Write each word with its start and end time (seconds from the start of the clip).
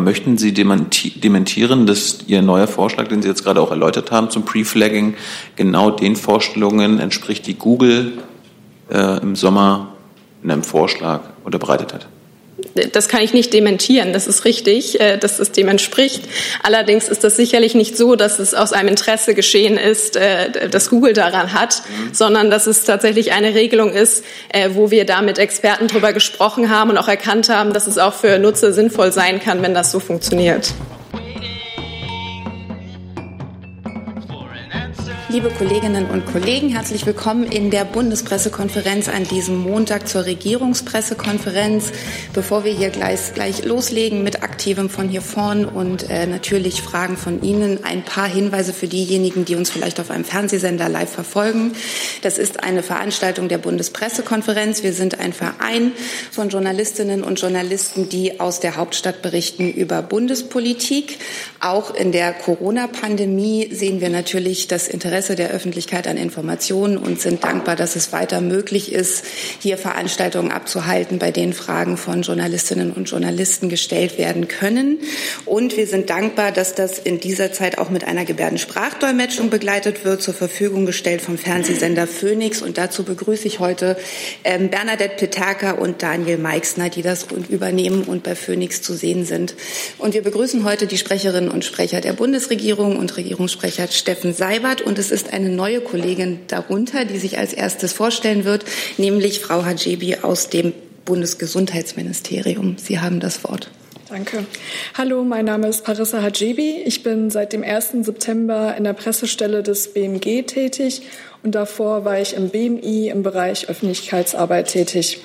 Möchten 0.00 0.38
Sie 0.38 0.52
dementieren, 0.52 1.86
dass 1.86 2.18
Ihr 2.26 2.42
neuer 2.42 2.66
Vorschlag, 2.66 3.08
den 3.08 3.22
Sie 3.22 3.28
jetzt 3.28 3.44
gerade 3.44 3.60
auch 3.60 3.70
erläutert 3.70 4.10
haben 4.10 4.30
zum 4.30 4.44
Pre-Flagging, 4.44 5.14
genau 5.56 5.90
den 5.90 6.16
Vorstellungen 6.16 6.98
entspricht, 6.98 7.46
die 7.46 7.54
Google 7.54 8.12
äh, 8.90 9.20
im 9.20 9.36
Sommer 9.36 9.94
in 10.42 10.50
einem 10.50 10.62
Vorschlag 10.62 11.22
unterbreitet 11.44 11.94
hat? 11.94 12.06
Das 12.92 13.08
kann 13.08 13.22
ich 13.22 13.32
nicht 13.32 13.52
dementieren. 13.52 14.12
Das 14.12 14.26
ist 14.26 14.44
richtig, 14.44 15.00
äh, 15.00 15.16
dass 15.16 15.38
es 15.38 15.52
dem 15.52 15.68
entspricht. 15.68 16.22
Allerdings 16.62 17.08
ist 17.08 17.24
das 17.24 17.36
sicherlich 17.36 17.74
nicht 17.74 17.96
so, 17.96 18.16
dass 18.16 18.38
es 18.38 18.54
aus 18.54 18.72
einem 18.72 18.88
Interesse 18.88 19.34
geschehen 19.34 19.76
ist, 19.76 20.16
äh, 20.16 20.68
das 20.68 20.90
Google 20.90 21.12
daran 21.12 21.52
hat, 21.52 21.82
mhm. 21.88 22.14
sondern 22.14 22.50
dass 22.50 22.66
es 22.66 22.84
tatsächlich 22.84 23.32
eine 23.32 23.54
Regelung 23.54 23.92
ist, 23.92 24.24
äh, 24.50 24.70
wo 24.74 24.90
wir 24.90 25.04
da 25.04 25.22
mit 25.22 25.38
Experten 25.38 25.88
darüber 25.88 26.12
gesprochen 26.12 26.70
haben 26.70 26.90
und 26.90 26.98
auch 26.98 27.08
erkannt 27.08 27.48
haben, 27.48 27.72
dass 27.72 27.86
es 27.86 27.98
auch 27.98 28.14
für 28.14 28.38
Nutzer 28.38 28.72
sinnvoll 28.72 29.12
sein 29.12 29.40
kann, 29.40 29.62
wenn 29.62 29.74
das 29.74 29.90
so 29.90 30.00
funktioniert. 30.00 30.72
Liebe 35.30 35.48
Kolleginnen 35.50 36.06
und 36.06 36.26
Kollegen, 36.26 36.70
herzlich 36.70 37.06
willkommen 37.06 37.44
in 37.44 37.70
der 37.70 37.84
Bundespressekonferenz 37.84 39.08
an 39.08 39.22
diesem 39.22 39.58
Montag 39.58 40.08
zur 40.08 40.24
Regierungspressekonferenz. 40.24 41.92
Bevor 42.32 42.64
wir 42.64 42.72
hier 42.72 42.90
gleich, 42.90 43.32
gleich 43.32 43.64
loslegen 43.64 44.24
mit 44.24 44.42
Aktivem 44.42 44.90
von 44.90 45.08
hier 45.08 45.22
vorn 45.22 45.66
und 45.66 46.10
äh, 46.10 46.26
natürlich 46.26 46.82
Fragen 46.82 47.16
von 47.16 47.44
Ihnen, 47.44 47.84
ein 47.84 48.02
paar 48.04 48.26
Hinweise 48.26 48.72
für 48.72 48.88
diejenigen, 48.88 49.44
die 49.44 49.54
uns 49.54 49.70
vielleicht 49.70 50.00
auf 50.00 50.10
einem 50.10 50.24
Fernsehsender 50.24 50.88
live 50.88 51.10
verfolgen. 51.10 51.74
Das 52.22 52.36
ist 52.36 52.64
eine 52.64 52.82
Veranstaltung 52.82 53.46
der 53.46 53.58
Bundespressekonferenz. 53.58 54.82
Wir 54.82 54.92
sind 54.92 55.20
ein 55.20 55.32
Verein 55.32 55.92
von 56.32 56.48
Journalistinnen 56.48 57.22
und 57.22 57.40
Journalisten, 57.40 58.08
die 58.08 58.40
aus 58.40 58.58
der 58.58 58.74
Hauptstadt 58.74 59.22
berichten 59.22 59.70
über 59.70 60.02
Bundespolitik. 60.02 61.18
Auch 61.60 61.94
in 61.94 62.10
der 62.10 62.32
Corona-Pandemie 62.32 63.68
sehen 63.72 64.00
wir 64.00 64.10
natürlich 64.10 64.66
das 64.66 64.88
Interesse 64.88 65.19
Interesse 65.20 65.36
der 65.36 65.50
Öffentlichkeit 65.50 66.06
an 66.06 66.16
Informationen 66.16 66.96
und 66.96 67.20
sind 67.20 67.44
dankbar, 67.44 67.76
dass 67.76 67.94
es 67.94 68.10
weiter 68.10 68.40
möglich 68.40 68.90
ist, 68.90 69.22
hier 69.58 69.76
Veranstaltungen 69.76 70.50
abzuhalten, 70.50 71.18
bei 71.18 71.30
denen 71.30 71.52
Fragen 71.52 71.98
von 71.98 72.22
Journalistinnen 72.22 72.90
und 72.90 73.04
Journalisten 73.04 73.68
gestellt 73.68 74.16
werden 74.16 74.48
können. 74.48 74.98
Und 75.44 75.76
wir 75.76 75.86
sind 75.86 76.08
dankbar, 76.08 76.52
dass 76.52 76.74
das 76.74 76.98
in 76.98 77.20
dieser 77.20 77.52
Zeit 77.52 77.76
auch 77.76 77.90
mit 77.90 78.04
einer 78.04 78.24
Gebärdensprachdolmetschung 78.24 79.50
begleitet 79.50 80.06
wird, 80.06 80.22
zur 80.22 80.32
Verfügung 80.32 80.86
gestellt 80.86 81.20
vom 81.20 81.36
Fernsehsender 81.36 82.06
Phoenix. 82.06 82.62
Und 82.62 82.78
dazu 82.78 83.04
begrüße 83.04 83.46
ich 83.46 83.58
heute 83.58 83.98
ähm, 84.44 84.70
Bernadette 84.70 85.16
Petaka 85.16 85.72
und 85.72 86.02
Daniel 86.02 86.38
Meixner, 86.38 86.88
die 86.88 87.02
das 87.02 87.26
übernehmen 87.50 88.04
und 88.04 88.22
bei 88.22 88.34
Phoenix 88.34 88.80
zu 88.80 88.94
sehen 88.94 89.26
sind. 89.26 89.54
Und 89.98 90.14
wir 90.14 90.22
begrüßen 90.22 90.64
heute 90.64 90.86
die 90.86 90.96
Sprecherinnen 90.96 91.50
und 91.50 91.62
Sprecher 91.66 92.00
der 92.00 92.14
Bundesregierung 92.14 92.96
und 92.96 93.18
Regierungssprecher 93.18 93.86
Steffen 93.88 94.32
Seibert 94.32 94.80
und 94.80 94.98
es 94.98 95.09
ist 95.10 95.32
eine 95.32 95.48
neue 95.48 95.80
Kollegin 95.80 96.40
darunter, 96.48 97.04
die 97.04 97.18
sich 97.18 97.38
als 97.38 97.52
erstes 97.52 97.92
vorstellen 97.92 98.44
wird, 98.44 98.64
nämlich 98.98 99.40
Frau 99.40 99.64
Hajebi 99.64 100.16
aus 100.22 100.48
dem 100.48 100.72
Bundesgesundheitsministerium. 101.04 102.76
Sie 102.78 103.00
haben 103.00 103.20
das 103.20 103.44
Wort. 103.44 103.70
Danke. 104.08 104.44
Hallo, 104.98 105.22
mein 105.22 105.44
Name 105.44 105.68
ist 105.68 105.84
Parissa 105.84 106.20
Hajebi. 106.20 106.82
Ich 106.84 107.04
bin 107.04 107.30
seit 107.30 107.52
dem 107.52 107.62
1. 107.62 107.92
September 108.02 108.74
in 108.76 108.82
der 108.82 108.92
Pressestelle 108.92 109.62
des 109.62 109.92
BMG 109.92 110.42
tätig 110.42 111.02
und 111.44 111.54
davor 111.54 112.04
war 112.04 112.18
ich 112.18 112.34
im 112.34 112.48
BMI 112.48 113.08
im 113.08 113.22
Bereich 113.22 113.68
Öffentlichkeitsarbeit 113.68 114.68
tätig. 114.68 115.20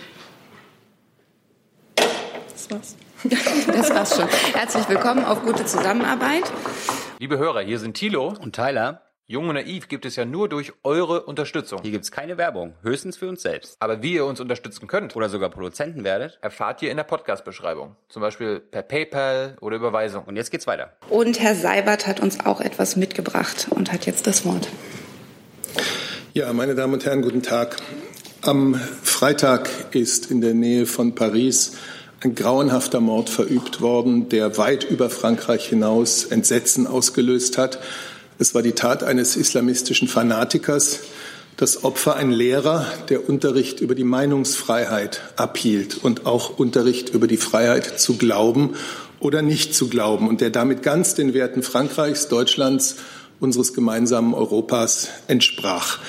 Das 1.95 2.69
war's. 2.69 2.95
Das 3.67 3.89
war's 3.89 4.15
schon. 4.15 4.27
Herzlich 4.53 4.87
willkommen 4.87 5.25
auf 5.25 5.41
gute 5.41 5.65
Zusammenarbeit. 5.65 6.43
Liebe 7.17 7.39
Hörer, 7.39 7.61
hier 7.61 7.79
sind 7.79 7.95
Thilo 7.95 8.35
und 8.39 8.55
Tyler. 8.55 9.04
Jung 9.27 9.49
und 9.49 9.55
Naiv 9.55 9.87
gibt 9.87 10.05
es 10.05 10.17
ja 10.17 10.23
nur 10.23 10.47
durch 10.49 10.71
eure 10.83 11.23
Unterstützung. 11.23 11.79
Hier 11.81 11.89
gibt 11.89 12.03
es 12.03 12.11
keine 12.11 12.37
Werbung, 12.37 12.75
höchstens 12.83 13.17
für 13.17 13.27
uns 13.27 13.41
selbst. 13.41 13.75
Aber 13.79 14.03
wie 14.03 14.13
ihr 14.13 14.25
uns 14.25 14.39
unterstützen 14.39 14.85
könnt 14.85 15.15
oder 15.15 15.29
sogar 15.29 15.49
Produzenten 15.49 16.03
werdet, 16.03 16.37
erfahrt 16.43 16.83
ihr 16.83 16.91
in 16.91 16.97
der 16.97 17.05
Podcast-Beschreibung. 17.05 17.95
Zum 18.07 18.21
Beispiel 18.21 18.59
per 18.59 18.83
PayPal 18.83 19.57
oder 19.61 19.77
Überweisung. 19.77 20.25
Und 20.25 20.35
jetzt 20.35 20.51
geht's 20.51 20.67
weiter. 20.67 20.93
Und 21.09 21.39
Herr 21.39 21.55
Seibert 21.55 22.05
hat 22.05 22.19
uns 22.19 22.45
auch 22.45 22.61
etwas 22.61 22.97
mitgebracht 22.97 23.65
und 23.71 23.91
hat 23.91 24.05
jetzt 24.05 24.27
das 24.27 24.45
Wort. 24.45 24.67
Ja, 26.33 26.53
meine 26.53 26.75
Damen 26.75 26.93
und 26.93 27.03
Herren, 27.03 27.23
guten 27.23 27.41
Tag. 27.41 27.77
Am 28.43 28.75
Freitag 28.75 29.67
ist 29.95 30.29
in 30.29 30.41
der 30.41 30.53
Nähe 30.53 30.85
von 30.85 31.15
Paris 31.15 31.77
ein 32.23 32.35
grauenhafter 32.35 32.99
Mord 32.99 33.31
verübt 33.31 33.81
worden, 33.81 34.29
der 34.29 34.59
weit 34.59 34.83
über 34.83 35.09
Frankreich 35.09 35.67
hinaus 35.67 36.25
Entsetzen 36.25 36.85
ausgelöst 36.85 37.57
hat. 37.57 37.79
Es 38.37 38.53
war 38.53 38.61
die 38.61 38.73
Tat 38.73 39.01
eines 39.01 39.37
islamistischen 39.37 40.09
Fanatikers, 40.09 40.99
das 41.55 41.85
Opfer 41.85 42.17
ein 42.17 42.31
Lehrer, 42.31 42.85
der 43.07 43.29
Unterricht 43.29 43.79
über 43.79 43.95
die 43.95 44.03
Meinungsfreiheit 44.03 45.21
abhielt 45.37 46.03
und 46.03 46.25
auch 46.25 46.59
Unterricht 46.59 47.09
über 47.13 47.27
die 47.27 47.37
Freiheit 47.37 47.97
zu 47.97 48.17
glauben 48.17 48.75
oder 49.21 49.41
nicht 49.41 49.73
zu 49.73 49.87
glauben 49.87 50.27
und 50.27 50.41
der 50.41 50.49
damit 50.49 50.83
ganz 50.83 51.15
den 51.15 51.33
Werten 51.33 51.63
Frankreichs, 51.63 52.27
Deutschlands, 52.27 52.97
unseres 53.39 53.73
gemeinsamen 53.73 54.33
Europas 54.33 55.07
entsprach. 55.27 55.99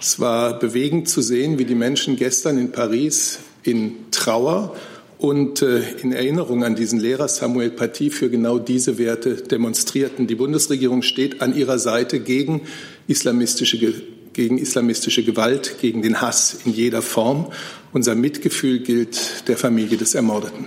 Es 0.00 0.18
war 0.18 0.58
bewegend 0.58 1.08
zu 1.08 1.20
sehen, 1.22 1.58
wie 1.58 1.64
die 1.64 1.76
Menschen 1.76 2.16
gestern 2.16 2.58
in 2.58 2.72
Paris 2.72 3.38
in 3.62 4.10
Trauer 4.10 4.74
und 5.18 5.62
äh, 5.62 5.82
in 6.02 6.12
Erinnerung 6.12 6.64
an 6.64 6.74
diesen 6.74 7.00
Lehrer 7.00 7.28
Samuel 7.28 7.70
Paty 7.70 8.10
für 8.10 8.28
genau 8.28 8.58
diese 8.58 8.98
Werte 8.98 9.36
demonstrierten. 9.36 10.26
Die 10.26 10.34
Bundesregierung 10.34 11.02
steht 11.02 11.40
an 11.40 11.56
ihrer 11.56 11.78
Seite 11.78 12.20
gegen 12.20 12.62
islamistische, 13.06 13.94
gegen 14.32 14.58
islamistische 14.58 15.24
Gewalt, 15.24 15.76
gegen 15.80 16.02
den 16.02 16.20
Hass 16.20 16.58
in 16.64 16.72
jeder 16.72 17.00
Form. 17.00 17.50
Unser 17.92 18.14
Mitgefühl 18.14 18.80
gilt 18.80 19.48
der 19.48 19.56
Familie 19.56 19.96
des 19.96 20.14
Ermordeten. 20.14 20.66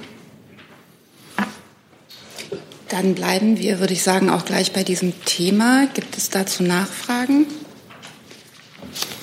Dann 2.89 3.13
bleiben 3.13 3.59
wir, 3.59 3.79
würde 3.79 3.93
ich 3.93 4.01
sagen, 4.01 4.31
auch 4.31 4.45
gleich 4.45 4.73
bei 4.73 4.83
diesem 4.83 5.13
Thema. 5.25 5.87
Gibt 5.93 6.17
es 6.17 6.31
dazu 6.31 6.63
Nachfragen? 6.63 7.45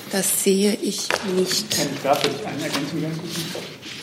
Das 0.09 0.45
sehe 0.45 0.77
ich 0.81 1.09
nicht. 1.35 1.65
Darf 2.01 2.23
ich 2.23 2.47
eine 2.47 2.63
Ergänzung 2.63 3.01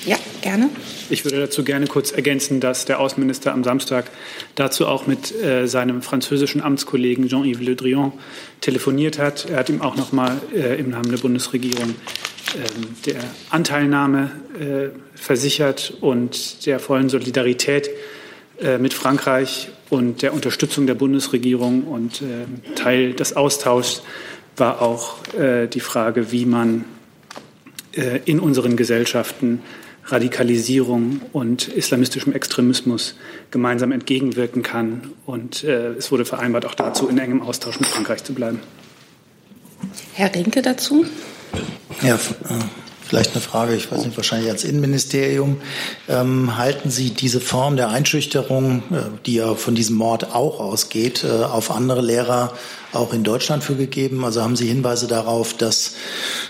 Ja, 0.06 0.16
gerne. 0.42 0.68
Ich 1.08 1.24
würde 1.24 1.38
dazu 1.40 1.64
gerne 1.64 1.86
kurz 1.86 2.12
ergänzen, 2.12 2.60
dass 2.60 2.84
der 2.84 3.00
Außenminister 3.00 3.52
am 3.52 3.64
Samstag 3.64 4.10
dazu 4.54 4.86
auch 4.86 5.06
mit 5.06 5.34
äh, 5.34 5.66
seinem 5.66 6.02
französischen 6.02 6.60
Amtskollegen 6.60 7.28
Jean-Yves 7.28 7.62
Le 7.62 7.74
Drian 7.74 8.12
telefoniert 8.60 9.18
hat. 9.18 9.48
Er 9.48 9.58
hat 9.58 9.70
ihm 9.70 9.80
auch 9.80 9.96
noch 9.96 10.12
mal 10.12 10.42
äh, 10.54 10.78
im 10.78 10.90
Namen 10.90 11.10
der 11.10 11.16
Bundesregierung 11.16 11.90
äh, 11.90 13.06
der 13.06 13.20
Anteilnahme 13.48 14.30
äh, 14.60 15.18
versichert 15.18 15.94
und 16.02 16.66
der 16.66 16.80
vollen 16.80 17.08
Solidarität 17.08 17.88
äh, 18.60 18.76
mit 18.76 18.92
Frankreich 18.92 19.70
und 19.88 20.20
der 20.20 20.34
Unterstützung 20.34 20.86
der 20.86 20.94
Bundesregierung. 20.94 21.84
Und 21.84 22.20
äh, 22.20 22.74
Teil 22.74 23.14
des 23.14 23.36
Austauschs 23.36 24.02
war 24.56 24.82
auch 24.82 25.16
die 25.36 25.80
Frage, 25.80 26.30
wie 26.30 26.46
man 26.46 26.84
in 28.24 28.38
unseren 28.38 28.76
Gesellschaften 28.76 29.60
Radikalisierung 30.06 31.20
und 31.32 31.68
islamistischem 31.68 32.32
Extremismus 32.32 33.16
gemeinsam 33.50 33.92
entgegenwirken 33.92 34.62
kann. 34.62 35.12
Und 35.26 35.64
äh, 35.64 35.92
es 35.92 36.12
wurde 36.12 36.24
vereinbart, 36.24 36.66
auch 36.66 36.74
dazu 36.74 37.08
in 37.08 37.18
engem 37.18 37.42
Austausch 37.42 37.80
mit 37.80 37.88
Frankreich 37.88 38.22
zu 38.24 38.34
bleiben. 38.34 38.60
Herr 40.14 40.34
Rinke 40.34 40.62
dazu? 40.62 41.06
Ja, 42.02 42.14
äh, 42.14 42.18
vielleicht 43.06 43.32
eine 43.32 43.40
Frage, 43.40 43.74
ich 43.74 43.90
weiß 43.90 44.04
nicht, 44.04 44.16
wahrscheinlich 44.16 44.50
als 44.50 44.64
Innenministerium. 44.64 45.60
Ähm, 46.08 46.56
halten 46.56 46.90
Sie 46.90 47.10
diese 47.10 47.40
Form 47.40 47.76
der 47.76 47.90
Einschüchterung, 47.90 48.82
äh, 48.90 48.96
die 49.26 49.34
ja 49.34 49.54
von 49.54 49.74
diesem 49.74 49.96
Mord 49.96 50.34
auch 50.34 50.60
ausgeht, 50.60 51.24
äh, 51.24 51.44
auf 51.44 51.70
andere 51.70 52.00
Lehrer 52.00 52.52
auch 52.92 53.12
in 53.12 53.24
Deutschland 53.24 53.62
für 53.62 53.74
gegeben? 53.74 54.24
Also 54.24 54.42
haben 54.42 54.56
Sie 54.56 54.66
Hinweise 54.66 55.06
darauf, 55.06 55.54
dass 55.54 55.94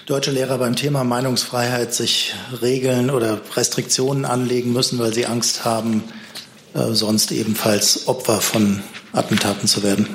deutsche 0.06 0.30
Lehrer 0.30 0.58
beim 0.58 0.76
Thema 0.76 1.04
Meinungsfreiheit 1.04 1.94
sich 1.94 2.34
Regeln 2.62 3.10
oder 3.10 3.40
Restriktionen 3.56 4.24
anlegen 4.24 4.72
müssen, 4.72 4.98
weil 4.98 5.12
sie 5.12 5.26
Angst 5.26 5.64
haben, 5.64 6.04
äh, 6.74 6.92
sonst 6.92 7.32
ebenfalls 7.32 8.06
Opfer 8.06 8.40
von 8.40 8.82
Attentaten 9.12 9.68
zu 9.68 9.82
werden? 9.82 10.06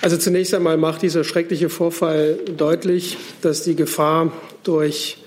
Also 0.00 0.16
zunächst 0.16 0.54
einmal 0.54 0.76
macht 0.76 1.02
dieser 1.02 1.24
schreckliche 1.24 1.68
Vorfall 1.68 2.38
deutlich, 2.56 3.16
dass 3.42 3.64
die 3.64 3.74
Gefahr 3.74 4.32
durch 4.62 5.18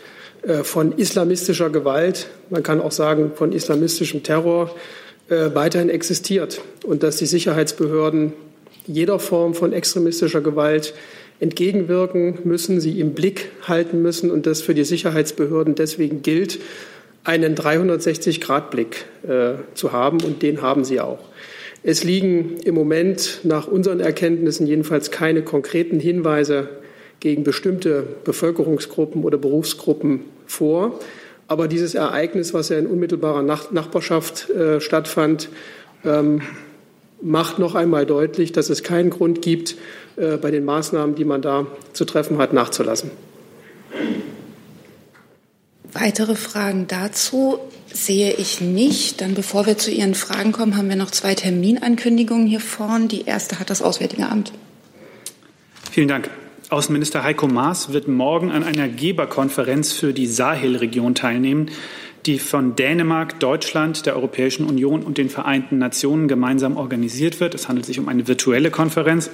äh, 0.44 0.64
von 0.64 0.94
islamistischer 0.94 1.70
Gewalt, 1.70 2.28
man 2.50 2.64
kann 2.64 2.82
auch 2.82 2.92
sagen 2.92 3.32
von 3.36 3.52
islamistischem 3.52 4.24
Terror, 4.24 4.76
äh, 5.30 5.52
weiterhin 5.54 5.90
existiert 5.90 6.62
und 6.84 7.04
dass 7.04 7.18
die 7.18 7.26
Sicherheitsbehörden 7.26 8.34
jeder 8.88 9.20
Form 9.20 9.54
von 9.54 9.74
extremistischer 9.74 10.42
Gewalt 10.42 10.94
entgegenwirken 11.40 12.40
müssen, 12.44 12.80
sie 12.80 13.00
im 13.00 13.14
Blick 13.14 13.50
halten 13.68 14.02
müssen 14.02 14.32
und 14.32 14.46
das 14.46 14.62
für 14.62 14.74
die 14.74 14.84
Sicherheitsbehörden 14.84 15.76
deswegen 15.76 16.22
gilt, 16.22 16.60
einen 17.24 17.56
360-Grad-Blick 17.56 19.06
äh, 19.28 19.54
zu 19.74 19.92
haben 19.92 20.22
und 20.24 20.42
den 20.42 20.62
haben 20.62 20.84
sie 20.84 21.00
auch. 21.00 21.20
Es 21.84 22.04
liegen 22.04 22.58
im 22.64 22.76
Moment 22.76 23.40
nach 23.44 23.68
unseren 23.68 24.00
Erkenntnissen 24.00 24.68
jedenfalls 24.68 25.10
keine 25.12 25.42
konkreten 25.42 26.00
Hinweise 26.00 26.70
gegen 27.22 27.46
bestimmte 27.46 28.04
Bevölkerungsgruppen 28.26 29.24
oder 29.24 29.38
Berufsgruppen 29.38 30.22
vor. 30.46 31.00
Aber 31.48 31.68
dieses 31.68 31.96
Ereignis, 31.96 32.54
was 32.54 32.70
ja 32.70 32.78
in 32.78 32.88
unmittelbarer 32.88 33.44
Nachbarschaft 33.44 34.50
äh, 34.50 34.82
stattfand, 34.82 35.50
ähm, 36.04 36.42
macht 37.22 37.60
noch 37.60 37.76
einmal 37.76 38.06
deutlich, 38.06 38.52
dass 38.52 38.70
es 38.70 38.84
keinen 38.84 39.12
Grund 39.12 39.42
gibt, 39.42 39.76
äh, 40.18 40.38
bei 40.38 40.52
den 40.52 40.66
Maßnahmen, 40.66 41.16
die 41.16 41.26
man 41.26 41.42
da 41.42 41.68
zu 41.94 42.06
treffen 42.06 42.38
hat, 42.40 42.54
nachzulassen. 42.54 43.12
Weitere 45.94 46.36
Fragen 46.36 46.88
dazu 46.88 47.60
sehe 47.94 48.34
ich 48.34 48.62
nicht. 48.62 49.22
Dann 49.22 49.36
bevor 49.36 49.66
wir 49.66 49.78
zu 49.78 49.92
Ihren 49.92 50.16
Fragen 50.16 50.54
kommen, 50.54 50.78
haben 50.78 50.90
wir 50.90 50.96
noch 50.96 51.12
zwei 51.12 51.36
Terminankündigungen 51.36 52.48
hier 52.48 52.62
vorn. 52.62 53.08
Die 53.10 53.26
erste 53.26 53.60
hat 53.60 53.70
das 53.70 53.82
Auswärtige 53.82 54.26
Amt. 54.26 54.54
Vielen 55.92 56.08
Dank. 56.08 56.30
Außenminister 56.72 57.26
Heiko 57.26 57.50
Maas 57.50 57.92
wird 57.92 58.08
morgen 58.08 58.50
an 58.50 58.64
einer 58.64 58.88
Geberkonferenz 58.88 59.92
für 59.92 60.14
die 60.14 60.26
Sahelregion 60.26 61.16
teilnehmen, 61.16 61.70
die 62.26 62.40
von 62.40 62.78
Dänemark, 62.78 63.42
Deutschland, 63.42 64.06
der 64.06 64.16
Europäischen 64.16 64.66
Union 64.66 65.04
und 65.04 65.18
den 65.18 65.28
Vereinten 65.28 65.80
Nationen 65.80 66.30
gemeinsam 66.30 66.78
organisiert 66.78 67.42
wird. 67.42 67.56
Es 67.56 67.68
handelt 67.68 67.86
sich 67.86 68.00
um 68.00 68.08
eine 68.08 68.30
virtuelle 68.30 68.72
Konferenz. 68.72 69.30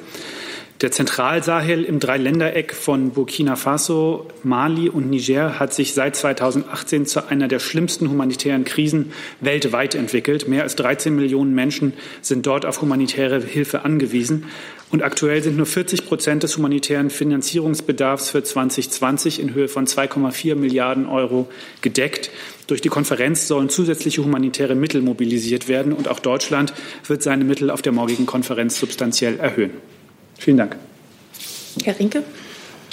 Der 0.81 0.91
Zentralsahel 0.91 1.83
im 1.83 1.99
Dreiländereck 1.99 2.73
von 2.73 3.09
Burkina 3.09 3.55
Faso, 3.55 4.27
Mali 4.43 4.89
und 4.89 5.09
Niger 5.09 5.59
hat 5.59 5.73
sich 5.73 5.95
seit 5.95 6.15
2018 6.15 7.07
zu 7.07 7.27
einer 7.27 7.47
der 7.47 7.57
schlimmsten 7.57 8.09
humanitären 8.11 8.63
Krisen 8.63 9.11
weltweit 9.41 9.95
entwickelt. 9.95 10.47
Mehr 10.47 10.61
als 10.61 10.75
13 10.75 11.15
Millionen 11.15 11.55
Menschen 11.55 11.93
sind 12.21 12.45
dort 12.45 12.63
auf 12.63 12.81
humanitäre 12.81 13.41
Hilfe 13.41 13.85
angewiesen. 13.85 14.45
Und 14.89 15.03
aktuell 15.03 15.43
sind 15.43 15.57
nur 15.57 15.65
40 15.65 16.05
Prozent 16.05 16.43
des 16.43 16.55
humanitären 16.55 17.09
Finanzierungsbedarfs 17.09 18.29
für 18.29 18.41
2020 18.41 19.41
in 19.41 19.53
Höhe 19.53 19.67
von 19.67 19.85
2,4 19.85 20.55
Milliarden 20.55 21.07
Euro 21.07 21.49
gedeckt. 21.81 22.31
Durch 22.67 22.79
die 22.81 22.89
Konferenz 22.89 23.47
sollen 23.47 23.69
zusätzliche 23.69 24.23
humanitäre 24.23 24.75
Mittel 24.75 25.01
mobilisiert 25.01 25.67
werden. 25.67 25.91
Und 25.91 26.07
auch 26.07 26.19
Deutschland 26.19 26.73
wird 27.05 27.21
seine 27.21 27.43
Mittel 27.43 27.69
auf 27.69 27.81
der 27.81 27.91
morgigen 27.91 28.25
Konferenz 28.25 28.79
substanziell 28.79 29.39
erhöhen. 29.39 29.71
Vielen 30.37 30.57
Dank. 30.57 30.77
Herr 31.83 31.99
Rinke. 31.99 32.23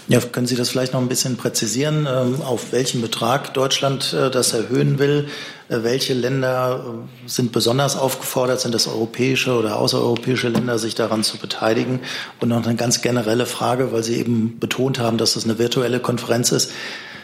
Ja, 0.07 0.21
können 0.21 0.47
Sie 0.47 0.55
das 0.55 0.69
vielleicht 0.69 0.93
noch 0.93 1.01
ein 1.01 1.09
bisschen 1.09 1.39
präzisieren, 1.39 2.07
ähm, 2.11 2.43
auf 2.43 2.73
welchen 2.73 3.01
Betrag 3.01 3.55
Deutschland 3.55 4.13
äh, 4.13 4.31
das 4.31 4.53
erhöhen 4.53 4.99
will? 4.99 5.29
Äh, 5.71 5.79
welche 5.83 6.13
Länder 6.13 6.85
äh, 6.87 7.29
sind 7.29 7.53
besonders 7.53 7.97
aufgefordert? 7.97 8.61
Sind 8.61 8.75
das 8.75 8.87
europäische 8.87 9.53
oder 9.53 9.79
außereuropäische 9.79 10.49
Länder, 10.49 10.79
sich 10.79 10.95
daran 10.95 11.25
zu 11.25 11.39
beteiligen? 11.39 12.01
Und 12.39 12.51
noch 12.51 12.67
eine 12.67 12.77
ganz 12.77 13.01
generelle 13.01 13.47
Frage, 13.47 13.93
weil 13.93 14.03
Sie 14.03 14.17
eben 14.17 14.59
betont 14.59 14.99
haben, 14.99 15.17
dass 15.17 15.35
das 15.35 15.45
eine 15.45 15.59
virtuelle 15.59 16.01
Konferenz 16.01 16.53
ist. 16.53 16.71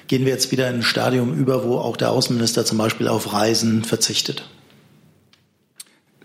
Gehen 0.07 0.25
wir 0.25 0.33
jetzt 0.33 0.51
wieder 0.51 0.67
in 0.69 0.77
ein 0.77 0.83
Stadium 0.83 1.35
über, 1.35 1.65
wo 1.65 1.77
auch 1.77 1.99
der 1.99 2.11
Außenminister 2.11 2.65
zum 2.65 2.79
Beispiel 2.79 3.09
auf 3.09 3.35
Reisen 3.35 3.85
verzichtet? 3.85 4.45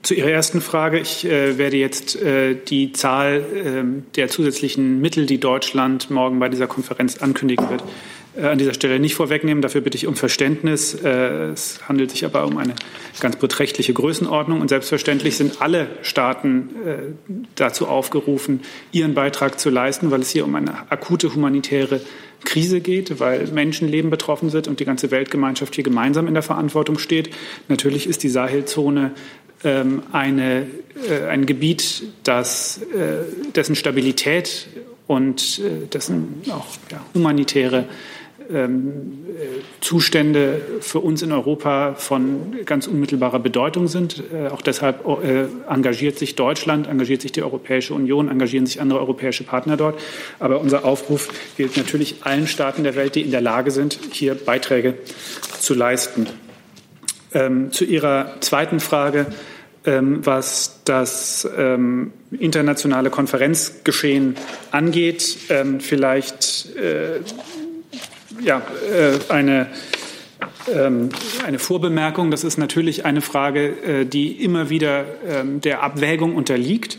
Zu 0.06 0.14
Ihrer 0.14 0.30
ersten 0.30 0.62
Frage. 0.62 1.00
Ich 1.00 1.26
äh, 1.26 1.58
werde 1.58 1.78
jetzt 1.78 2.16
äh, 2.16 2.54
die 2.54 2.92
Zahl 2.92 3.38
äh, 3.38 3.84
der 4.16 4.28
zusätzlichen 4.28 5.02
Mittel, 5.02 5.26
die 5.26 5.40
Deutschland 5.40 6.12
morgen 6.12 6.38
bei 6.38 6.48
dieser 6.48 6.68
Konferenz 6.68 7.18
ankündigen 7.18 7.72
wird, 7.72 7.84
äh, 8.38 8.46
an 8.46 8.60
dieser 8.60 8.76
Stelle 8.76 9.00
nicht 9.00 9.16
vorwegnehmen. 9.16 9.64
Dafür 9.64 9.82
bitte 9.82 9.98
ich 9.98 10.06
um 10.06 10.16
Verständnis. 10.16 10.94
Äh, 10.94 11.10
es 11.54 11.80
handelt 11.90 12.12
sich 12.12 12.24
aber 12.24 12.46
um 12.46 12.58
eine 12.58 12.76
ganz 13.20 13.38
beträchtliche 13.38 13.94
Größenordnung. 13.94 14.62
Und 14.62 14.68
selbstverständlich 14.68 15.38
sind 15.38 15.60
alle 15.60 15.88
Staaten 16.04 16.70
äh, 16.86 16.98
dazu 17.56 17.88
aufgerufen, 17.88 18.60
ihren 18.92 19.16
Beitrag 19.16 19.60
zu 19.60 19.72
leisten, 19.72 20.12
weil 20.12 20.22
es 20.22 20.30
hier 20.30 20.46
um 20.46 20.54
eine 20.54 20.92
akute 20.92 21.34
humanitäre 21.34 22.00
Krise 22.44 22.82
geht, 22.82 23.20
weil 23.20 23.48
Menschenleben 23.48 24.10
betroffen 24.10 24.50
sind 24.50 24.68
und 24.68 24.80
die 24.80 24.86
ganze 24.86 25.12
Weltgemeinschaft 25.12 25.76
hier 25.76 25.84
gemeinsam 25.84 26.28
in 26.28 26.34
der 26.34 26.44
Verantwortung 26.44 26.98
steht. 26.98 27.30
Natürlich 27.68 28.08
ist 28.08 28.24
die 28.24 28.30
Sahelzone 28.30 29.12
ähm, 29.64 30.04
eine, 30.12 30.68
äh, 31.10 31.28
ein 31.28 31.46
Gebiet, 31.46 32.04
das, 32.24 32.82
äh, 32.94 33.52
dessen 33.54 33.76
Stabilität 33.76 34.68
und 35.08 35.60
äh, 35.60 35.88
dessen 35.88 36.42
auch 36.50 36.68
ja, 36.92 37.04
humanitäre 37.14 37.86
Zustände 39.82 40.62
für 40.80 41.00
uns 41.00 41.22
in 41.22 41.32
Europa 41.32 41.96
von 41.96 42.56
ganz 42.66 42.88
unmittelbarer 42.88 43.40
Bedeutung 43.40 43.88
sind. 43.88 44.24
auch 44.52 44.62
deshalb 44.62 45.06
engagiert 45.68 46.20
sich 46.20 46.36
Deutschland, 46.36 46.88
engagiert 46.88 47.22
sich 47.22 47.32
die 47.32 47.44
Europäische 47.44 47.94
Union, 47.94 48.30
engagieren 48.30 48.66
sich 48.66 48.82
andere 48.82 49.00
europäische 49.00 49.44
Partner 49.44 49.78
dort. 49.78 50.00
Aber 50.40 50.60
unser 50.60 50.86
Aufruf 50.86 51.30
gilt 51.58 51.78
natürlich 51.78 52.18
allen 52.22 52.48
Staaten 52.48 52.84
der 52.84 52.96
Welt, 52.96 53.16
die 53.16 53.22
in 53.22 53.32
der 53.32 53.42
Lage 53.42 53.72
sind, 53.72 53.98
hier 54.12 54.36
Beiträge 54.36 54.96
zu 55.60 55.74
leisten. 55.74 56.28
Ähm, 57.34 57.72
zu 57.72 57.84
Ihrer 57.84 58.40
zweiten 58.42 58.80
Frage 58.80 59.28
ähm, 59.86 60.26
was 60.26 60.82
das 60.84 61.48
ähm, 61.56 62.12
internationale 62.32 63.12
Konferenzgeschehen 63.12 64.36
angeht. 64.72 65.38
Ähm, 65.50 65.80
vielleicht 65.80 66.76
äh, 66.76 67.20
ja, 68.42 68.62
äh, 68.92 69.32
eine, 69.32 69.68
ähm, 70.74 71.10
eine 71.46 71.60
Vorbemerkung. 71.60 72.32
Das 72.32 72.44
ist 72.44 72.58
natürlich 72.58 73.06
eine 73.06 73.22
Frage, 73.22 73.68
äh, 73.68 74.06
die 74.06 74.32
immer 74.44 74.70
wieder 74.70 75.06
ähm, 75.28 75.62
der 75.62 75.84
Abwägung 75.84 76.36
unterliegt. 76.36 76.98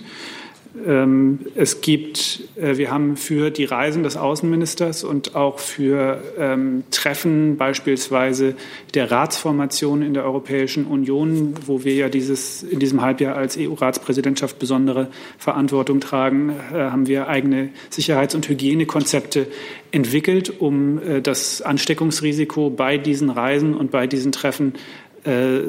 Ähm, 0.86 1.40
es 1.56 1.80
gibt, 1.80 2.44
äh, 2.54 2.76
wir 2.76 2.92
haben 2.92 3.16
für 3.16 3.50
die 3.50 3.64
Reisen 3.64 4.04
des 4.04 4.16
Außenministers 4.16 5.02
und 5.02 5.34
auch 5.34 5.58
für 5.58 6.22
ähm, 6.38 6.84
Treffen 6.92 7.56
beispielsweise 7.56 8.54
der 8.94 9.10
Ratsformation 9.10 10.02
in 10.02 10.14
der 10.14 10.24
Europäischen 10.24 10.86
Union, 10.86 11.54
wo 11.66 11.82
wir 11.82 11.94
ja 11.94 12.08
dieses, 12.08 12.62
in 12.62 12.78
diesem 12.78 13.02
Halbjahr 13.02 13.36
als 13.36 13.58
EU-Ratspräsidentschaft 13.58 14.60
besondere 14.60 15.08
Verantwortung 15.38 15.98
tragen, 15.98 16.50
äh, 16.50 16.74
haben 16.74 17.08
wir 17.08 17.26
eigene 17.26 17.70
Sicherheits- 17.90 18.36
und 18.36 18.48
Hygienekonzepte 18.48 19.48
entwickelt, 19.90 20.60
um 20.60 21.00
äh, 21.02 21.20
das 21.20 21.62
Ansteckungsrisiko 21.62 22.70
bei 22.70 22.96
diesen 22.96 23.30
Reisen 23.30 23.74
und 23.74 23.90
bei 23.90 24.06
diesen 24.06 24.30
Treffen 24.32 24.74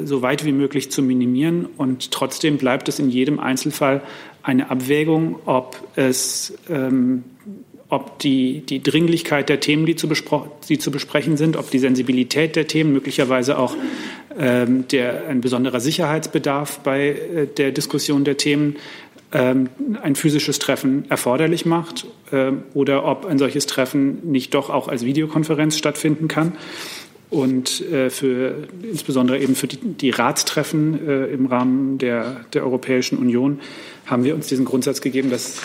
so 0.04 0.22
weit 0.22 0.44
wie 0.44 0.52
möglich 0.52 0.92
zu 0.92 1.02
minimieren. 1.02 1.66
Und 1.76 2.12
trotzdem 2.12 2.58
bleibt 2.58 2.88
es 2.88 3.00
in 3.00 3.10
jedem 3.10 3.40
Einzelfall 3.40 4.02
eine 4.42 4.70
Abwägung, 4.70 5.36
ob 5.44 5.76
es 5.96 6.54
ähm, 6.70 7.24
ob 7.90 8.18
die, 8.18 8.60
die 8.60 8.82
Dringlichkeit 8.82 9.48
der 9.48 9.60
Themen, 9.60 9.86
die 9.86 9.96
zu, 9.96 10.08
die 10.68 10.78
zu, 10.78 10.90
besprechen 10.90 11.36
sind, 11.36 11.56
ob 11.56 11.70
die 11.70 11.78
Sensibilität 11.78 12.54
der 12.54 12.66
Themen, 12.66 12.92
möglicherweise 12.92 13.58
auch 13.58 13.74
ähm, 14.38 14.86
der, 14.88 15.26
ein 15.28 15.40
besonderer 15.40 15.80
Sicherheitsbedarf 15.80 16.80
bei 16.80 17.08
äh, 17.08 17.46
der 17.46 17.72
Diskussion 17.72 18.24
der 18.24 18.36
Themen 18.36 18.76
ähm, 19.32 19.70
ein 20.02 20.16
physisches 20.16 20.58
Treffen 20.58 21.04
erforderlich 21.10 21.66
macht 21.66 22.06
ähm, 22.32 22.62
oder 22.74 23.04
ob 23.04 23.24
ein 23.24 23.38
solches 23.38 23.66
Treffen 23.66 24.30
nicht 24.30 24.54
doch 24.54 24.70
auch 24.70 24.88
als 24.88 25.04
Videokonferenz 25.04 25.78
stattfinden 25.78 26.28
kann. 26.28 26.52
Und 27.30 27.82
äh, 27.90 28.08
für, 28.08 28.54
insbesondere 28.82 29.38
eben 29.38 29.54
für 29.54 29.66
die, 29.66 29.76
die 29.76 30.08
Ratstreffen 30.08 31.06
äh, 31.06 31.26
im 31.26 31.44
Rahmen 31.44 31.98
der, 31.98 32.44
der 32.54 32.64
Europäischen 32.64 33.18
Union 33.18 33.60
haben 34.08 34.24
wir 34.24 34.34
uns 34.34 34.46
diesen 34.46 34.64
Grundsatz 34.64 35.00
gegeben, 35.00 35.30
dass 35.30 35.56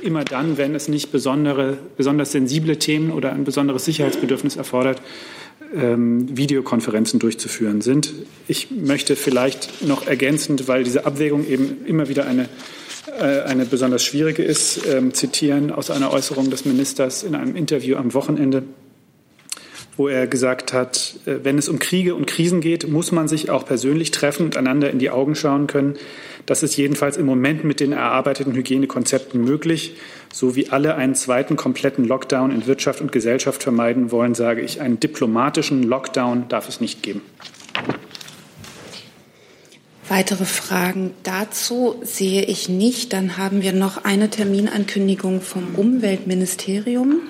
immer 0.00 0.24
dann, 0.24 0.56
wenn 0.58 0.74
es 0.74 0.88
nicht 0.88 1.12
besondere, 1.12 1.76
besonders 1.96 2.32
sensible 2.32 2.78
Themen 2.78 3.10
oder 3.10 3.32
ein 3.32 3.44
besonderes 3.44 3.84
Sicherheitsbedürfnis 3.84 4.56
erfordert, 4.56 5.02
ähm, 5.74 6.36
Videokonferenzen 6.36 7.18
durchzuführen 7.18 7.80
sind. 7.80 8.12
Ich 8.46 8.70
möchte 8.70 9.16
vielleicht 9.16 9.86
noch 9.86 10.06
ergänzend, 10.06 10.68
weil 10.68 10.84
diese 10.84 11.06
Abwägung 11.06 11.46
eben 11.46 11.84
immer 11.86 12.08
wieder 12.08 12.26
eine, 12.26 12.48
äh, 13.18 13.42
eine 13.42 13.64
besonders 13.64 14.04
schwierige 14.04 14.42
ist, 14.42 14.86
ähm, 14.86 15.14
zitieren 15.14 15.70
aus 15.72 15.90
einer 15.90 16.12
Äußerung 16.12 16.50
des 16.50 16.64
Ministers 16.64 17.22
in 17.22 17.34
einem 17.34 17.56
Interview 17.56 17.96
am 17.96 18.14
Wochenende 18.14 18.62
wo 19.96 20.08
er 20.08 20.26
gesagt 20.26 20.72
hat, 20.72 21.14
äh, 21.26 21.36
wenn 21.42 21.58
es 21.58 21.68
um 21.68 21.78
Kriege 21.78 22.14
und 22.14 22.26
Krisen 22.26 22.60
geht, 22.60 22.88
muss 22.88 23.12
man 23.12 23.28
sich 23.28 23.50
auch 23.50 23.64
persönlich 23.64 24.10
treffen 24.10 24.46
und 24.46 24.56
einander 24.56 24.90
in 24.90 24.98
die 24.98 25.10
Augen 25.10 25.34
schauen 25.34 25.66
können. 25.66 25.96
Das 26.46 26.62
ist 26.62 26.76
jedenfalls 26.76 27.16
im 27.16 27.26
Moment 27.26 27.64
mit 27.64 27.80
den 27.80 27.92
erarbeiteten 27.92 28.54
Hygienekonzepten 28.54 29.44
möglich. 29.44 29.96
So 30.32 30.56
wie 30.56 30.70
alle 30.70 30.96
einen 30.96 31.14
zweiten 31.14 31.56
kompletten 31.56 32.04
Lockdown 32.04 32.50
in 32.50 32.66
Wirtschaft 32.66 33.00
und 33.00 33.12
Gesellschaft 33.12 33.62
vermeiden 33.62 34.10
wollen, 34.10 34.34
sage 34.34 34.62
ich, 34.62 34.80
einen 34.80 34.98
diplomatischen 34.98 35.82
Lockdown 35.82 36.48
darf 36.48 36.68
es 36.68 36.80
nicht 36.80 37.02
geben. 37.02 37.22
Weitere 40.08 40.44
Fragen 40.44 41.12
dazu 41.22 41.94
sehe 42.02 42.42
ich 42.44 42.68
nicht. 42.68 43.12
Dann 43.12 43.38
haben 43.38 43.62
wir 43.62 43.72
noch 43.72 44.04
eine 44.04 44.28
Terminankündigung 44.28 45.40
vom 45.40 45.74
Umweltministerium. 45.76 47.20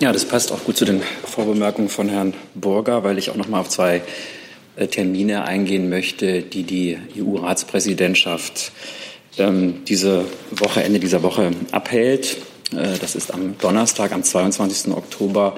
Ja, 0.00 0.12
das 0.12 0.24
passt 0.24 0.50
auch 0.50 0.64
gut 0.64 0.78
zu 0.78 0.86
den 0.86 1.02
Vorbemerkungen 1.26 1.90
von 1.90 2.08
Herrn 2.08 2.32
Burger, 2.54 3.04
weil 3.04 3.18
ich 3.18 3.28
auch 3.28 3.36
noch 3.36 3.48
mal 3.48 3.60
auf 3.60 3.68
zwei 3.68 4.00
äh, 4.76 4.86
Termine 4.86 5.44
eingehen 5.44 5.90
möchte, 5.90 6.40
die 6.40 6.62
die 6.62 6.96
EU-Ratspräsidentschaft 7.18 8.72
ähm, 9.36 9.84
diese 9.84 10.24
Woche, 10.52 10.82
Ende 10.82 11.00
dieser 11.00 11.22
Woche 11.22 11.50
abhält. 11.70 12.38
Äh, 12.72 12.98
das 13.00 13.14
ist 13.14 13.32
am 13.32 13.56
Donnerstag, 13.58 14.12
am 14.12 14.22
22. 14.22 14.92
Oktober, 14.92 15.56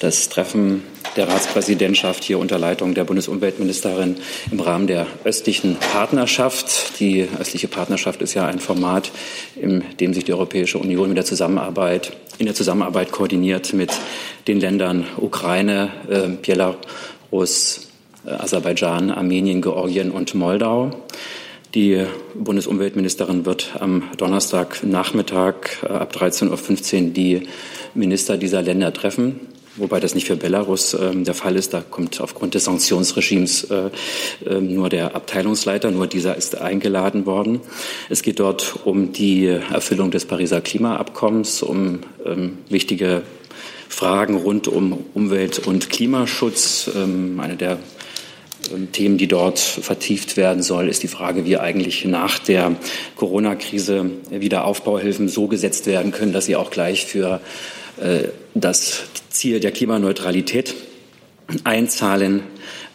das 0.00 0.28
Treffen 0.28 0.84
der 1.16 1.28
Ratspräsidentschaft 1.28 2.24
hier 2.24 2.38
unter 2.38 2.58
Leitung 2.58 2.94
der 2.94 3.04
Bundesumweltministerin 3.04 4.16
im 4.50 4.60
Rahmen 4.60 4.86
der 4.86 5.06
östlichen 5.24 5.76
Partnerschaft. 5.76 6.98
Die 7.00 7.28
östliche 7.38 7.68
Partnerschaft 7.68 8.22
ist 8.22 8.34
ja 8.34 8.46
ein 8.46 8.60
Format, 8.60 9.10
in 9.56 9.84
dem 10.00 10.14
sich 10.14 10.24
die 10.24 10.32
Europäische 10.32 10.78
Union 10.78 11.08
mit 11.08 11.18
der 11.18 11.24
Zusammenarbeit, 11.24 12.12
in 12.38 12.46
der 12.46 12.54
Zusammenarbeit 12.54 13.12
koordiniert 13.12 13.72
mit 13.74 13.92
den 14.48 14.60
Ländern 14.60 15.06
Ukraine, 15.18 15.90
äh, 16.08 16.28
Belarus, 16.28 17.88
äh, 18.24 18.30
Aserbaidschan, 18.30 19.10
Armenien, 19.10 19.60
Georgien 19.60 20.10
und 20.10 20.34
Moldau. 20.34 20.90
Die 21.74 22.04
Bundesumweltministerin 22.34 23.46
wird 23.46 23.76
am 23.80 24.02
Donnerstagnachmittag 24.18 25.54
äh, 25.82 25.86
ab 25.86 26.14
13.15 26.14 26.50
Uhr 27.06 27.10
die 27.12 27.48
Minister 27.94 28.36
dieser 28.36 28.60
Länder 28.60 28.92
treffen. 28.92 29.40
Wobei 29.76 29.98
das 29.98 30.14
nicht 30.14 30.26
für 30.26 30.36
Belarus 30.36 30.92
äh, 30.92 31.14
der 31.14 31.32
Fall 31.32 31.56
ist. 31.56 31.72
Da 31.72 31.80
kommt 31.80 32.20
aufgrund 32.20 32.52
des 32.52 32.64
Sanktionsregimes 32.64 33.70
äh, 33.70 33.88
äh, 34.44 34.60
nur 34.60 34.90
der 34.90 35.16
Abteilungsleiter, 35.16 35.90
nur 35.90 36.06
dieser 36.06 36.36
ist 36.36 36.60
eingeladen 36.60 37.24
worden. 37.24 37.60
Es 38.10 38.20
geht 38.20 38.38
dort 38.38 38.80
um 38.84 39.14
die 39.14 39.46
Erfüllung 39.46 40.10
des 40.10 40.26
Pariser 40.26 40.60
Klimaabkommens, 40.60 41.62
um 41.62 42.00
ähm, 42.26 42.58
wichtige 42.68 43.22
Fragen 43.88 44.36
rund 44.36 44.68
um 44.68 45.06
Umwelt- 45.14 45.66
und 45.66 45.88
Klimaschutz. 45.88 46.90
Ähm, 46.94 47.40
eine 47.40 47.56
der 47.56 47.78
Themen, 48.92 49.18
die 49.18 49.28
dort 49.28 49.58
vertieft 49.58 50.36
werden 50.36 50.62
soll, 50.62 50.88
ist 50.88 51.02
die 51.02 51.08
Frage, 51.08 51.44
wie 51.44 51.58
eigentlich 51.58 52.04
nach 52.04 52.38
der 52.38 52.76
Corona-Krise 53.16 54.10
wieder 54.30 54.64
Aufbauhilfen 54.64 55.28
so 55.28 55.46
gesetzt 55.46 55.86
werden 55.86 56.12
können, 56.12 56.32
dass 56.32 56.46
sie 56.46 56.56
auch 56.56 56.70
gleich 56.70 57.06
für 57.06 57.40
äh, 58.00 58.28
das 58.54 59.02
Ziel 59.30 59.60
der 59.60 59.72
Klimaneutralität 59.72 60.74
einzahlen. 61.64 62.42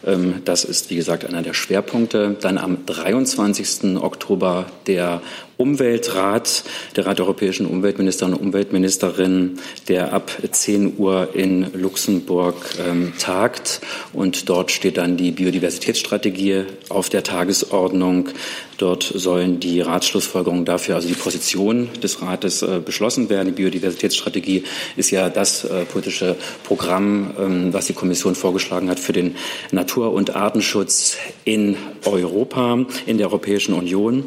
Ähm, 0.06 0.42
das 0.44 0.64
ist, 0.64 0.90
wie 0.90 0.96
gesagt, 0.96 1.24
einer 1.24 1.42
der 1.42 1.54
Schwerpunkte. 1.54 2.36
Dann 2.40 2.58
am 2.58 2.86
23. 2.86 3.96
Oktober 3.96 4.66
der 4.86 5.22
Umweltrat, 5.58 6.62
der 6.94 7.04
Rat 7.04 7.18
der 7.18 7.26
europäischen 7.26 7.66
Umweltminister 7.66 8.26
und 8.26 8.34
Umweltministerinnen, 8.34 9.58
der 9.88 10.12
ab 10.12 10.30
10 10.48 10.94
Uhr 10.98 11.30
in 11.34 11.72
Luxemburg 11.74 12.54
ähm, 12.88 13.12
tagt. 13.18 13.80
Und 14.12 14.48
dort 14.48 14.70
steht 14.70 14.96
dann 14.98 15.16
die 15.16 15.32
Biodiversitätsstrategie 15.32 16.62
auf 16.88 17.08
der 17.08 17.24
Tagesordnung. 17.24 18.28
Dort 18.76 19.02
sollen 19.02 19.58
die 19.58 19.80
Ratsschlussfolgerungen 19.80 20.64
dafür, 20.64 20.94
also 20.94 21.08
die 21.08 21.14
Position 21.14 21.88
des 22.00 22.22
Rates, 22.22 22.62
äh, 22.62 22.80
beschlossen 22.84 23.28
werden. 23.28 23.46
Die 23.46 23.60
Biodiversitätsstrategie 23.60 24.62
ist 24.96 25.10
ja 25.10 25.28
das 25.28 25.64
äh, 25.64 25.84
politische 25.86 26.36
Programm, 26.62 27.34
ähm, 27.36 27.72
was 27.72 27.86
die 27.86 27.94
Kommission 27.94 28.36
vorgeschlagen 28.36 28.88
hat 28.88 29.00
für 29.00 29.12
den 29.12 29.34
Natur- 29.72 30.12
und 30.12 30.36
Artenschutz 30.36 31.16
in 31.44 31.76
Europa, 32.04 32.86
in 33.06 33.18
der 33.18 33.26
Europäischen 33.26 33.74
Union. 33.74 34.22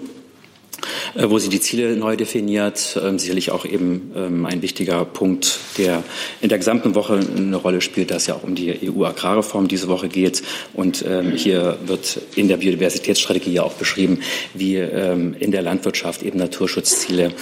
Äh, 1.15 1.29
wo 1.29 1.39
sie 1.39 1.49
die 1.49 1.59
Ziele 1.59 1.95
neu 1.95 2.15
definiert. 2.15 2.99
Ähm, 3.03 3.19
sicherlich 3.19 3.51
auch 3.51 3.65
eben 3.65 4.11
ähm, 4.15 4.45
ein 4.45 4.61
wichtiger 4.61 5.03
Punkt, 5.05 5.59
der 5.77 6.03
in 6.39 6.49
der 6.49 6.57
gesamten 6.57 6.95
Woche 6.95 7.19
eine 7.35 7.55
Rolle 7.55 7.81
spielt, 7.81 8.11
dass 8.11 8.27
ja 8.27 8.35
auch 8.35 8.43
um 8.43 8.55
die 8.55 8.89
EU-Agrarreform 8.89 9.67
diese 9.67 9.87
Woche 9.87 10.07
geht. 10.07 10.43
Und 10.73 11.03
ähm, 11.07 11.31
hier 11.31 11.77
wird 11.85 12.19
in 12.35 12.47
der 12.47 12.57
Biodiversitätsstrategie 12.57 13.53
ja 13.53 13.63
auch 13.63 13.73
beschrieben, 13.73 14.19
wie 14.53 14.77
in 14.77 15.51
der 15.51 15.61
Landwirtschaft 15.61 16.23
eben 16.23 16.37
Naturschutzziele 16.37 17.33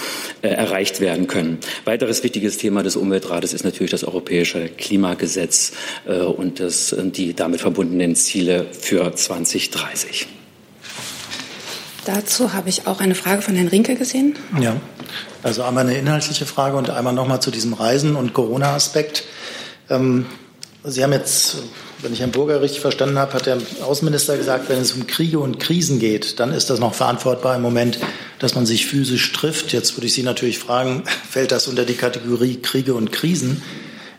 äh, 0.42 0.48
erreicht 0.48 1.00
werden 1.00 1.26
können. 1.26 1.58
Weiteres 1.84 2.22
wichtiges 2.22 2.58
Thema 2.58 2.82
des 2.82 2.96
Umweltrates 2.96 3.52
ist 3.52 3.64
natürlich 3.64 3.90
das 3.90 4.04
europäische 4.04 4.68
Klimagesetz 4.68 5.72
äh, 6.06 6.20
und 6.20 6.60
das, 6.60 6.94
die 6.98 7.34
damit 7.34 7.60
verbundenen 7.60 8.14
Ziele 8.14 8.66
für 8.72 9.14
2030. 9.14 10.39
Dazu 12.04 12.52
habe 12.52 12.68
ich 12.68 12.86
auch 12.86 13.00
eine 13.00 13.14
Frage 13.14 13.42
von 13.42 13.54
Herrn 13.54 13.68
Rinke 13.68 13.94
gesehen. 13.94 14.36
Ja, 14.60 14.76
also 15.42 15.62
einmal 15.62 15.86
eine 15.86 15.98
inhaltliche 15.98 16.46
Frage 16.46 16.76
und 16.76 16.90
einmal 16.90 17.12
nochmal 17.12 17.40
zu 17.40 17.50
diesem 17.50 17.72
Reisen- 17.72 18.16
und 18.16 18.32
Corona-Aspekt. 18.32 19.24
Ähm, 19.88 20.26
Sie 20.82 21.02
haben 21.02 21.12
jetzt, 21.12 21.58
wenn 22.00 22.14
ich 22.14 22.20
Herrn 22.20 22.30
Burger 22.30 22.62
richtig 22.62 22.80
verstanden 22.80 23.18
habe, 23.18 23.34
hat 23.34 23.44
der 23.44 23.58
Außenminister 23.82 24.38
gesagt, 24.38 24.70
wenn 24.70 24.80
es 24.80 24.92
um 24.92 25.06
Kriege 25.06 25.38
und 25.38 25.60
Krisen 25.60 25.98
geht, 25.98 26.40
dann 26.40 26.54
ist 26.54 26.70
das 26.70 26.80
noch 26.80 26.94
verantwortbar 26.94 27.56
im 27.56 27.62
Moment, 27.62 27.98
dass 28.38 28.54
man 28.54 28.64
sich 28.64 28.86
physisch 28.86 29.30
trifft. 29.32 29.74
Jetzt 29.74 29.96
würde 29.96 30.06
ich 30.06 30.14
Sie 30.14 30.22
natürlich 30.22 30.58
fragen, 30.58 31.04
fällt 31.30 31.52
das 31.52 31.68
unter 31.68 31.84
die 31.84 31.94
Kategorie 31.94 32.56
Kriege 32.56 32.94
und 32.94 33.12
Krisen? 33.12 33.62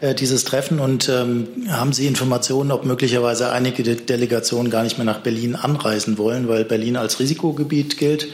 Äh, 0.02 0.16
dieses 0.16 0.44
Treffen 0.46 0.80
und 0.80 1.10
ähm, 1.10 1.48
haben 1.70 1.94
Sie 1.94 2.08
Informationen, 2.08 2.72
ob 2.72 2.86
möglicherweise 2.86 3.52
einige 3.52 3.84
De 3.84 3.96
Delegationen 3.96 4.72
gar 4.72 4.82
nicht 4.82 4.98
mehr 4.98 5.06
nach 5.06 5.20
Berlin 5.20 5.56
anreisen 5.56 6.18
wollen, 6.18 6.48
weil 6.48 6.66
Berlin 6.66 6.98
als 6.98 7.20
Risikogebiet 7.20 7.98
gilt? 7.98 8.28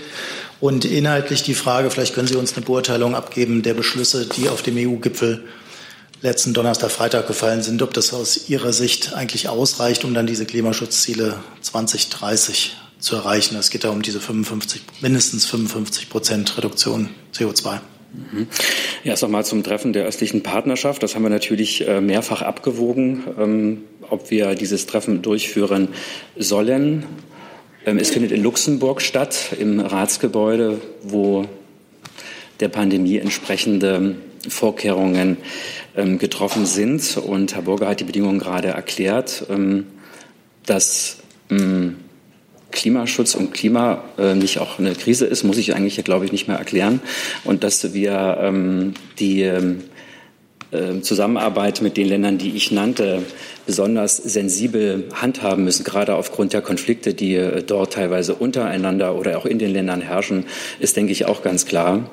Und 0.62 0.86
inhaltlich 0.86 1.44
die 1.44 1.54
Frage, 1.54 1.92
vielleicht 1.92 2.16
können 2.16 2.28
Sie 2.28 2.38
uns 2.38 2.56
eine 2.56 2.66
Beurteilung 2.66 3.16
abgeben 3.16 3.64
der 3.64 3.74
Beschlüsse, 3.74 4.26
die 4.26 4.48
auf 4.48 4.62
dem 4.62 4.78
EU-Gipfel 4.78 5.44
letzten 6.22 6.54
Donnerstag, 6.54 6.90
Freitag 6.90 7.28
gefallen 7.28 7.62
sind, 7.62 7.82
ob 7.82 7.94
das 7.94 8.14
aus 8.14 8.50
Ihrer 8.50 8.72
Sicht 8.72 9.14
eigentlich 9.14 9.50
ausreicht, 9.50 10.06
um 10.06 10.14
dann 10.14 10.26
diese 10.26 10.46
Klimaschutzziele 10.46 11.36
2030 11.62 12.78
zu 12.98 13.18
erreichen. 13.18 13.58
Es 13.58 13.70
geht 13.70 13.84
da 13.84 13.90
um 13.90 14.02
diese 14.02 14.22
55, 14.22 14.82
mindestens 15.02 15.46
55 15.46 16.10
Prozent 16.10 16.58
Reduktion 16.58 17.10
CO2. 17.36 17.82
Erst 19.04 19.24
einmal 19.24 19.46
zum 19.46 19.64
Treffen 19.64 19.94
der 19.94 20.06
östlichen 20.06 20.44
Partnerschaft. 20.44 21.04
Das 21.04 21.16
haben 21.16 21.24
wir 21.24 21.30
natürlich 21.30 21.88
äh, 21.88 22.02
mehrfach 22.02 22.42
abgewogen, 22.42 23.24
ähm, 23.40 23.84
ob 24.10 24.32
wir 24.32 24.56
dieses 24.56 24.86
Treffen 24.86 25.22
durchführen 25.22 25.90
sollen. 26.36 27.04
Ähm, 27.86 27.98
es 27.98 28.10
findet 28.10 28.32
in 28.32 28.44
Luxemburg 28.44 29.02
statt, 29.02 29.56
im 29.60 29.80
Ratsgebäude, 29.80 30.82
wo 31.04 31.46
der 32.60 32.70
Pandemie 32.70 33.18
entsprechende 33.18 34.16
Vorkehrungen 34.48 35.38
ähm, 35.96 36.18
getroffen 36.18 36.66
sind. 36.66 37.18
Und 37.18 37.56
Herr 37.56 37.62
Burger 37.62 37.90
hat 37.90 38.00
die 38.00 38.06
Bedingungen 38.06 38.40
gerade 38.40 38.70
erklärt, 38.70 39.46
dass 40.66 41.18
Klimaschutz 42.72 43.36
und 43.36 43.54
Klima 43.54 44.04
äh, 44.18 44.36
nicht 44.36 44.60
auch 44.60 44.80
eine 44.80 44.94
Krise 44.94 45.26
ist, 45.26 45.44
muss 45.44 45.58
ich 45.58 45.76
eigentlich, 45.76 46.04
glaube 46.04 46.26
ich, 46.26 46.32
nicht 46.32 46.48
mehr 46.48 46.58
erklären. 46.58 47.02
Und 47.44 47.64
dass 47.64 47.94
wir 47.94 48.38
ähm, 48.42 48.94
die 49.20 49.50
äh, 50.72 51.00
Zusammenarbeit 51.02 51.82
mit 51.82 51.96
den 51.96 52.10
Ländern, 52.10 52.38
die 52.38 52.56
ich 52.56 52.72
nannte, 52.72 53.24
besonders 53.66 54.18
sensibel 54.18 55.06
handhaben 55.14 55.64
müssen, 55.64 55.86
gerade 55.86 56.16
aufgrund 56.16 56.52
der 56.52 56.62
Konflikte, 56.62 57.14
die 57.14 57.36
äh, 57.36 57.64
dort 57.64 57.94
teilweise 57.94 58.36
untereinander 58.36 59.16
oder 59.16 59.38
auch 59.38 59.46
in 59.46 59.60
den 59.60 59.72
Ländern 59.72 60.02
herrschen, 60.02 60.46
ist, 60.80 60.98
denke 60.98 61.14
ich, 61.14 61.26
auch 61.26 61.42
ganz 61.42 61.66
klar. 61.66 62.10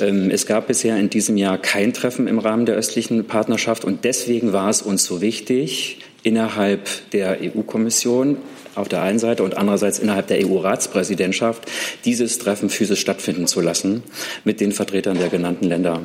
Ähm, 0.00 0.30
es 0.30 0.46
gab 0.46 0.68
bisher 0.68 0.96
in 0.96 1.10
diesem 1.10 1.36
Jahr 1.36 1.58
kein 1.58 1.92
Treffen 1.92 2.26
im 2.26 2.38
Rahmen 2.38 2.64
der 2.64 2.74
östlichen 2.74 3.26
Partnerschaft 3.26 3.84
und 3.84 4.04
deswegen 4.04 4.54
war 4.54 4.70
es 4.70 4.80
uns 4.80 5.04
so 5.04 5.20
wichtig, 5.20 5.98
innerhalb 6.22 6.88
der 7.12 7.38
EU-Kommission 7.42 8.38
auf 8.80 8.88
der 8.88 9.02
einen 9.02 9.18
Seite 9.18 9.42
und 9.42 9.56
andererseits 9.56 9.98
innerhalb 9.98 10.26
der 10.26 10.46
EU-Ratspräsidentschaft 10.46 11.70
dieses 12.04 12.38
Treffen 12.38 12.70
physisch 12.70 13.00
stattfinden 13.00 13.46
zu 13.46 13.60
lassen 13.60 14.02
mit 14.44 14.60
den 14.60 14.72
Vertretern 14.72 15.18
der 15.18 15.28
genannten 15.28 15.66
Länder. 15.66 16.02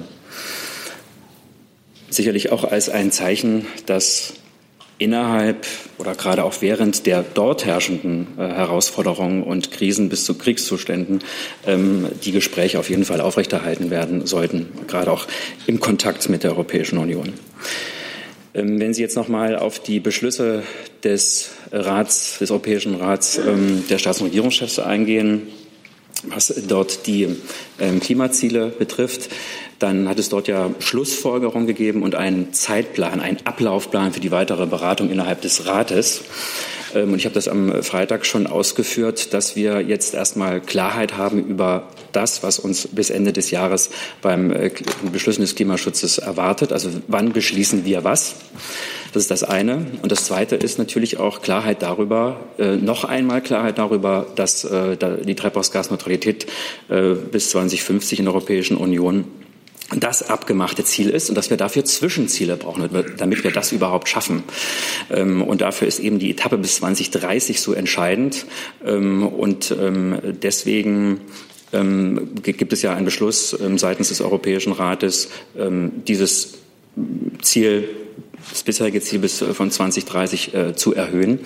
Sicherlich 2.09 2.51
auch 2.51 2.63
als 2.63 2.89
ein 2.89 3.11
Zeichen, 3.11 3.65
dass 3.85 4.33
innerhalb 4.97 5.65
oder 5.97 6.15
gerade 6.15 6.43
auch 6.43 6.61
während 6.61 7.05
der 7.05 7.23
dort 7.33 7.65
herrschenden 7.65 8.27
äh, 8.37 8.47
Herausforderungen 8.47 9.43
und 9.43 9.71
Krisen 9.71 10.09
bis 10.09 10.23
zu 10.23 10.35
Kriegszuständen 10.35 11.19
ähm, 11.67 12.07
die 12.23 12.31
Gespräche 12.31 12.79
auf 12.79 12.89
jeden 12.89 13.03
Fall 13.03 13.19
aufrechterhalten 13.19 13.89
werden 13.89 14.25
sollten, 14.25 14.67
gerade 14.87 15.11
auch 15.11 15.27
im 15.67 15.79
Kontakt 15.79 16.29
mit 16.29 16.43
der 16.43 16.51
Europäischen 16.51 16.97
Union. 16.97 17.33
Ähm, 18.53 18.79
wenn 18.79 18.93
Sie 18.93 19.01
jetzt 19.01 19.17
noch 19.17 19.27
mal 19.27 19.57
auf 19.57 19.79
die 19.79 19.99
Beschlüsse 19.99 20.63
des 21.05 21.51
Rats, 21.71 22.39
des 22.39 22.51
Europäischen 22.51 22.95
Rats 22.95 23.37
ähm, 23.37 23.85
der 23.89 23.97
Staats- 23.99 24.19
und 24.19 24.27
Regierungschefs 24.27 24.79
eingehen, 24.79 25.43
was 26.23 26.53
dort 26.67 27.07
die 27.07 27.27
ähm, 27.79 27.99
Klimaziele 27.99 28.67
betrifft, 28.67 29.29
dann 29.79 30.07
hat 30.09 30.19
es 30.19 30.29
dort 30.29 30.47
ja 30.47 30.71
Schlussfolgerungen 30.79 31.67
gegeben 31.67 32.03
und 32.03 32.15
einen 32.15 32.53
Zeitplan, 32.53 33.19
einen 33.19 33.37
Ablaufplan 33.45 34.13
für 34.13 34.19
die 34.19 34.31
weitere 34.31 34.65
Beratung 34.65 35.11
innerhalb 35.11 35.41
des 35.41 35.65
Rates. 35.65 36.21
Ähm, 36.95 37.13
und 37.13 37.19
ich 37.19 37.25
habe 37.25 37.35
das 37.35 37.47
am 37.47 37.83
Freitag 37.83 38.25
schon 38.25 38.47
ausgeführt, 38.47 39.33
dass 39.33 39.55
wir 39.55 39.81
jetzt 39.81 40.13
erstmal 40.13 40.61
Klarheit 40.61 41.17
haben 41.17 41.45
über 41.45 41.89
das, 42.13 42.41
was 42.41 42.57
uns 42.57 42.87
bis 42.87 43.09
Ende 43.09 43.33
des 43.33 43.51
Jahres 43.51 43.89
beim 44.21 44.51
äh, 44.51 44.71
Beschlüssen 45.11 45.41
des 45.41 45.55
Klimaschutzes 45.55 46.17
erwartet. 46.17 46.71
Also 46.71 46.89
wann 47.07 47.33
beschließen 47.33 47.85
wir 47.85 48.03
was? 48.03 48.35
Das 49.13 49.23
ist 49.23 49.31
das 49.31 49.43
eine. 49.43 49.85
Und 50.01 50.11
das 50.11 50.25
zweite 50.25 50.55
ist 50.55 50.79
natürlich 50.79 51.17
auch 51.19 51.41
Klarheit 51.41 51.81
darüber, 51.81 52.39
äh, 52.57 52.75
noch 52.77 53.03
einmal 53.03 53.41
Klarheit 53.41 53.77
darüber, 53.77 54.27
dass 54.35 54.63
äh, 54.63 54.97
die 55.25 55.35
Treibhausgasneutralität 55.35 56.47
bis 57.31 57.49
2050 57.49 58.19
in 58.19 58.25
der 58.25 58.33
Europäischen 58.33 58.77
Union 58.77 59.25
das 59.95 60.29
abgemachte 60.29 60.83
Ziel 60.83 61.09
ist 61.09 61.29
und 61.29 61.35
dass 61.35 61.49
wir 61.49 61.57
dafür 61.57 61.85
Zwischenziele 61.85 62.57
brauchen, 62.57 62.89
damit 63.17 63.43
wir 63.43 63.51
das 63.51 63.71
überhaupt 63.71 64.09
schaffen. 64.09 64.43
Ähm, 65.11 65.41
und 65.41 65.61
dafür 65.61 65.87
ist 65.87 65.99
eben 65.99 66.19
die 66.19 66.31
Etappe 66.31 66.57
bis 66.57 66.77
2030 66.77 67.61
so 67.61 67.73
entscheidend. 67.73 68.45
Ähm, 68.85 69.27
und 69.27 69.75
ähm, 69.79 70.19
deswegen 70.41 71.21
gibt 72.41 72.71
es 72.71 72.83
ja 72.83 72.93
einen 72.93 73.03
Beschluss 73.03 73.49
seitens 73.49 74.07
des 74.07 74.21
Europäischen 74.21 74.71
Rates, 74.71 75.27
dieses 76.07 76.53
Ziel, 77.41 77.89
das 78.49 78.63
bisherige 78.63 79.01
Ziel 79.01 79.19
bis 79.19 79.41
äh, 79.41 79.53
von 79.53 79.71
2030 79.71 80.53
äh, 80.53 80.75
zu 80.75 80.93
erhöhen. 80.93 81.39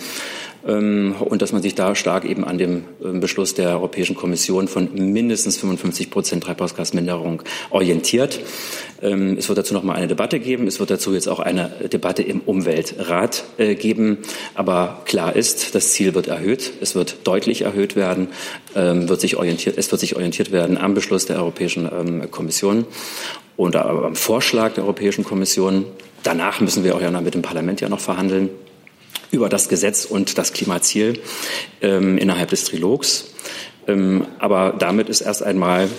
Ähm, 0.68 1.16
und 1.20 1.42
dass 1.42 1.54
man 1.54 1.62
sich 1.62 1.76
da 1.76 1.96
stark 1.96 2.26
eben 2.26 2.44
an 2.44 2.58
dem 2.58 2.84
ähm, 3.04 3.20
Beschluss 3.20 3.54
der 3.54 3.70
Europäischen 3.70 4.16
Kommission 4.16 4.68
von 4.68 4.90
mindestens 4.94 5.58
55 5.58 6.12
Prozent 6.12 6.44
Treibhausgasminderung 6.44 7.44
orientiert. 7.70 8.40
Ähm, 9.02 9.38
es 9.38 9.48
wird 9.48 9.58
dazu 9.58 9.74
noch 9.74 9.84
mal 9.84 9.94
eine 9.94 10.08
Debatte 10.08 10.40
geben. 10.40 10.68
Es 10.68 10.80
wird 10.80 10.90
dazu 10.90 11.14
jetzt 11.14 11.30
auch 11.30 11.40
eine 11.40 11.72
Debatte 11.92 12.24
im 12.24 12.42
Umweltrat 12.42 13.46
äh, 13.58 13.76
geben. 13.76 14.18
Aber 14.54 15.02
klar 15.06 15.36
ist, 15.36 15.76
das 15.76 15.94
Ziel 15.94 16.14
wird 16.14 16.28
erhöht. 16.28 16.74
Es 16.82 16.94
wird 16.94 17.26
deutlich 17.26 17.62
erhöht 17.62 17.96
werden. 17.96 18.28
Wird 18.74 19.20
sich 19.20 19.36
orientiert, 19.36 19.78
es 19.78 19.92
wird 19.92 20.00
sich 20.00 20.16
orientiert 20.16 20.52
werden 20.52 20.78
am 20.78 20.94
Beschluss 20.94 21.26
der 21.26 21.38
Europäischen 21.38 22.30
Kommission 22.30 22.86
und 23.58 23.76
am 23.76 24.16
Vorschlag 24.16 24.74
der 24.74 24.84
Europäischen 24.84 25.24
Kommission. 25.24 25.86
Danach 26.22 26.62
müssen 26.62 26.84
wir 26.84 26.96
auch 26.96 27.02
ja 27.02 27.10
mit 27.10 27.34
dem 27.34 27.42
Parlament 27.42 27.82
ja 27.82 27.90
noch 27.90 28.00
verhandeln 28.00 28.50
über 29.32 29.50
das 29.50 29.70
Gesetz 29.70 30.06
und 30.06 30.38
das 30.38 30.54
Klimaziel 30.54 31.20
ähm, 31.82 32.18
innerhalb 32.18 32.50
des 32.50 32.66
Trilogs. 32.66 33.34
Ähm, 33.88 34.26
aber 34.40 34.76
damit 34.78 35.10
ist 35.10 35.22
erst 35.22 35.44
einmal 35.44 35.90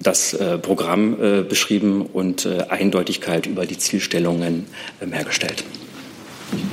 das 0.00 0.34
äh, 0.34 0.58
Programm 0.58 1.16
äh, 1.20 1.42
beschrieben 1.42 2.02
und 2.02 2.46
äh, 2.46 2.64
Eindeutigkeit 2.68 3.46
über 3.46 3.66
die 3.66 3.78
Zielstellungen 3.78 4.66
ähm, 5.00 5.12
hergestellt. 5.12 5.64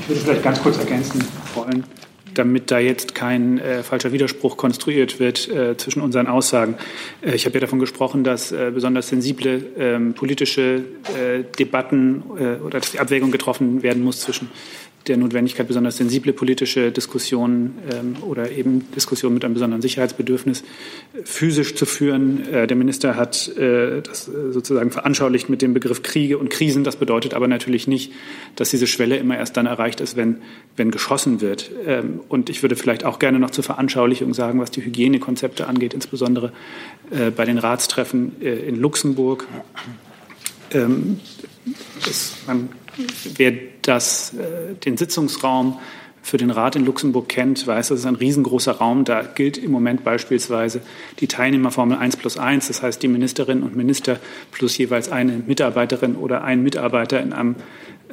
Ich 0.01 0.09
würde 0.09 0.21
vielleicht 0.21 0.43
ganz 0.43 0.61
kurz 0.61 0.77
ergänzen 0.77 1.23
wollen, 1.55 1.85
damit 2.33 2.71
da 2.71 2.79
jetzt 2.79 3.15
kein 3.15 3.59
äh, 3.59 3.83
falscher 3.83 4.11
Widerspruch 4.11 4.57
konstruiert 4.57 5.19
wird 5.19 5.47
äh, 5.49 5.77
zwischen 5.77 6.01
unseren 6.01 6.27
Aussagen. 6.27 6.75
Äh, 7.21 7.35
ich 7.35 7.45
habe 7.45 7.55
ja 7.55 7.61
davon 7.61 7.79
gesprochen, 7.79 8.23
dass 8.23 8.51
äh, 8.51 8.71
besonders 8.73 9.07
sensible 9.07 9.63
ähm, 9.77 10.13
politische 10.13 10.83
äh, 11.15 11.43
Debatten 11.57 12.23
äh, 12.37 12.55
oder 12.55 12.79
dass 12.79 12.91
die 12.91 12.99
Abwägung 12.99 13.31
getroffen 13.31 13.83
werden 13.83 14.03
muss 14.03 14.19
zwischen 14.19 14.49
der 15.07 15.17
Notwendigkeit, 15.17 15.67
besonders 15.67 15.97
sensible 15.97 16.33
politische 16.33 16.91
Diskussionen 16.91 17.77
ähm, 17.91 18.15
oder 18.21 18.51
eben 18.51 18.91
Diskussionen 18.93 19.33
mit 19.33 19.43
einem 19.43 19.55
besonderen 19.55 19.81
Sicherheitsbedürfnis 19.81 20.61
äh, 20.61 21.23
physisch 21.23 21.75
zu 21.75 21.85
führen. 21.85 22.47
Äh, 22.47 22.67
der 22.67 22.77
Minister 22.77 23.15
hat 23.15 23.47
äh, 23.57 24.01
das 24.01 24.27
äh, 24.27 24.51
sozusagen 24.51 24.91
veranschaulicht 24.91 25.49
mit 25.49 25.61
dem 25.61 25.73
Begriff 25.73 26.03
Kriege 26.03 26.37
und 26.37 26.49
Krisen. 26.49 26.83
Das 26.83 26.97
bedeutet 26.97 27.33
aber 27.33 27.47
natürlich 27.47 27.87
nicht, 27.87 28.11
dass 28.55 28.69
diese 28.69 28.87
Schwelle 28.87 29.17
immer 29.17 29.37
erst 29.37 29.57
dann 29.57 29.65
erreicht 29.65 30.01
ist, 30.01 30.15
wenn, 30.15 30.37
wenn 30.77 30.91
geschossen 30.91 31.41
wird. 31.41 31.71
Ähm, 31.85 32.19
und 32.29 32.49
ich 32.49 32.61
würde 32.61 32.75
vielleicht 32.75 33.03
auch 33.03 33.17
gerne 33.17 33.39
noch 33.39 33.49
zur 33.49 33.63
Veranschaulichung 33.63 34.33
sagen, 34.33 34.59
was 34.59 34.71
die 34.71 34.85
Hygienekonzepte 34.85 35.67
angeht, 35.67 35.93
insbesondere 35.93 36.51
äh, 37.09 37.31
bei 37.31 37.45
den 37.45 37.57
Ratstreffen 37.57 38.41
äh, 38.41 38.67
in 38.67 38.79
Luxemburg. 38.79 39.47
Ähm, 40.73 41.19
es, 42.07 42.35
man 42.47 42.69
wer 43.35 43.53
das, 43.81 44.33
äh, 44.33 44.75
den 44.75 44.97
Sitzungsraum 44.97 45.79
für 46.23 46.37
den 46.37 46.51
Rat 46.51 46.75
in 46.75 46.85
Luxemburg 46.85 47.29
kennt, 47.29 47.65
weiß, 47.65 47.89
das 47.89 47.99
ist 47.99 48.05
ein 48.05 48.15
riesengroßer 48.15 48.73
Raum. 48.73 49.05
Da 49.05 49.23
gilt 49.23 49.57
im 49.57 49.71
Moment 49.71 50.03
beispielsweise 50.03 50.81
die 51.19 51.27
Teilnehmerformel 51.27 51.97
1 51.97 52.17
plus 52.17 52.37
1. 52.37 52.67
Das 52.67 52.83
heißt, 52.83 53.01
die 53.01 53.07
Ministerinnen 53.07 53.63
und 53.63 53.75
Minister 53.75 54.19
plus 54.51 54.77
jeweils 54.77 55.11
eine 55.11 55.41
Mitarbeiterin 55.45 56.15
oder 56.15 56.43
ein 56.43 56.61
Mitarbeiter 56.61 57.19
in 57.21 57.33
einem 57.33 57.55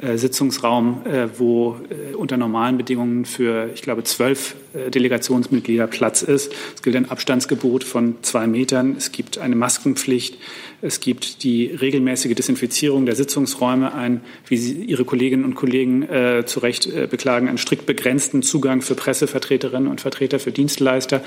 äh, 0.01 0.17
Sitzungsraum, 0.17 1.05
äh, 1.05 1.27
wo 1.37 1.77
äh, 1.89 2.15
unter 2.15 2.37
normalen 2.37 2.77
Bedingungen 2.77 3.25
für, 3.25 3.69
ich 3.73 3.81
glaube, 3.81 4.03
zwölf 4.03 4.55
Delegationsmitglieder 4.73 5.87
Platz 5.87 6.21
ist. 6.21 6.53
Es 6.75 6.83
gilt 6.83 6.95
ein 6.95 7.09
Abstandsgebot 7.09 7.83
von 7.83 8.17
zwei 8.21 8.45
Metern. 8.45 8.95
Es 8.95 9.11
gibt 9.11 9.39
eine 9.39 9.55
Maskenpflicht. 9.55 10.37
Es 10.81 11.01
gibt 11.01 11.43
die 11.43 11.65
regelmäßige 11.65 12.35
Desinfizierung 12.35 13.05
der 13.05 13.15
Sitzungsräume, 13.15 13.93
ein, 13.93 14.21
wie 14.47 14.55
Sie, 14.55 14.73
Ihre 14.83 15.03
Kolleginnen 15.03 15.43
und 15.43 15.55
Kollegen 15.55 16.03
äh, 16.03 16.45
zu 16.45 16.61
Recht 16.61 16.87
äh, 16.87 17.07
beklagen, 17.09 17.49
einen 17.49 17.57
strikt 17.57 17.85
begrenzten 17.85 18.43
Zugang 18.43 18.81
für 18.81 18.95
Pressevertreterinnen 18.95 19.89
und 19.89 19.99
Vertreter 19.99 20.39
für 20.39 20.51
Dienstleister. 20.53 21.21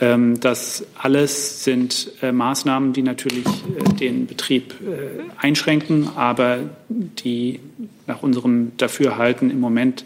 Ähm, 0.00 0.40
das 0.40 0.84
alles 0.96 1.62
sind 1.62 2.12
äh, 2.20 2.32
Maßnahmen, 2.32 2.92
die 2.92 3.02
natürlich 3.02 3.46
äh, 3.46 3.94
den 3.94 4.26
Betrieb 4.26 4.74
äh, 4.80 5.22
einschränken, 5.38 6.08
aber 6.16 6.58
die 6.88 7.60
nach 8.08 8.24
unserem 8.24 8.72
Dafürhalten 8.76 9.50
im 9.50 9.60
Moment 9.60 10.04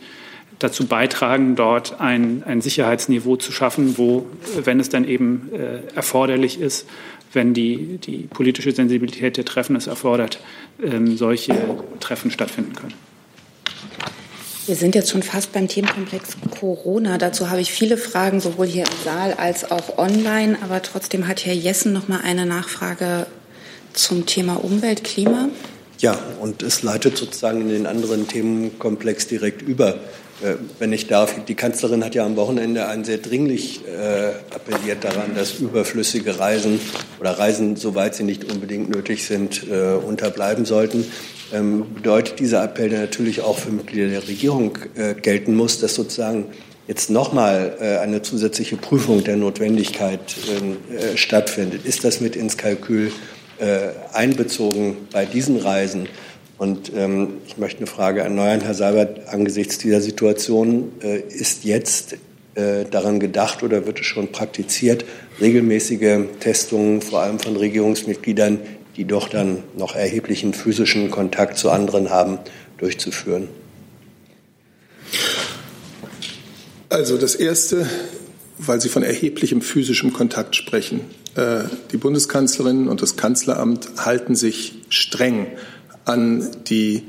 dazu 0.58 0.86
beitragen, 0.86 1.56
dort 1.56 2.00
ein, 2.00 2.42
ein 2.44 2.60
Sicherheitsniveau 2.60 3.36
zu 3.36 3.52
schaffen, 3.52 3.98
wo, 3.98 4.26
wenn 4.62 4.80
es 4.80 4.88
dann 4.88 5.06
eben 5.06 5.50
äh, 5.52 5.94
erforderlich 5.94 6.60
ist, 6.60 6.88
wenn 7.34 7.54
die, 7.54 7.98
die 7.98 8.28
politische 8.28 8.72
Sensibilität 8.72 9.36
der 9.36 9.44
Treffen 9.44 9.76
es 9.76 9.86
erfordert, 9.86 10.38
ähm, 10.82 11.16
solche 11.16 11.54
Treffen 12.00 12.30
stattfinden 12.30 12.74
können. 12.74 12.94
Wir 14.66 14.76
sind 14.76 14.94
jetzt 14.94 15.10
schon 15.10 15.22
fast 15.22 15.52
beim 15.52 15.68
Themenkomplex 15.68 16.36
Corona. 16.58 17.18
Dazu 17.18 17.50
habe 17.50 17.60
ich 17.60 17.70
viele 17.70 17.98
Fragen, 17.98 18.40
sowohl 18.40 18.66
hier 18.66 18.84
im 18.84 19.04
Saal 19.04 19.34
als 19.34 19.70
auch 19.70 19.98
online. 19.98 20.56
Aber 20.62 20.80
trotzdem 20.80 21.28
hat 21.28 21.44
Herr 21.44 21.52
Jessen 21.52 21.92
noch 21.92 22.08
mal 22.08 22.20
eine 22.22 22.46
Nachfrage 22.46 23.26
zum 23.92 24.24
Thema 24.24 24.64
Umwelt, 24.64 25.04
Klima. 25.04 25.50
Ja, 25.98 26.18
und 26.40 26.62
es 26.62 26.82
leitet 26.82 27.18
sozusagen 27.18 27.60
in 27.60 27.68
den 27.68 27.86
anderen 27.86 28.26
Themenkomplex 28.26 29.26
direkt 29.26 29.60
über. 29.60 30.00
Äh, 30.42 30.56
wenn 30.78 30.92
ich 30.92 31.06
darf, 31.06 31.34
die 31.44 31.54
Kanzlerin 31.54 32.04
hat 32.04 32.14
ja 32.14 32.24
am 32.24 32.36
Wochenende 32.36 32.88
ein 32.88 33.04
sehr 33.04 33.18
dringlich 33.18 33.82
äh, 33.86 34.54
appelliert 34.54 35.04
daran, 35.04 35.34
dass 35.34 35.54
überflüssige 35.54 36.38
Reisen 36.38 36.80
oder 37.20 37.38
Reisen, 37.38 37.76
soweit 37.76 38.14
sie 38.14 38.24
nicht 38.24 38.50
unbedingt 38.52 38.88
nötig 38.88 39.24
sind, 39.24 39.66
äh, 39.70 39.94
unterbleiben 39.94 40.64
sollten. 40.64 41.06
Ähm, 41.52 41.94
bedeutet 41.94 42.40
dieser 42.40 42.64
Appell, 42.64 42.88
der 42.88 43.00
natürlich 43.00 43.42
auch 43.42 43.58
für 43.58 43.70
Mitglieder 43.70 44.08
der 44.08 44.26
Regierung 44.26 44.78
gelten 45.22 45.54
muss, 45.54 45.78
dass 45.78 45.94
sozusagen 45.94 46.46
jetzt 46.88 47.10
nochmal 47.10 48.00
eine 48.02 48.22
zusätzliche 48.22 48.76
Prüfung 48.76 49.24
der 49.24 49.36
Notwendigkeit 49.36 50.36
ähm, 50.50 50.76
äh, 50.90 51.16
stattfindet. 51.16 51.84
Ist 51.84 52.04
das 52.04 52.20
mit 52.20 52.36
ins 52.36 52.56
Kalkül 52.56 53.12
einbezogen 54.12 54.96
bei 55.12 55.26
diesen 55.26 55.58
Reisen? 55.58 56.08
Und 56.58 56.92
ähm, 56.94 57.38
ich 57.46 57.58
möchte 57.58 57.78
eine 57.78 57.86
Frage 57.86 58.20
erneuern, 58.20 58.60
Herr 58.60 58.74
Seibert, 58.74 59.28
angesichts 59.28 59.78
dieser 59.78 60.00
Situation, 60.00 60.92
äh, 61.02 61.20
ist 61.20 61.64
jetzt 61.64 62.16
äh, 62.54 62.84
daran 62.88 63.18
gedacht 63.18 63.62
oder 63.62 63.86
wird 63.86 64.00
es 64.00 64.06
schon 64.06 64.30
praktiziert, 64.30 65.04
regelmäßige 65.40 66.26
Testungen 66.38 67.02
vor 67.02 67.20
allem 67.20 67.40
von 67.40 67.56
Regierungsmitgliedern, 67.56 68.60
die 68.96 69.04
doch 69.04 69.28
dann 69.28 69.64
noch 69.76 69.96
erheblichen 69.96 70.54
physischen 70.54 71.10
Kontakt 71.10 71.58
zu 71.58 71.70
anderen 71.70 72.10
haben, 72.10 72.38
durchzuführen? 72.78 73.48
Also 76.88 77.18
das 77.18 77.34
Erste, 77.34 77.88
weil 78.58 78.80
Sie 78.80 78.88
von 78.88 79.02
erheblichem 79.02 79.60
physischem 79.60 80.12
Kontakt 80.12 80.54
sprechen. 80.54 81.00
Äh, 81.34 81.64
die 81.90 81.96
Bundeskanzlerin 81.96 82.86
und 82.86 83.02
das 83.02 83.16
Kanzleramt 83.16 83.88
halten 84.04 84.36
sich 84.36 84.74
streng 84.90 85.48
an 86.04 86.50
die 86.68 87.02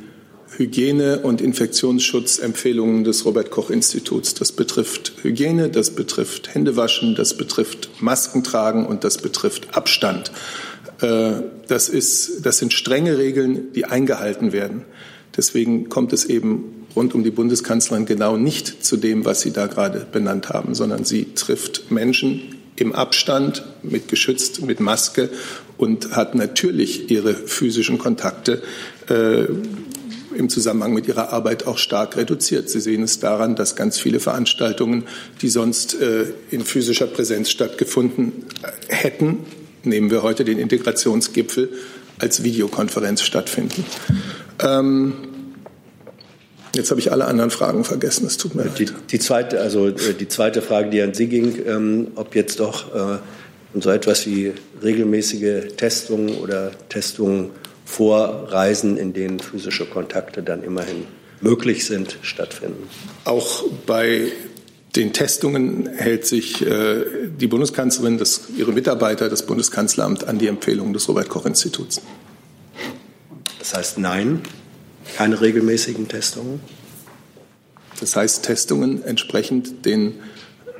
Hygiene- 0.58 1.20
und 1.20 1.42
Infektionsschutzempfehlungen 1.42 3.04
des 3.04 3.26
Robert 3.26 3.52
Koch 3.52 3.70
Instituts. 3.70 4.34
Das 4.36 4.52
betrifft 4.52 5.14
Hygiene, 5.22 5.70
das 5.70 5.92
betrifft 5.92 6.54
Händewaschen, 6.54 7.16
das 7.16 7.36
betrifft 7.36 7.90
Maskentragen 8.02 8.86
und 8.86 9.04
das 9.04 9.18
betrifft 9.18 9.76
Abstand. 9.76 10.32
Äh, 11.02 11.34
das, 11.68 11.90
ist, 11.90 12.46
das 12.46 12.60
sind 12.60 12.74
strenge 12.74 13.18
Regeln, 13.18 13.74
die 13.74 13.86
eingehalten 13.86 14.54
werden. 14.54 14.86
Deswegen 15.36 15.90
kommt 15.90 16.14
es 16.14 16.26
eben 16.26 16.86
rund 16.96 17.14
um 17.14 17.24
die 17.24 17.32
Bundeskanzlerin 17.32 18.06
genau 18.06 18.38
nicht 18.38 18.86
zu 18.86 18.96
dem, 18.96 19.26
was 19.26 19.42
Sie 19.42 19.52
da 19.52 19.68
gerade 19.68 20.08
benannt 20.10 20.50
haben, 20.50 20.76
sondern 20.76 21.04
sie 21.04 21.34
trifft 21.36 21.92
Menschen 21.92 22.56
im 22.78 22.94
Abstand, 22.94 23.64
mit 23.84 24.08
geschützt, 24.08 24.62
mit 24.62 24.80
Maske 24.80 25.30
und 25.78 26.16
hat 26.16 26.36
natürlich 26.36 27.10
ihre 27.12 27.34
physischen 27.34 27.98
Kontakte 27.98 28.62
äh, 29.10 29.46
im 30.38 30.50
Zusammenhang 30.50 30.94
mit 30.94 31.08
ihrer 31.08 31.32
Arbeit 31.32 31.66
auch 31.66 31.78
stark 31.78 32.18
reduziert. 32.18 32.70
Sie 32.70 32.82
sehen 32.82 33.04
es 33.04 33.20
daran, 33.20 33.56
dass 33.56 33.76
ganz 33.76 34.00
viele 34.00 34.20
Veranstaltungen, 34.20 35.06
die 35.42 35.50
sonst 35.50 36.00
äh, 36.00 36.26
in 36.52 36.64
physischer 36.64 37.08
Präsenz 37.08 37.50
stattgefunden 37.50 38.46
hätten, 38.88 39.40
nehmen 39.84 40.12
wir 40.12 40.24
heute 40.24 40.44
den 40.44 40.60
Integrationsgipfel, 40.60 41.70
als 42.18 42.44
Videokonferenz 42.44 43.22
stattfinden. 43.24 43.86
Ähm, 44.60 45.14
Jetzt 46.76 46.92
habe 46.92 47.00
ich 47.00 47.12
alle 47.14 47.24
anderen 47.24 47.52
Fragen 47.52 47.86
vergessen. 47.86 48.28
Es 48.28 48.36
tut 48.36 48.54
mir 48.54 48.66
die, 48.66 48.86
leid. 48.86 48.96
Die 49.10 49.20
zweite, 49.20 49.62
also 49.62 49.88
äh, 49.88 50.14
die 50.20 50.28
zweite 50.28 50.62
Frage, 50.62 50.90
die 50.90 51.02
an 51.02 51.14
Sie 51.14 51.28
ging, 51.28 51.58
ähm, 51.66 52.08
ob 52.16 52.36
jetzt 52.36 52.60
doch 52.60 52.94
äh, 52.94 53.18
so 53.82 53.90
etwas 53.90 54.26
wie 54.26 54.54
regelmäßige 54.82 55.76
Testungen 55.76 56.36
oder 56.38 56.72
Testungen 56.90 57.52
vor 57.86 58.48
Reisen, 58.50 58.98
in 58.98 59.14
denen 59.14 59.40
physische 59.40 59.86
Kontakte 59.86 60.42
dann 60.42 60.64
immerhin 60.64 61.06
möglich 61.42 61.86
sind, 61.86 62.18
stattfinden. 62.22 62.90
Auch 63.26 63.64
bei 63.86 64.32
den 64.96 65.14
Testungen 65.14 65.88
hält 65.88 66.26
sich 66.26 66.66
äh, 66.66 67.06
die 67.38 67.48
Bundeskanzlerin, 67.48 68.18
das, 68.18 68.44
ihre 68.58 68.72
Mitarbeiter, 68.72 69.30
das 69.30 69.46
Bundeskanzleramt 69.46 70.28
an 70.28 70.40
die 70.40 70.48
Empfehlungen 70.48 70.94
des 70.94 71.08
Robert 71.10 71.30
Koch 71.30 71.46
Instituts. 71.46 72.02
Das 73.60 73.76
heißt 73.76 73.98
nein, 73.98 74.42
keine 75.18 75.42
regelmäßigen 75.42 76.08
Testungen. 76.08 76.62
Das 78.00 78.16
heißt 78.16 78.44
Testungen 78.44 79.04
entsprechend 79.04 79.86
den 79.86 80.14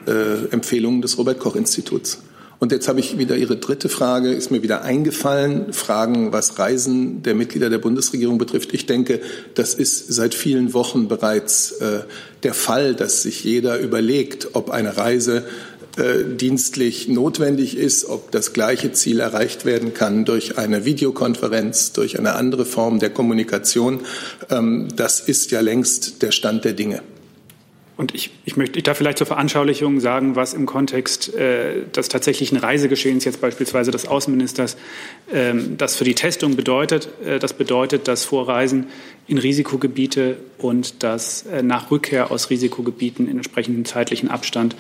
äh, 0.08 0.46
Empfehlungen 0.52 1.02
des 1.02 1.18
Robert 1.18 1.40
Koch 1.40 1.56
Instituts. 1.56 2.22
Und 2.60 2.72
jetzt 2.72 2.88
habe 2.88 3.00
ich 3.00 3.18
wieder 3.18 3.36
Ihre 3.36 3.58
dritte 3.58 3.90
Frage, 3.90 4.32
ist 4.32 4.50
mir 4.50 4.64
wieder 4.64 4.82
eingefallen, 4.82 5.74
Fragen, 5.74 6.32
was 6.32 6.58
Reisen 6.58 7.22
der 7.22 7.36
Mitglieder 7.36 7.70
der 7.70 7.80
Bundesregierung 7.80 8.38
betrifft. 8.38 8.74
Ich 8.74 8.86
denke, 8.86 9.20
das 9.56 9.74
ist 9.74 10.14
seit 10.14 10.34
vielen 10.34 10.74
Wochen 10.74 11.08
bereits 11.08 11.74
äh, 11.74 12.02
der 12.44 12.54
Fall, 12.54 12.96
dass 12.96 13.24
sich 13.24 13.44
jeder 13.44 13.80
überlegt, 13.80 14.50
ob 14.54 14.70
eine 14.70 14.98
Reise 14.98 15.44
äh, 15.98 16.36
dienstlich 16.36 17.08
notwendig 17.08 17.78
ist, 17.78 18.06
ob 18.06 18.32
das 18.32 18.52
gleiche 18.52 18.92
Ziel 18.92 19.22
erreicht 19.22 19.66
werden 19.66 19.94
kann 19.94 20.26
durch 20.26 20.58
eine 20.58 20.84
Videokonferenz, 20.84 21.94
durch 21.94 22.20
eine 22.20 22.34
andere 22.36 22.66
Form 22.66 23.00
der 23.00 23.10
Kommunikation. 23.10 24.02
Ähm, 24.50 24.90
das 24.96 25.22
ist 25.22 25.52
ja 25.52 25.62
längst 25.62 26.22
der 26.22 26.32
Stand 26.32 26.66
der 26.66 26.74
Dinge. 26.74 27.02
Und 27.98 28.14
ich, 28.14 28.32
ich 28.44 28.58
möchte 28.58 28.78
ich 28.78 28.84
darf 28.84 28.98
vielleicht 28.98 29.18
zur 29.18 29.28
Veranschaulichung 29.28 30.02
sagen, 30.02 30.36
was 30.36 30.54
im 30.54 30.66
Kontext 30.66 31.34
äh, 31.34 31.84
des 31.96 32.10
tatsächlichen 32.10 32.58
Reisegeschehens 32.58 33.24
jetzt 33.24 33.40
beispielsweise 33.40 33.92
des 33.92 34.08
Außenministers 34.08 34.76
ähm, 35.32 35.78
das 35.78 35.96
für 35.96 36.04
die 36.04 36.14
Testung 36.14 36.58
bedeutet. 36.58 37.08
Äh, 37.26 37.40
das 37.40 37.54
bedeutet, 37.54 38.10
dass 38.10 38.26
Vorreisen 38.26 38.88
in 39.28 39.38
Risikogebiete 39.38 40.38
und 40.58 41.04
dass 41.04 41.44
äh, 41.44 41.64
nach 41.64 41.90
Rückkehr 41.90 42.32
aus 42.32 42.50
Risikogebieten 42.50 43.30
in 43.30 43.38
entsprechendem 43.38 43.86
zeitlichen 43.86 44.30
Abstand 44.30 44.76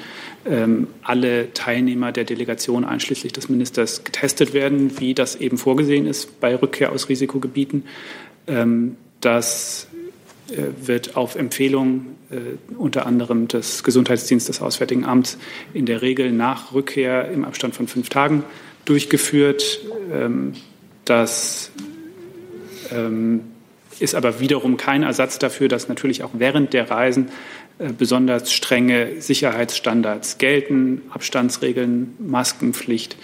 ähm, 0.45 0.87
alle 1.01 1.53
Teilnehmer 1.53 2.11
der 2.11 2.25
Delegation 2.25 2.83
einschließlich 2.83 3.31
des 3.31 3.47
Ministers 3.47 4.03
getestet 4.03 4.53
werden, 4.53 4.99
wie 4.99 5.13
das 5.13 5.37
eben 5.37 5.57
vorgesehen 5.57 6.05
ist 6.05 6.41
bei 6.41 6.53
Rückkehr 6.53 6.91
aus 6.91 7.07
Risikogebieten. 7.07 7.85
Ähm, 8.47 8.97
das 9.21 9.87
äh, 9.93 10.04
wird 10.47 11.15
auf 11.15 11.35
Empfehlung 11.35 12.15
äh, 12.29 12.57
unter 12.77 13.05
anderem 13.05 13.47
des 13.47 13.83
Gesundheitsdienstes 13.83 14.57
des 14.57 14.61
Auswärtigen 14.61 15.05
Amts 15.05 15.37
in 15.73 15.85
der 15.85 16.01
Regel 16.01 16.31
nach 16.31 16.73
Rückkehr 16.73 17.29
im 17.31 17.45
Abstand 17.45 17.75
von 17.75 17.87
fünf 17.87 18.09
Tagen 18.09 18.43
durchgeführt. 18.85 19.79
Ähm, 20.11 20.53
das 21.05 21.71
ähm, 22.91 23.41
ist 23.99 24.15
aber 24.15 24.39
wiederum 24.39 24.77
kein 24.77 25.03
Ersatz 25.03 25.39
dafür, 25.39 25.67
dass 25.67 25.87
natürlich 25.87 26.23
auch 26.23 26.31
während 26.33 26.73
der 26.73 26.89
Reisen 26.89 27.29
äh, 27.77 27.91
besonders 27.95 28.51
strenge 28.51 29.21
Sicherheitsstandards 29.21 30.37
gelten, 30.37 31.01
Abstandsregeln, 31.11 32.15
Maskenpflicht, 32.19 33.17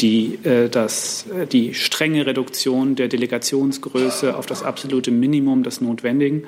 die, 0.00 0.38
äh, 0.44 0.68
das, 0.68 1.26
äh, 1.28 1.46
die 1.46 1.74
strenge 1.74 2.26
Reduktion 2.26 2.96
der 2.96 3.08
Delegationsgröße 3.08 4.36
auf 4.36 4.46
das 4.46 4.62
absolute 4.62 5.10
Minimum 5.10 5.62
des 5.62 5.80
Notwendigen. 5.80 6.44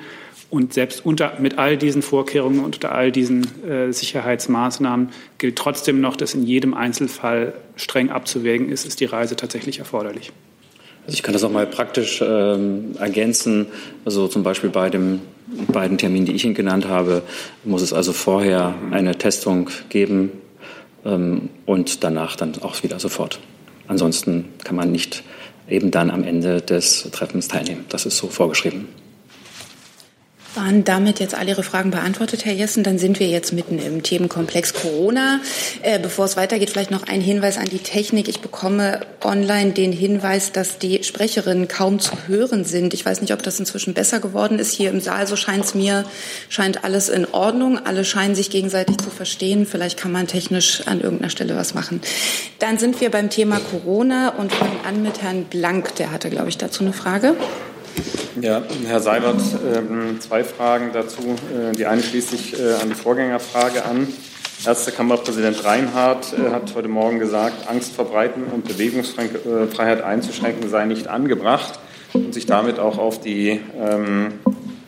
Und 0.49 0.73
selbst 0.73 1.05
unter, 1.05 1.33
mit 1.39 1.57
all 1.57 1.75
diesen 1.75 2.01
Vorkehrungen 2.01 2.59
und 2.59 2.75
unter 2.75 2.93
all 2.93 3.11
diesen 3.11 3.65
äh, 3.65 3.91
Sicherheitsmaßnahmen 3.91 5.09
gilt 5.37 5.57
trotzdem 5.57 5.99
noch, 5.99 6.15
dass 6.15 6.35
in 6.35 6.43
jedem 6.43 6.73
Einzelfall 6.73 7.53
streng 7.75 8.09
abzuwägen 8.09 8.69
ist, 8.69 8.85
ist 8.85 9.01
die 9.01 9.05
Reise 9.05 9.35
tatsächlich 9.35 9.79
erforderlich. 9.79 10.31
Also 11.05 11.15
ich 11.15 11.23
kann 11.23 11.33
das 11.33 11.43
auch 11.43 11.51
mal 11.51 11.67
praktisch 11.67 12.23
ähm, 12.25 12.95
ergänzen. 12.97 13.67
Also 14.05 14.27
zum 14.27 14.43
Beispiel 14.43 14.69
bei 14.69 14.89
den 14.89 15.21
beiden 15.71 15.97
Terminen, 15.97 16.25
die 16.25 16.33
ich 16.33 16.45
Ihnen 16.45 16.53
genannt 16.53 16.87
habe, 16.87 17.23
muss 17.65 17.81
es 17.81 17.91
also 17.91 18.13
vorher 18.13 18.75
eine 18.91 19.17
Testung 19.17 19.69
geben 19.89 20.31
und 21.65 22.03
danach 22.03 22.35
dann 22.35 22.53
auch 22.61 22.83
wieder 22.83 22.99
sofort. 22.99 23.39
Ansonsten 23.87 24.45
kann 24.63 24.75
man 24.75 24.91
nicht 24.91 25.23
eben 25.69 25.91
dann 25.91 26.11
am 26.11 26.23
Ende 26.23 26.61
des 26.61 27.09
Treffens 27.11 27.47
teilnehmen. 27.47 27.85
Das 27.89 28.05
ist 28.05 28.17
so 28.17 28.27
vorgeschrieben. 28.27 28.87
Waren 30.57 30.83
damit 30.83 31.19
jetzt 31.19 31.35
alle 31.35 31.51
Ihre 31.51 31.61
Fragen 31.61 31.91
beantwortet, 31.91 32.43
Herr 32.43 32.53
Jessen? 32.53 32.83
Dann 32.83 32.97
sind 32.97 33.19
wir 33.19 33.27
jetzt 33.27 33.53
mitten 33.53 33.77
im 33.77 34.01
Themenkomplex 34.01 34.73
Corona. 34.73 35.39
Äh, 35.83 35.99
bevor 35.99 36.25
es 36.25 36.35
weitergeht, 36.35 36.71
vielleicht 36.71 36.89
noch 36.89 37.03
ein 37.03 37.21
Hinweis 37.21 37.59
an 37.59 37.65
die 37.65 37.77
Technik. 37.77 38.27
Ich 38.27 38.39
bekomme 38.39 39.01
online 39.23 39.73
den 39.73 39.91
Hinweis, 39.91 40.51
dass 40.51 40.79
die 40.79 41.03
Sprecherinnen 41.03 41.67
kaum 41.67 41.99
zu 41.99 42.13
hören 42.25 42.65
sind. 42.65 42.95
Ich 42.95 43.05
weiß 43.05 43.21
nicht, 43.21 43.33
ob 43.33 43.43
das 43.43 43.59
inzwischen 43.59 43.93
besser 43.93 44.19
geworden 44.19 44.57
ist. 44.57 44.71
Hier 44.71 44.89
im 44.89 44.99
Saal, 44.99 45.27
so 45.27 45.35
scheint 45.35 45.63
es 45.63 45.75
mir, 45.75 46.05
scheint 46.49 46.83
alles 46.83 47.09
in 47.09 47.27
Ordnung. 47.31 47.77
Alle 47.85 48.03
scheinen 48.03 48.33
sich 48.33 48.49
gegenseitig 48.49 48.97
zu 48.97 49.11
verstehen. 49.11 49.67
Vielleicht 49.67 49.99
kann 49.99 50.11
man 50.11 50.25
technisch 50.25 50.81
an 50.87 51.01
irgendeiner 51.01 51.29
Stelle 51.29 51.55
was 51.55 51.75
machen. 51.75 52.01
Dann 52.57 52.79
sind 52.79 52.99
wir 52.99 53.11
beim 53.11 53.29
Thema 53.29 53.59
Corona 53.59 54.29
und 54.29 54.51
fangen 54.51 54.79
an 54.87 55.03
mit 55.03 55.21
Herrn 55.21 55.43
Blank. 55.43 55.93
Der 55.97 56.09
hatte, 56.09 56.31
glaube 56.31 56.49
ich, 56.49 56.57
dazu 56.57 56.83
eine 56.83 56.93
Frage. 56.93 57.35
Ja, 58.41 58.63
Herr 58.87 58.99
Seibert, 58.99 59.41
ähm, 59.73 60.21
zwei 60.21 60.43
Fragen 60.43 60.91
dazu. 60.93 61.21
Äh, 61.21 61.75
die 61.75 61.85
eine 61.87 62.03
schließt 62.03 62.29
sich 62.29 62.59
äh, 62.59 62.73
an 62.81 62.89
die 62.89 62.95
Vorgängerfrage 62.95 63.83
an. 63.83 64.07
Ärztekammerpräsident 64.65 65.63
Reinhardt 65.63 66.33
äh, 66.33 66.51
hat 66.51 66.73
heute 66.75 66.87
Morgen 66.87 67.19
gesagt, 67.19 67.67
Angst 67.67 67.93
verbreiten 67.93 68.43
und 68.43 68.67
Bewegungsfreiheit 68.67 70.01
einzuschränken 70.03 70.69
sei 70.69 70.85
nicht 70.85 71.07
angebracht 71.07 71.79
und 72.13 72.33
sich 72.33 72.45
damit 72.45 72.79
auch 72.79 72.97
auf 72.97 73.21
die 73.21 73.59
ähm, 73.79 74.33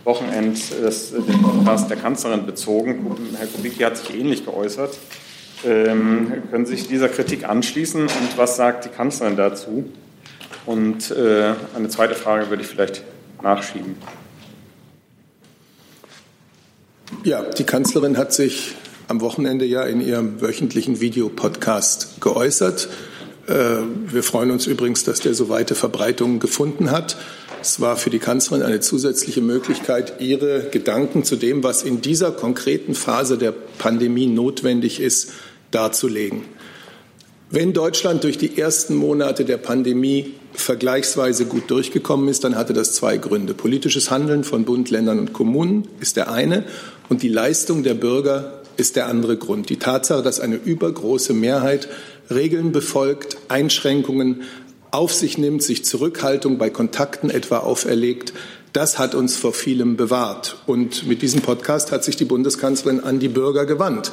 Wochenend 0.04 0.72
des, 0.72 1.12
den 1.12 1.41
Podcast 1.41 1.89
der 1.89 1.98
Kanzlerin 1.98 2.45
bezogen. 2.45 3.15
Herr 3.38 3.48
Kubicki 3.48 3.84
hat 3.84 3.98
sich 3.98 4.15
ähnlich 4.15 4.45
geäußert. 4.45 4.98
Ähm, 5.65 6.43
können 6.50 6.65
Sie 6.65 6.76
sich 6.76 6.88
dieser 6.88 7.10
Kritik 7.10 7.48
anschließen 7.48 8.02
und 8.02 8.38
was 8.38 8.56
sagt 8.56 8.86
die 8.86 8.89
Kanzlerin 8.89 9.36
dazu? 9.36 9.86
Und 10.65 11.12
äh, 11.12 11.54
eine 11.76 11.89
zweite 11.89 12.15
Frage 12.15 12.50
würde 12.50 12.63
ich 12.63 12.69
vielleicht 12.69 13.04
nachschieben. 13.41 13.95
Ja, 17.24 17.43
die 17.43 17.63
Kanzlerin 17.63 18.17
hat 18.17 18.34
sich 18.34 18.76
am 19.08 19.22
Wochenende 19.22 19.65
ja 19.65 19.84
in 19.84 20.02
ihrem 20.02 20.41
wöchentlichen 20.41 21.02
Videopodcast 21.02 22.22
geäußert. 22.22 22.88
Äh, 23.48 23.54
wir 24.08 24.24
freuen 24.24 24.52
uns 24.52 24.67
übrigens, 24.67 25.04
dass 25.04 25.19
der 25.19 25.34
so 25.34 25.50
weite 25.50 25.76
Verbreitung 25.76 26.39
gefunden 26.39 26.91
hat. 26.91 27.17
Es 27.62 27.82
war 27.82 27.98
für 27.98 28.10
die 28.10 28.19
Kanzlerin 28.19 28.63
eine 28.63 28.80
zusätzliche 28.80 29.41
Möglichkeit, 29.41 30.22
ihre 30.22 30.69
Gedanken 30.69 31.24
zu 31.24 31.36
dem, 31.36 31.63
was 31.63 31.84
in 31.84 32.02
dieser 32.02 32.32
konkreten 32.32 32.95
Phase 32.95 33.38
der 33.38 33.52
Pandemie 33.52 34.28
notwendig 34.28 35.02
ist, 35.02 35.32
darzulegen. 35.72 36.43
Wenn 37.50 37.74
Deutschland 37.74 38.24
durch 38.24 38.38
die 38.38 38.58
ersten 38.60 38.95
Monate 38.95 39.43
der 39.43 39.58
Pandemie 39.58 40.36
vergleichsweise 40.54 41.46
gut 41.46 41.70
durchgekommen 41.70 42.28
ist, 42.28 42.44
dann 42.44 42.56
hatte 42.56 42.74
das 42.74 42.94
zwei 42.94 43.18
Gründe. 43.18 43.54
Politisches 43.54 44.12
Handeln 44.12 44.44
von 44.44 44.66
Bund, 44.66 44.90
Ländern 44.90 45.20
und 45.20 45.34
Kommunen 45.34 45.88
ist 46.00 46.18
der 46.18 46.32
eine 46.32 46.66
und 47.08 47.24
die 47.24 47.30
Leistung 47.30 47.84
der 47.84 47.94
Bürger 47.94 48.62
ist 48.78 48.96
der 48.96 49.08
andere 49.08 49.38
Grund. 49.38 49.70
Die 49.70 49.78
Tatsache, 49.78 50.24
dass 50.24 50.40
eine 50.40 50.56
übergroße 50.56 51.34
Mehrheit 51.34 51.90
Regeln 52.30 52.72
befolgt, 52.72 53.38
Einschränkungen 53.48 54.44
auf 54.92 55.14
sich 55.14 55.38
nimmt, 55.38 55.62
sich 55.64 55.86
Zurückhaltung 55.86 56.58
bei 56.58 56.70
Kontakten 56.70 57.30
etwa 57.30 57.60
auferlegt, 57.60 58.34
das 58.74 59.00
hat 59.00 59.16
uns 59.16 59.36
vor 59.36 59.54
vielem 59.54 59.98
bewahrt. 59.98 60.58
Und 60.68 61.08
mit 61.08 61.22
diesem 61.22 61.42
Podcast 61.42 61.92
hat 61.92 62.04
sich 62.04 62.16
die 62.16 62.26
Bundeskanzlerin 62.26 63.04
an 63.04 63.20
die 63.20 63.28
Bürger 63.28 63.66
gewandt. 63.66 64.12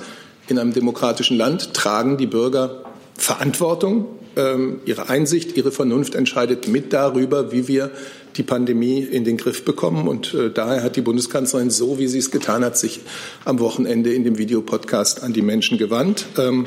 In 0.48 0.58
einem 0.58 0.72
demokratischen 0.72 1.36
Land 1.36 1.74
tragen 1.74 2.16
die 2.16 2.26
Bürger 2.26 2.84
Verantwortung, 3.16 4.06
ihre 4.36 5.08
Einsicht, 5.08 5.56
ihre 5.56 5.72
Vernunft 5.72 6.14
entscheidet 6.14 6.68
mit 6.68 6.92
darüber, 6.92 7.52
wie 7.52 7.68
wir 7.68 7.90
die 8.36 8.42
Pandemie 8.42 9.00
in 9.00 9.24
den 9.24 9.36
Griff 9.36 9.64
bekommen. 9.64 10.08
Und 10.08 10.34
äh, 10.34 10.50
daher 10.50 10.82
hat 10.82 10.96
die 10.96 11.00
Bundeskanzlerin, 11.00 11.70
so 11.70 11.98
wie 11.98 12.06
sie 12.06 12.18
es 12.18 12.30
getan 12.30 12.64
hat, 12.64 12.76
sich 12.76 13.00
am 13.44 13.58
Wochenende 13.60 14.12
in 14.12 14.24
dem 14.24 14.38
Videopodcast 14.38 15.22
an 15.22 15.32
die 15.32 15.42
Menschen 15.42 15.78
gewandt. 15.78 16.26
Ähm, 16.38 16.66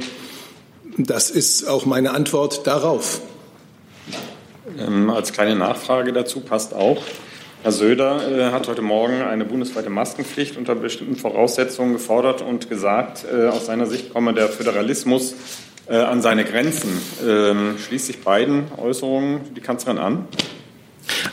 das 0.97 1.29
ist 1.29 1.67
auch 1.67 1.85
meine 1.85 2.11
Antwort 2.11 2.67
darauf. 2.67 3.21
Ähm, 4.77 5.09
als 5.09 5.31
kleine 5.31 5.55
Nachfrage 5.55 6.13
dazu 6.13 6.41
passt 6.41 6.73
auch, 6.73 7.01
Herr 7.61 7.73
Söder 7.73 8.21
äh, 8.31 8.51
hat 8.51 8.69
heute 8.69 8.81
Morgen 8.81 9.21
eine 9.21 9.43
bundesweite 9.43 9.89
Maskenpflicht 9.89 10.55
unter 10.55 10.75
bestimmten 10.75 11.17
Voraussetzungen 11.17 11.91
gefordert 11.91 12.41
und 12.41 12.69
gesagt, 12.69 13.25
äh, 13.29 13.47
aus 13.47 13.65
seiner 13.65 13.85
Sicht 13.85 14.13
komme 14.13 14.33
der 14.33 14.47
Föderalismus 14.47 15.35
an 15.95 16.21
seine 16.21 16.45
Grenzen. 16.45 17.01
Ähm, 17.25 17.77
schließt 17.77 18.07
sich 18.07 18.21
beiden 18.21 18.65
Äußerungen 18.77 19.53
die 19.55 19.61
Kanzlerin 19.61 19.97
an? 19.97 20.27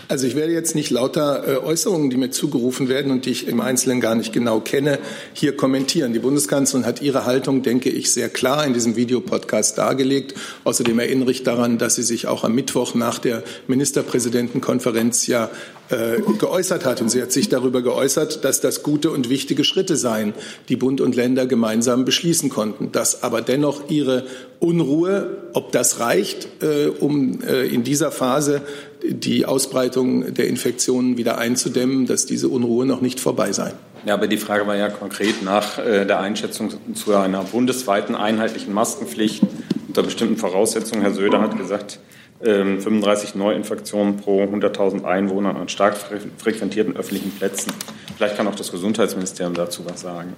Also 0.08 0.26
ich 0.26 0.36
werde 0.36 0.52
jetzt 0.52 0.74
nicht 0.74 0.90
lauter 0.90 1.46
äh, 1.46 1.56
Äußerungen, 1.58 2.10
die 2.10 2.16
mir 2.16 2.30
zugerufen 2.30 2.88
werden 2.88 3.10
und 3.10 3.26
die 3.26 3.30
ich 3.30 3.48
im 3.48 3.60
Einzelnen 3.60 4.00
gar 4.00 4.14
nicht 4.14 4.32
genau 4.32 4.60
kenne, 4.60 4.98
hier 5.32 5.56
kommentieren. 5.56 6.12
Die 6.12 6.18
Bundeskanzlerin 6.18 6.86
hat 6.86 7.02
ihre 7.02 7.24
Haltung, 7.24 7.62
denke 7.62 7.90
ich, 7.90 8.12
sehr 8.12 8.28
klar 8.28 8.64
in 8.66 8.72
diesem 8.72 8.96
Videopodcast 8.96 9.78
dargelegt. 9.78 10.34
Außerdem 10.64 10.98
erinnere 10.98 11.30
ich 11.30 11.42
daran, 11.42 11.78
dass 11.78 11.96
sie 11.96 12.02
sich 12.02 12.26
auch 12.26 12.44
am 12.44 12.54
Mittwoch 12.54 12.94
nach 12.94 13.18
der 13.18 13.42
Ministerpräsidentenkonferenz 13.66 15.26
ja 15.26 15.50
äh, 15.88 16.20
geäußert 16.38 16.84
hat. 16.84 17.00
Und 17.00 17.10
sie 17.10 17.22
hat 17.22 17.32
sich 17.32 17.48
darüber 17.48 17.82
geäußert, 17.82 18.44
dass 18.44 18.60
das 18.60 18.82
gute 18.82 19.10
und 19.10 19.28
wichtige 19.28 19.64
Schritte 19.64 19.96
seien, 19.96 20.34
die 20.68 20.76
Bund 20.76 21.00
und 21.00 21.14
Länder 21.16 21.46
gemeinsam 21.46 22.04
beschließen 22.04 22.48
konnten. 22.48 22.92
Dass 22.92 23.22
aber 23.22 23.42
dennoch 23.42 23.88
ihre 23.88 24.24
Unruhe, 24.58 25.48
ob 25.52 25.72
das 25.72 26.00
reicht, 26.00 26.48
äh, 26.62 26.86
um 26.88 27.40
in 27.42 27.84
dieser 27.84 28.10
Phase 28.10 28.62
die 29.10 29.46
Ausbreitung 29.46 30.34
der 30.34 30.48
Infektionen 30.48 31.16
wieder 31.16 31.38
einzudämmen, 31.38 32.06
dass 32.06 32.26
diese 32.26 32.48
Unruhe 32.48 32.86
noch 32.86 33.00
nicht 33.00 33.20
vorbei 33.20 33.52
sei. 33.52 33.72
Ja, 34.04 34.14
aber 34.14 34.28
die 34.28 34.36
Frage 34.36 34.66
war 34.66 34.76
ja 34.76 34.88
konkret 34.88 35.42
nach 35.42 35.78
äh, 35.78 36.04
der 36.04 36.20
Einschätzung 36.20 36.72
zu 36.94 37.14
einer 37.14 37.42
bundesweiten 37.42 38.14
einheitlichen 38.14 38.72
Maskenpflicht 38.72 39.42
unter 39.88 40.02
bestimmten 40.02 40.36
Voraussetzungen. 40.36 41.02
Herr 41.02 41.12
Söder 41.12 41.40
hat 41.40 41.56
gesagt, 41.56 41.98
35 42.40 43.34
ähm, 43.34 43.40
Neuinfektionen 43.40 44.18
pro 44.18 44.44
100.000 44.44 45.04
Einwohner 45.04 45.56
an 45.56 45.68
stark 45.68 45.96
frequentierten 46.36 46.96
öffentlichen 46.96 47.30
Plätzen. 47.30 47.72
Vielleicht 48.16 48.36
kann 48.36 48.46
auch 48.46 48.54
das 48.54 48.70
Gesundheitsministerium 48.70 49.54
dazu 49.54 49.84
was 49.86 50.02
sagen. 50.02 50.34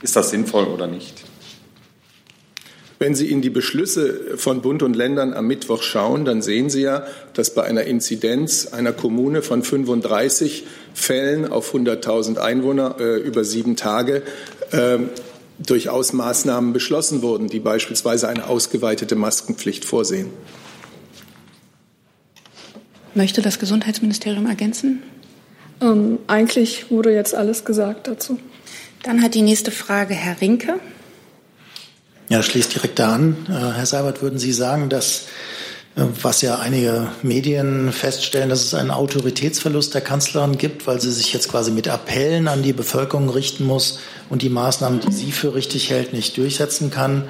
Ist 0.00 0.16
das 0.16 0.30
sinnvoll 0.30 0.64
oder 0.64 0.86
nicht? 0.86 1.24
Wenn 3.02 3.14
Sie 3.14 3.30
in 3.30 3.40
die 3.40 3.48
Beschlüsse 3.48 4.36
von 4.36 4.60
Bund 4.60 4.82
und 4.82 4.94
Ländern 4.94 5.32
am 5.32 5.46
Mittwoch 5.46 5.82
schauen, 5.82 6.26
dann 6.26 6.42
sehen 6.42 6.68
Sie 6.68 6.82
ja, 6.82 7.06
dass 7.32 7.54
bei 7.54 7.62
einer 7.62 7.84
Inzidenz 7.84 8.66
einer 8.74 8.92
Kommune 8.92 9.40
von 9.40 9.62
35 9.62 10.66
Fällen 10.92 11.50
auf 11.50 11.74
100.000 11.74 12.36
Einwohner 12.36 12.96
äh, 13.00 13.16
über 13.16 13.42
sieben 13.42 13.74
Tage 13.74 14.22
äh, 14.72 14.98
durchaus 15.58 16.12
Maßnahmen 16.12 16.74
beschlossen 16.74 17.22
wurden, 17.22 17.48
die 17.48 17.60
beispielsweise 17.60 18.28
eine 18.28 18.46
ausgeweitete 18.46 19.16
Maskenpflicht 19.16 19.86
vorsehen. 19.86 20.28
Möchte 23.14 23.40
das 23.40 23.58
Gesundheitsministerium 23.58 24.44
ergänzen? 24.44 25.02
Ähm, 25.80 26.18
eigentlich 26.26 26.90
wurde 26.90 27.14
jetzt 27.14 27.34
alles 27.34 27.64
gesagt 27.64 28.08
dazu. 28.08 28.38
Dann 29.04 29.22
hat 29.22 29.32
die 29.32 29.40
nächste 29.40 29.70
Frage 29.70 30.12
Herr 30.12 30.42
Rinke. 30.42 30.74
Ja, 32.30 32.44
schließt 32.44 32.76
direkt 32.76 33.00
da 33.00 33.12
an. 33.12 33.36
Äh, 33.48 33.76
Herr 33.76 33.86
Seibert, 33.86 34.22
würden 34.22 34.38
Sie 34.38 34.52
sagen, 34.52 34.88
dass, 34.88 35.24
äh, 35.96 36.02
was 36.22 36.42
ja 36.42 36.60
einige 36.60 37.08
Medien 37.24 37.92
feststellen, 37.92 38.48
dass 38.48 38.62
es 38.62 38.72
einen 38.72 38.92
Autoritätsverlust 38.92 39.94
der 39.94 40.00
Kanzlerin 40.00 40.56
gibt, 40.56 40.86
weil 40.86 41.00
sie 41.00 41.10
sich 41.10 41.32
jetzt 41.32 41.50
quasi 41.50 41.72
mit 41.72 41.88
Appellen 41.88 42.46
an 42.46 42.62
die 42.62 42.72
Bevölkerung 42.72 43.28
richten 43.30 43.66
muss 43.66 43.98
und 44.28 44.42
die 44.42 44.48
Maßnahmen, 44.48 45.00
die 45.00 45.12
sie 45.12 45.32
für 45.32 45.56
richtig 45.56 45.90
hält, 45.90 46.12
nicht 46.12 46.36
durchsetzen 46.36 46.92
kann? 46.92 47.24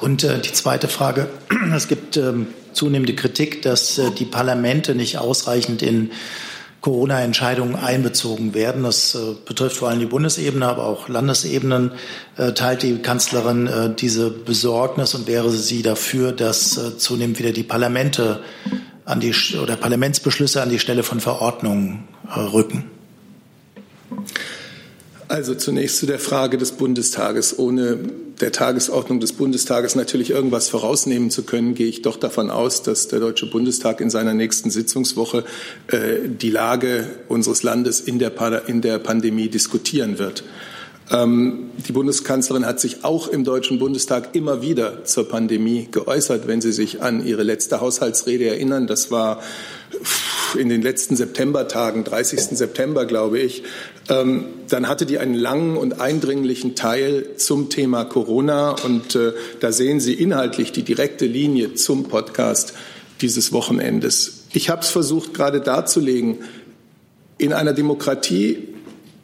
Und 0.00 0.22
äh, 0.22 0.38
die 0.40 0.52
zweite 0.52 0.86
Frage, 0.86 1.28
es 1.74 1.88
gibt 1.88 2.16
ähm, 2.16 2.46
zunehmende 2.72 3.16
Kritik, 3.16 3.62
dass 3.62 4.00
die 4.18 4.24
Parlamente 4.24 4.94
nicht 4.94 5.18
ausreichend 5.18 5.82
in 5.82 6.12
Corona-Entscheidungen 6.84 7.76
einbezogen 7.76 8.52
werden. 8.52 8.82
Das 8.82 9.14
äh, 9.14 9.18
betrifft 9.46 9.78
vor 9.78 9.88
allem 9.88 10.00
die 10.00 10.06
Bundesebene, 10.06 10.66
aber 10.66 10.84
auch 10.84 11.08
Landesebenen. 11.08 11.92
Äh, 12.36 12.52
teilt 12.52 12.82
die 12.82 12.98
Kanzlerin 12.98 13.66
äh, 13.66 13.94
diese 13.94 14.30
Besorgnis 14.30 15.14
und 15.14 15.26
wäre 15.26 15.50
sie 15.50 15.80
dafür, 15.80 16.32
dass 16.32 16.98
zunehmend 16.98 17.38
wieder 17.38 17.52
die 17.52 17.62
Parlamente 17.62 18.40
an 19.06 19.20
die 19.20 19.34
oder 19.62 19.76
Parlamentsbeschlüsse 19.76 20.60
an 20.60 20.68
die 20.68 20.78
Stelle 20.78 21.04
von 21.04 21.20
Verordnungen 21.20 22.06
rücken? 22.36 22.90
Also 25.26 25.54
zunächst 25.54 25.98
zu 25.98 26.06
der 26.06 26.18
Frage 26.18 26.58
des 26.58 26.72
Bundestages. 26.72 27.58
Ohne 27.58 27.98
der 28.40 28.52
Tagesordnung 28.52 29.20
des 29.20 29.32
Bundestages 29.32 29.94
natürlich 29.94 30.30
irgendwas 30.30 30.68
vorausnehmen 30.68 31.30
zu 31.30 31.44
können, 31.44 31.74
gehe 31.74 31.86
ich 31.86 32.02
doch 32.02 32.16
davon 32.16 32.50
aus, 32.50 32.82
dass 32.82 33.08
der 33.08 33.20
Deutsche 33.20 33.46
Bundestag 33.46 34.00
in 34.00 34.10
seiner 34.10 34.34
nächsten 34.34 34.70
Sitzungswoche 34.70 35.44
äh, 35.86 36.28
die 36.28 36.50
Lage 36.50 37.06
unseres 37.28 37.62
Landes 37.62 38.00
in 38.00 38.18
der, 38.18 38.32
in 38.66 38.82
der 38.82 38.98
Pandemie 38.98 39.48
diskutieren 39.48 40.18
wird. 40.18 40.44
Ähm, 41.10 41.70
die 41.86 41.92
Bundeskanzlerin 41.92 42.66
hat 42.66 42.80
sich 42.80 43.04
auch 43.04 43.28
im 43.28 43.44
Deutschen 43.44 43.78
Bundestag 43.78 44.34
immer 44.34 44.62
wieder 44.62 45.04
zur 45.04 45.28
Pandemie 45.28 45.88
geäußert, 45.90 46.46
wenn 46.46 46.60
Sie 46.60 46.72
sich 46.72 47.02
an 47.02 47.26
ihre 47.26 47.42
letzte 47.42 47.80
Haushaltsrede 47.80 48.46
erinnern. 48.46 48.86
Das 48.86 49.10
war 49.10 49.42
in 50.56 50.68
den 50.68 50.82
letzten 50.82 51.16
Septembertagen, 51.16 52.04
30. 52.04 52.56
September, 52.56 53.06
glaube 53.06 53.38
ich, 53.38 53.62
ähm, 54.08 54.46
dann 54.68 54.88
hatte 54.88 55.06
die 55.06 55.18
einen 55.18 55.34
langen 55.34 55.76
und 55.76 56.00
eindringlichen 56.00 56.74
Teil 56.74 57.36
zum 57.36 57.70
Thema 57.70 58.04
Corona. 58.04 58.76
Und 58.84 59.14
äh, 59.14 59.32
da 59.60 59.72
sehen 59.72 60.00
Sie 60.00 60.14
inhaltlich 60.14 60.72
die 60.72 60.82
direkte 60.82 61.26
Linie 61.26 61.74
zum 61.74 62.04
Podcast 62.04 62.74
dieses 63.20 63.52
Wochenendes. 63.52 64.44
Ich 64.52 64.70
habe 64.70 64.82
es 64.82 64.90
versucht 64.90 65.34
gerade 65.34 65.60
darzulegen. 65.60 66.38
In 67.38 67.52
einer 67.52 67.72
Demokratie 67.72 68.68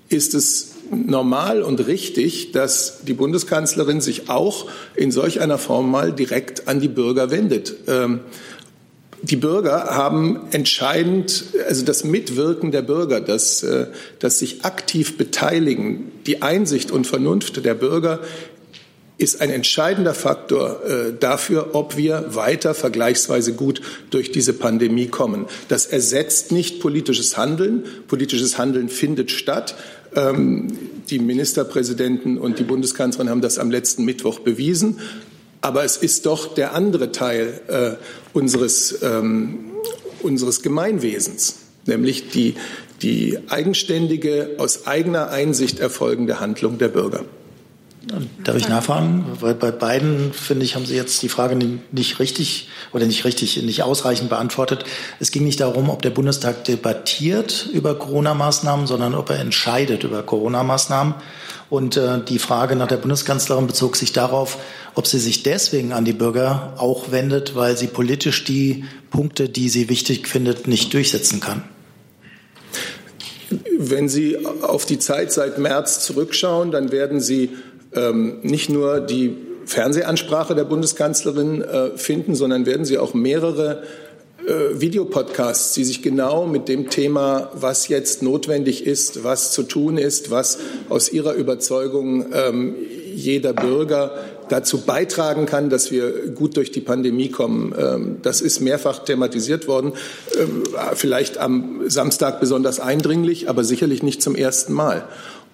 ist 0.09 0.35
es 0.35 0.71
normal 0.91 1.63
und 1.63 1.87
richtig, 1.87 2.53
dass 2.53 3.05
die 3.05 3.15
Bundeskanzlerin 3.15 4.01
sich 4.01 4.29
auch 4.29 4.69
in 4.97 5.13
solch 5.13 5.41
einer 5.41 5.59
Form 5.59 5.91
mal 5.91 6.13
direkt 6.13 6.69
an 6.69 6.81
die 6.81 6.89
Bürger 6.89 7.31
wendet. 7.31 7.75
Ähm, 7.87 8.21
die 9.23 9.37
Bürger 9.37 9.97
haben 9.97 10.41
entscheidend, 10.51 11.45
also 11.69 11.85
das 11.85 12.05
Mitwirken 12.05 12.71
der 12.71 12.83
Bürger, 12.83 13.21
das, 13.21 13.63
äh, 13.63 13.87
das 14.19 14.39
sich 14.39 14.65
aktiv 14.65 15.19
beteiligen, 15.19 16.11
die 16.27 16.43
Einsicht 16.43 16.91
und 16.91 17.07
Vernunft 17.07 17.65
der 17.65 17.75
Bürger 17.75 18.21
ist 19.21 19.43
ein 19.43 19.51
entscheidender 19.51 20.15
Faktor 20.15 20.81
äh, 20.83 21.13
dafür, 21.19 21.75
ob 21.75 21.99
wir 21.99 22.35
weiter 22.35 22.73
vergleichsweise 22.73 23.53
gut 23.53 23.83
durch 24.09 24.33
diese 24.33 24.55
Pandemie 24.55 25.09
kommen. 25.09 25.45
Das 25.69 25.85
ersetzt 25.85 26.53
nicht 26.53 26.81
politisches 26.81 27.37
Handeln. 27.37 27.85
Politisches 28.09 28.57
Handeln 28.57 28.89
findet 28.89 29.31
statt. 29.31 29.75
Ähm, 30.17 30.69
die 31.11 31.19
Ministerpräsidenten 31.19 32.39
und 32.39 32.59
die 32.59 32.65
Bundeskanzlerin 32.65 33.29
haben 33.29 33.43
das 33.43 33.59
am 33.59 33.71
letzten 33.71 34.07
Mittwoch 34.07 34.39
bewiesen. 34.39 35.01
Aber 35.61 35.85
es 35.85 35.97
ist 35.97 36.27
doch 36.27 36.55
der 36.55 36.75
andere 36.75 37.13
Teil 37.13 37.61
äh, 37.69 37.91
unseres, 38.33 39.03
ähm, 39.03 39.73
unseres 40.23 40.63
Gemeinwesens, 40.63 41.57
nämlich 41.87 42.31
die, 42.31 42.55
die 43.03 43.39
eigenständige, 43.49 44.57
aus 44.59 44.87
eigener 44.87 45.31
Einsicht 45.31 45.79
erfolgende 45.81 46.41
Handlung 46.41 46.79
der 46.79 46.89
Bürger. 46.89 47.25
Darf 48.45 48.57
ich 48.57 48.67
nachfragen? 48.67 49.27
Weil 49.41 49.55
bei 49.55 49.71
beiden, 49.71 50.33
finde 50.33 50.65
ich, 50.65 50.75
haben 50.75 50.87
Sie 50.87 50.97
jetzt 50.97 51.21
die 51.23 51.29
Frage 51.29 51.55
nicht 51.93 52.19
richtig 52.19 52.69
oder 52.95 53.05
nicht 53.05 53.27
richtig, 53.27 53.63
nicht 53.63 53.83
ausreichend 53.83 54.31
beantwortet. 54.31 54.85
Es 55.19 55.31
ging 55.31 55.45
nicht 55.45 55.61
darum, 55.61 55.91
ob 55.91 56.01
der 56.01 56.09
Bundestag 56.11 56.65
debattiert 56.65 57.69
über 57.73 57.95
Corona-Maßnahmen, 57.95 58.87
sondern 58.87 59.15
ob 59.15 59.29
er 59.29 59.39
entscheidet 59.39 60.05
über 60.05 60.23
Corona-Maßnahmen. 60.23 61.15
Und 61.69 61.99
äh, 61.99 62.25
die 62.25 62.39
Frage 62.39 62.75
nach 62.75 62.89
der 62.89 62.97
Bundeskanzlerin 62.97 63.67
bezog 63.67 63.97
sich 63.97 64.13
darauf, 64.13 64.59
ob 64.95 65.07
sie 65.07 65.19
sich 65.19 65.43
deswegen 65.43 65.93
an 65.93 66.07
die 66.07 66.15
Bürger 66.15 66.75
auch 66.79 67.13
wendet, 67.13 67.55
weil 67.55 67.77
sie 67.77 67.87
politisch 67.87 68.45
die 68.45 68.85
Punkte, 69.11 69.51
die 69.51 69.69
sie 69.69 69.91
wichtig 69.91 70.27
findet, 70.27 70.67
nicht 70.67 70.93
durchsetzen 70.95 71.41
kann. 71.41 71.65
Wenn 73.79 74.09
Sie 74.09 74.47
auf 74.47 74.87
die 74.87 75.01
Zeit 75.01 75.33
seit 75.33 75.59
März 75.59 76.05
zurückschauen, 76.05 76.71
dann 76.71 76.93
werden 76.93 77.21
Sie 77.21 77.51
ähm, 77.95 78.39
nicht 78.43 78.71
nur 78.71 79.01
die 79.01 79.37
Fernsehansprache 79.67 80.55
der 80.55 80.65
Bundeskanzlerin 80.65 81.63
äh, 81.63 81.97
finden, 81.97 82.35
sondern 82.35 82.67
werden 82.67 82.85
Sie 82.85 82.99
auch 82.99 83.15
mehrere 83.15 83.83
äh, 84.47 84.81
Videopodcasts, 84.81 85.75
die 85.75 85.85
sich 85.85 86.03
genau 86.03 86.47
mit 86.47 86.69
dem 86.69 86.91
Thema, 86.91 87.51
was 87.55 87.89
jetzt 87.89 88.23
notwendig 88.23 88.87
ist, 88.87 89.23
was 89.23 89.53
zu 89.53 89.63
tun 89.63 89.99
ist, 89.99 90.31
was 90.31 90.59
aus 90.89 91.13
ihrer 91.13 91.35
Überzeugung 91.35 92.27
ähm, 92.33 92.75
jeder 93.15 93.53
Bürger 93.53 94.15
dazu 94.49 94.81
beitragen 94.81 95.47
kann, 95.47 95.71
dass 95.71 95.91
wir 95.91 96.29
gut 96.31 96.57
durch 96.57 96.73
die 96.73 96.81
Pandemie 96.81 97.29
kommen. 97.29 97.75
Ähm, 97.79 98.17
das 98.23 98.41
ist 98.41 98.61
mehrfach 98.61 99.05
thematisiert 99.05 99.69
worden, 99.69 99.93
ähm, 100.41 100.65
vielleicht 100.95 101.39
am 101.39 101.83
Samstag 101.87 102.41
besonders 102.41 102.81
eindringlich, 102.81 103.49
aber 103.49 103.63
sicherlich 103.63 104.03
nicht 104.03 104.23
zum 104.23 104.35
ersten 104.35 104.73
Mal. 104.73 105.05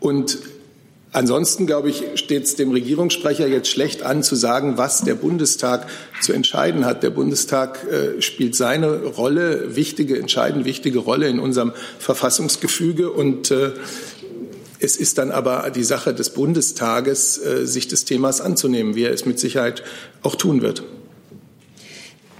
Und 0.01 0.39
Ansonsten, 1.17 1.67
glaube 1.67 1.89
ich, 1.89 2.05
steht 2.17 2.45
es 2.45 2.57
dem 2.57 2.73
Regierungssprecher 2.73 3.47
jetzt 3.47 3.71
schlecht 3.71 4.03
an, 4.03 4.23
zu 4.23 4.35
sagen, 4.35 4.77
was 4.77 5.01
der 5.01 5.15
Bundestag 5.15 5.87
zu 6.21 6.35
entscheiden 6.35 6.85
hat. 6.85 7.03
Der 7.03 7.09
Bundestag 7.09 7.87
äh, 7.91 8.21
spielt 8.21 8.55
seine 8.55 9.03
Rolle, 9.03 9.77
wichtige, 9.77 10.19
entscheidend 10.19 10.67
wichtige 10.67 10.99
Rolle 10.99 11.29
in 11.29 11.39
unserem 11.39 11.73
Verfassungsgefüge. 11.99 13.11
Und 13.11 13.51
äh, 13.51 13.71
es 14.79 14.99
ist 14.99 15.17
dann 15.17 15.31
aber 15.31 15.71
die 15.75 15.85
Sache 15.85 16.13
des 16.13 16.29
Bundestages, 16.29 17.39
äh, 17.39 17.67
sich 17.67 17.89
des 17.89 18.05
Themas 18.05 18.43
anzunehmen, 18.43 18.95
wie 18.95 19.05
er 19.05 19.15
es 19.15 19.25
mit 19.25 19.41
Sicherheit 19.41 19.85
auch 20.21 20.35
tun 20.35 20.61
wird. 20.61 20.83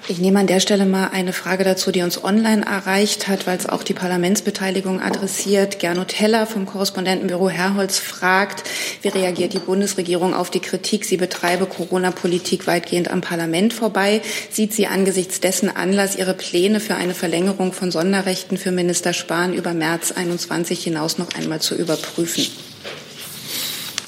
Ich 0.09 0.19
nehme 0.19 0.39
an 0.39 0.47
der 0.47 0.61
Stelle 0.61 0.87
mal 0.87 1.09
eine 1.09 1.33
Frage 1.33 1.65
dazu, 1.65 1.91
die 1.91 2.03
uns 2.03 2.23
online 2.23 2.65
erreicht 2.65 3.27
hat, 3.27 3.49
weil 3.49 3.59
es 3.59 3.69
auch 3.69 3.83
die 3.83 3.93
Parlamentsbeteiligung 3.93 5.01
adressiert. 5.01 5.81
Gernot 5.81 6.21
Heller 6.21 6.47
vom 6.47 6.65
Korrespondentenbüro 6.65 7.49
Herholz 7.49 7.99
fragt, 7.99 8.63
wie 9.03 9.09
reagiert 9.09 9.53
die 9.53 9.59
Bundesregierung 9.59 10.33
auf 10.33 10.49
die 10.49 10.61
Kritik, 10.61 11.05
sie 11.05 11.17
betreibe 11.17 11.67
Corona-Politik 11.67 12.69
weitgehend 12.69 13.11
am 13.11 13.21
Parlament 13.21 13.73
vorbei? 13.73 14.23
Sieht 14.49 14.73
sie 14.73 14.87
angesichts 14.87 15.41
dessen 15.41 15.75
Anlass, 15.75 16.15
ihre 16.15 16.35
Pläne 16.35 16.79
für 16.79 16.95
eine 16.95 17.15
Verlängerung 17.15 17.73
von 17.73 17.91
Sonderrechten 17.91 18.59
für 18.59 18.71
Minister 18.71 19.13
Spahn 19.13 19.55
über 19.55 19.75
März 19.75 20.13
21 20.13 20.85
hinaus 20.85 21.19
noch 21.19 21.35
einmal 21.35 21.61
zu 21.61 21.75
überprüfen? 21.75 22.47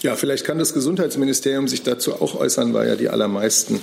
Ja, 0.03 0.15
vielleicht 0.15 0.45
kann 0.45 0.61
das 0.61 0.75
Gesundheitsministerium 0.75 1.67
sich 1.67 1.83
dazu 1.83 2.15
auch 2.23 2.37
äußern, 2.37 2.73
weil 2.73 2.87
ja 2.87 2.95
die 2.95 3.09
allermeisten 3.09 3.81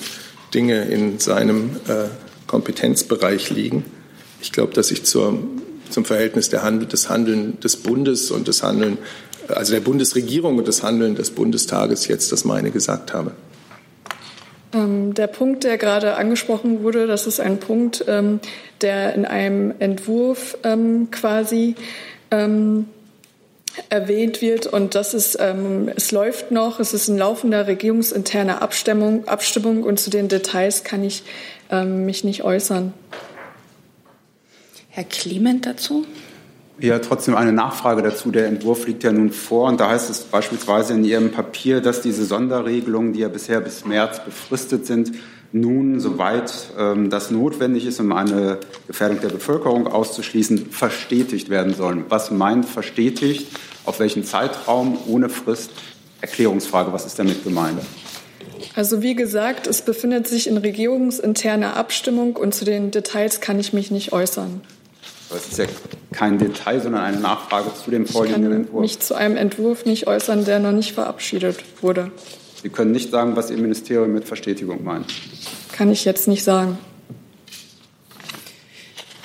Dinge 0.55 0.85
in 0.85 1.19
seinem 1.19 1.71
äh, 1.87 2.05
Kompetenzbereich 2.47 3.51
liegen. 3.51 3.83
Ich 4.41 4.51
glaube, 4.51 4.73
dass 4.73 4.89
ich 4.89 5.03
zur, 5.03 5.37
zum 5.89 6.05
Verhältnis 6.05 6.51
Handel, 6.53 6.87
des 6.87 7.09
Handeln 7.09 7.59
des 7.59 7.75
Bundes 7.75 8.31
und 8.31 8.47
des 8.47 8.63
Handeln, 8.63 8.97
also 9.49 9.73
der 9.73 9.81
Bundesregierung 9.81 10.57
und 10.57 10.67
des 10.67 10.81
Handeln 10.81 11.15
des 11.15 11.31
Bundestages 11.31 12.07
jetzt 12.07 12.31
das 12.31 12.45
meine 12.45 12.71
gesagt 12.71 13.13
habe. 13.13 13.31
Ähm, 14.73 15.13
der 15.13 15.27
Punkt, 15.27 15.63
der 15.63 15.77
gerade 15.77 16.15
angesprochen 16.15 16.83
wurde, 16.83 17.05
das 17.05 17.27
ist 17.27 17.39
ein 17.39 17.59
Punkt, 17.59 18.05
ähm, 18.07 18.39
der 18.81 19.13
in 19.13 19.25
einem 19.25 19.73
Entwurf 19.79 20.57
ähm, 20.63 21.09
quasi 21.11 21.75
erwähnt 23.89 24.41
wird. 24.41 24.67
Und 24.67 24.95
das 24.95 25.13
ist, 25.13 25.37
ähm, 25.39 25.89
es 25.95 26.11
läuft 26.11 26.51
noch, 26.51 26.79
es 26.79 26.93
ist 26.93 27.07
ein 27.07 27.17
laufender 27.17 27.67
regierungsinterner 27.67 28.61
Abstimmung, 28.61 29.27
Abstimmung 29.27 29.83
und 29.83 29.99
zu 29.99 30.09
den 30.09 30.27
Details 30.27 30.83
kann 30.83 31.03
ich 31.03 31.23
ähm, 31.69 32.05
mich 32.05 32.23
nicht 32.23 32.43
äußern. 32.43 32.93
Herr 34.89 35.03
Clement 35.03 35.65
dazu? 35.65 36.05
Ja, 36.79 36.99
trotzdem 36.99 37.35
eine 37.35 37.53
Nachfrage 37.53 38.01
dazu. 38.01 38.31
Der 38.31 38.47
Entwurf 38.47 38.85
liegt 38.85 39.03
ja 39.03 39.11
nun 39.11 39.31
vor 39.31 39.69
und 39.69 39.79
da 39.79 39.89
heißt 39.89 40.09
es 40.09 40.21
beispielsweise 40.21 40.93
in 40.93 41.05
Ihrem 41.05 41.31
Papier, 41.31 41.79
dass 41.79 42.01
diese 42.01 42.25
Sonderregelungen, 42.25 43.13
die 43.13 43.19
ja 43.19 43.29
bisher 43.29 43.61
bis 43.61 43.85
März 43.85 44.23
befristet 44.25 44.85
sind, 44.85 45.13
nun, 45.55 46.01
soweit 46.01 46.51
ähm, 46.77 47.09
das 47.09 47.31
notwendig 47.31 47.85
ist, 47.85 48.01
um 48.01 48.11
eine 48.11 48.59
Gefährdung 48.87 49.21
der 49.21 49.29
Bevölkerung 49.29 49.87
auszuschließen, 49.87 50.69
verstetigt 50.69 51.49
werden 51.49 51.73
sollen. 51.73 52.03
Was 52.09 52.29
meint 52.29 52.65
verstetigt? 52.65 53.47
Auf 53.85 53.99
welchen 53.99 54.25
Zeitraum? 54.25 54.97
Ohne 55.07 55.29
Frist? 55.29 55.71
Erklärungsfrage. 56.19 56.91
Was 56.91 57.05
ist 57.05 57.17
damit 57.19 57.43
gemeint? 57.43 57.79
Also 58.75 59.01
wie 59.01 59.15
gesagt, 59.15 59.67
es 59.67 59.81
befindet 59.81 60.27
sich 60.27 60.47
in 60.47 60.57
regierungsinterner 60.57 61.77
Abstimmung 61.77 62.35
und 62.35 62.53
zu 62.53 62.65
den 62.65 62.91
Details 62.91 63.39
kann 63.39 63.57
ich 63.57 63.71
mich 63.71 63.91
nicht 63.91 64.11
äußern. 64.11 64.61
Das 65.29 65.47
ist 65.47 65.57
ja 65.57 65.65
kein 66.11 66.37
Detail, 66.37 66.81
sondern 66.81 67.01
eine 67.01 67.19
Nachfrage 67.19 67.71
zu 67.73 67.91
dem 67.91 68.05
vorliegenden 68.05 68.51
Entwurf. 68.51 68.67
Ich 68.67 68.71
kann 68.73 68.81
mich 68.81 68.99
zu 68.99 69.15
einem 69.15 69.37
Entwurf 69.37 69.85
nicht 69.85 70.07
äußern, 70.07 70.43
der 70.43 70.59
noch 70.59 70.73
nicht 70.73 70.93
verabschiedet 70.93 71.59
wurde. 71.81 72.11
Sie 72.65 72.71
können 72.71 72.93
nicht 72.93 73.11
sagen, 73.11 73.35
was 73.35 73.51
Ihr 73.51 73.57
Ministerium 73.57 74.11
mit 74.11 74.25
Verstetigung 74.25 74.83
meint. 74.83 75.05
Kann 75.71 75.91
ich 75.91 76.03
jetzt 76.03 76.27
nicht 76.27 76.43
sagen. 76.43 76.79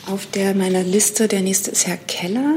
Auf 0.07 0.27
der 0.27 0.55
meiner 0.55 0.83
Liste, 0.83 1.27
der 1.27 1.41
nächste 1.41 1.71
ist 1.71 1.87
Herr 1.87 1.97
Keller. 1.97 2.57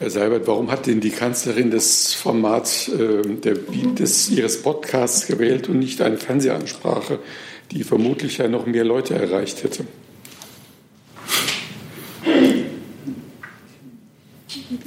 Herr 0.00 0.10
Seibert, 0.10 0.46
warum 0.46 0.70
hat 0.70 0.86
denn 0.86 1.00
die 1.00 1.12
Kanzlerin 1.12 1.70
das 1.70 2.12
Format 2.12 2.90
äh, 2.90 3.26
der, 3.26 3.54
des, 3.98 4.28
ihres 4.28 4.60
Podcasts 4.60 5.26
gewählt 5.26 5.70
und 5.70 5.78
nicht 5.78 6.02
eine 6.02 6.18
Fernsehansprache, 6.18 7.20
die 7.70 7.84
vermutlich 7.84 8.36
ja 8.36 8.48
noch 8.48 8.66
mehr 8.66 8.84
Leute 8.84 9.14
erreicht 9.14 9.64
hätte? 9.64 9.86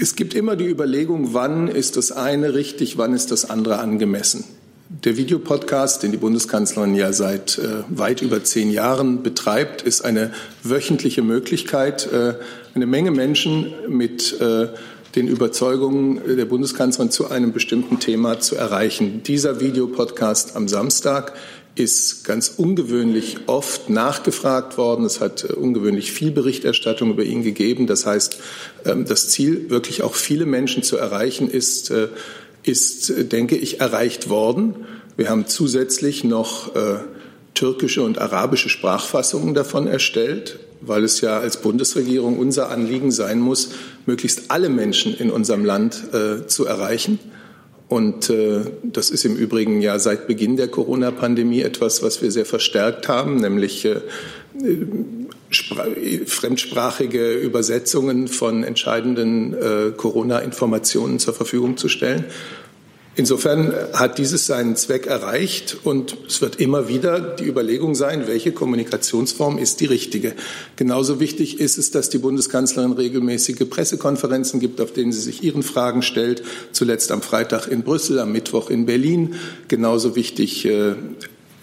Es 0.02 0.16
gibt 0.16 0.34
immer 0.34 0.56
die 0.56 0.68
Überlegung, 0.68 1.34
wann 1.34 1.68
ist 1.68 1.98
das 1.98 2.14
eine 2.14 2.54
richtig, 2.54 2.98
wann 2.98 3.14
ist 3.14 3.32
das 3.32 3.50
andere 3.50 3.80
angemessen. 3.80 4.46
Der 4.88 5.18
Videopodcast, 5.18 6.02
den 6.04 6.12
die 6.12 6.18
Bundeskanzlerin 6.18 6.96
ja 6.96 7.12
seit 7.12 7.58
äh, 7.58 7.84
weit 7.90 8.22
über 8.22 8.44
zehn 8.44 8.72
Jahren 8.72 9.24
betreibt, 9.24 9.82
ist 9.82 10.06
eine 10.06 10.32
wöchentliche 10.64 11.22
Möglichkeit, 11.22 12.12
äh, 12.12 12.36
eine 12.74 12.86
Menge 12.86 13.12
Menschen 13.12 13.74
mit 13.90 14.40
äh, 14.40 14.70
den 15.16 15.28
Überzeugungen 15.28 16.22
der 16.38 16.46
Bundeskanzlerin 16.46 17.12
zu 17.12 17.30
einem 17.30 17.52
bestimmten 17.52 18.00
Thema 18.00 18.40
zu 18.40 18.56
erreichen. 18.56 19.22
Dieser 19.24 19.60
Videopodcast 19.60 20.56
am 20.56 20.68
Samstag 20.68 21.34
ist 21.76 22.26
ganz 22.26 22.54
ungewöhnlich 22.58 23.38
oft 23.48 23.90
nachgefragt 23.90 24.78
worden. 24.78 25.06
Es 25.06 25.22
hat 25.22 25.46
äh, 25.46 25.54
ungewöhnlich 25.54 26.12
viel 26.12 26.32
Berichterstattung 26.32 27.12
über 27.12 27.24
ihn 27.24 27.44
gegeben. 27.44 27.88
Das 27.88 28.06
heißt, 28.06 28.40
ähm, 28.86 29.06
das 29.06 29.30
Ziel, 29.30 29.70
wirklich 29.70 30.04
auch 30.04 30.16
viele 30.16 30.46
Menschen 30.46 30.84
zu 30.84 30.98
erreichen, 30.98 31.50
ist, 31.50 31.90
äh, 31.92 32.10
ist 32.64 33.10
äh, 33.10 33.26
denke 33.26 33.56
ich, 33.56 33.80
erreicht 33.80 34.30
worden. 34.30 34.86
Wir 35.16 35.30
haben 35.30 35.48
zusätzlich 35.48 36.24
noch 36.24 36.72
türkische 37.54 38.04
und 38.04 38.20
arabische 38.20 38.70
Sprachfassungen 38.70 39.54
davon 39.54 39.86
erstellt, 39.86 40.60
weil 40.80 41.04
es 41.04 41.20
ja 41.20 41.38
als 41.40 41.58
Bundesregierung 41.58 42.40
unser 42.40 42.70
Anliegen 42.70 43.12
sein 43.12 43.42
muss, 43.42 43.72
möglichst 44.06 44.50
alle 44.50 44.70
Menschen 44.70 45.14
in 45.14 45.30
unserem 45.30 45.66
Land 45.66 46.04
zu 46.48 46.66
erreichen. 46.66 47.20
Und 47.90 48.30
äh, 48.30 48.62
das 48.84 49.10
ist 49.10 49.26
im 49.26 49.36
Übrigen 49.36 49.82
ja 49.82 49.98
seit 49.98 50.28
Beginn 50.28 50.58
der 50.58 50.68
Corona-Pandemie 50.68 51.62
etwas, 51.62 52.04
was 52.04 52.22
wir 52.22 52.32
sehr 52.32 52.46
verstärkt 52.46 53.08
haben, 53.08 53.38
nämlich 53.38 53.84
äh, 53.84 54.02
fremdsprachige 56.28 57.34
Übersetzungen 57.34 58.28
von 58.28 58.64
entscheidenden 58.64 59.54
äh, 59.54 59.92
Corona-Informationen 59.98 61.18
zur 61.18 61.34
Verfügung 61.34 61.78
zu 61.78 61.90
stellen. 61.90 62.26
Insofern 63.20 63.74
hat 63.92 64.18
dieses 64.18 64.46
seinen 64.46 64.78
Zweck 64.78 65.06
erreicht 65.06 65.76
und 65.84 66.16
es 66.26 66.40
wird 66.40 66.56
immer 66.56 66.88
wieder 66.88 67.20
die 67.20 67.44
Überlegung 67.44 67.94
sein, 67.94 68.28
welche 68.28 68.54
Kommunikationsform 68.54 69.58
ist 69.58 69.82
die 69.82 69.88
richtige. 69.88 70.36
Genauso 70.78 71.20
wichtig 71.20 71.60
ist 71.60 71.78
es, 71.78 71.92
dass 71.92 72.10
die 72.10 72.20
Bundeskanzlerin 72.20 72.94
regelmäßige 72.94 73.70
Pressekonferenzen 73.70 74.62
gibt, 74.62 74.80
auf 74.80 74.94
denen 74.94 75.12
sie 75.12 75.20
sich 75.20 75.44
ihren 75.44 75.64
Fragen 75.64 76.02
stellt, 76.02 76.44
zuletzt 76.72 77.12
am 77.12 77.22
Freitag 77.22 77.68
in 77.68 77.84
Brüssel, 77.84 78.20
am 78.20 78.32
Mittwoch 78.32 78.70
in 78.70 78.86
Berlin. 78.86 79.36
Genauso 79.68 80.16
wichtig 80.16 80.64
äh, 80.64 80.96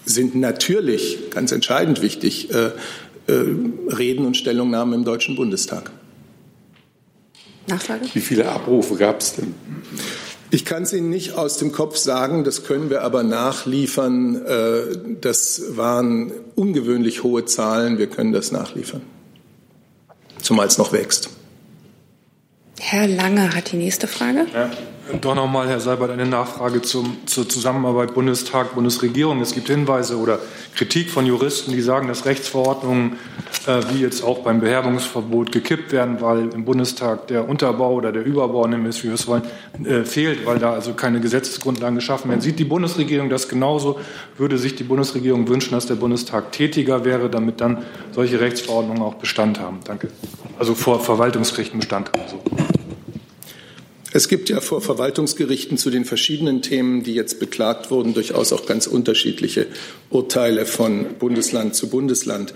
sind 0.05 0.35
natürlich, 0.35 1.31
ganz 1.31 1.51
entscheidend 1.51 2.03
wichtig, 2.03 2.53
äh, 2.53 2.67
äh, 2.67 3.45
Reden 3.97 4.27
und 4.27 4.37
Stellungnahmen 4.37 4.93
im 4.93 5.05
Deutschen 5.05 5.35
Bundestag. 5.35 5.89
Nachfrage? 7.65 8.05
Wie 8.13 8.21
viele 8.21 8.47
Abrufe 8.47 8.95
gab 8.95 9.21
es 9.21 9.33
denn? 9.33 9.55
Ich 10.49 10.63
kann 10.63 10.83
es 10.83 10.93
Ihnen 10.93 11.09
nicht 11.09 11.33
aus 11.33 11.57
dem 11.57 11.71
Kopf 11.71 11.97
sagen, 11.97 12.43
das 12.43 12.63
können 12.63 12.89
wir 12.89 13.01
aber 13.01 13.23
nachliefern. 13.23 14.45
Äh, 14.45 14.81
das 15.19 15.75
waren 15.75 16.31
ungewöhnlich 16.55 17.23
hohe 17.23 17.45
Zahlen, 17.45 17.97
wir 17.97 18.07
können 18.07 18.31
das 18.31 18.51
nachliefern, 18.51 19.01
zumal 20.41 20.67
es 20.67 20.77
noch 20.77 20.93
wächst. 20.93 21.29
Herr 22.79 23.07
Lange 23.07 23.53
hat 23.55 23.71
die 23.71 23.77
nächste 23.77 24.07
Frage. 24.07 24.45
Ja. 24.53 24.69
Doch 25.21 25.35
nochmal, 25.35 25.69
Herr 25.69 25.79
Seibert, 25.79 26.11
eine 26.11 26.25
Nachfrage 26.25 26.81
zum, 26.81 27.25
zur 27.27 27.47
Zusammenarbeit 27.47 28.13
Bundestag, 28.13 28.75
Bundesregierung. 28.75 29.39
Es 29.41 29.53
gibt 29.53 29.67
Hinweise 29.67 30.17
oder 30.17 30.39
Kritik 30.75 31.09
von 31.09 31.25
Juristen, 31.25 31.71
die 31.71 31.81
sagen, 31.81 32.07
dass 32.07 32.25
Rechtsverordnungen 32.25 33.13
äh, 33.67 33.81
wie 33.91 34.01
jetzt 34.01 34.23
auch 34.23 34.39
beim 34.39 34.59
Beherbungsverbot 34.59 35.51
gekippt 35.51 35.91
werden, 35.91 36.19
weil 36.19 36.49
im 36.49 36.65
Bundestag 36.65 37.27
der 37.27 37.47
Unterbau 37.47 37.93
oder 37.93 38.11
der 38.11 38.25
Überbau, 38.25 38.67
nennen 38.67 38.83
wir 38.83 38.89
es 38.89 39.03
wie 39.03 39.07
wir 39.07 39.13
es 39.13 39.27
wollen, 39.27 39.43
äh, 39.85 40.03
fehlt, 40.03 40.45
weil 40.45 40.59
da 40.59 40.73
also 40.73 40.93
keine 40.93 41.21
Gesetzesgrundlagen 41.21 41.95
geschaffen 41.95 42.29
werden. 42.29 42.41
Sieht 42.41 42.59
die 42.59 42.65
Bundesregierung 42.65 43.29
das 43.29 43.47
genauso? 43.47 43.99
Würde 44.37 44.57
sich 44.57 44.75
die 44.75 44.83
Bundesregierung 44.83 45.47
wünschen, 45.47 45.71
dass 45.71 45.85
der 45.85 45.95
Bundestag 45.95 46.51
tätiger 46.51 47.05
wäre, 47.05 47.29
damit 47.29 47.61
dann 47.61 47.83
solche 48.11 48.39
Rechtsverordnungen 48.41 49.01
auch 49.01 49.15
Bestand 49.15 49.59
haben? 49.59 49.79
Danke. 49.85 50.09
Also 50.59 50.75
vor 50.75 50.99
Verwaltungsgerichten 50.99 51.79
Bestand 51.79 52.11
haben. 52.11 52.21
So. 52.29 52.76
Es 54.17 54.27
gibt 54.27 54.49
ja 54.49 54.61
vor 54.61 54.81
Verwaltungsgerichten 54.81 55.77
zu 55.77 55.91
den 55.91 56.03
verschiedenen 56.03 56.63
Themen, 56.63 57.03
die 57.03 57.13
jetzt 57.13 57.39
beklagt 57.39 57.91
wurden, 57.91 58.15
durchaus 58.15 58.51
auch 58.51 58.65
ganz 58.65 58.87
unterschiedliche 58.87 59.67
Urteile 60.09 60.65
von 60.65 61.05
Bundesland 61.19 61.75
zu 61.75 61.87
Bundesland. 61.87 62.51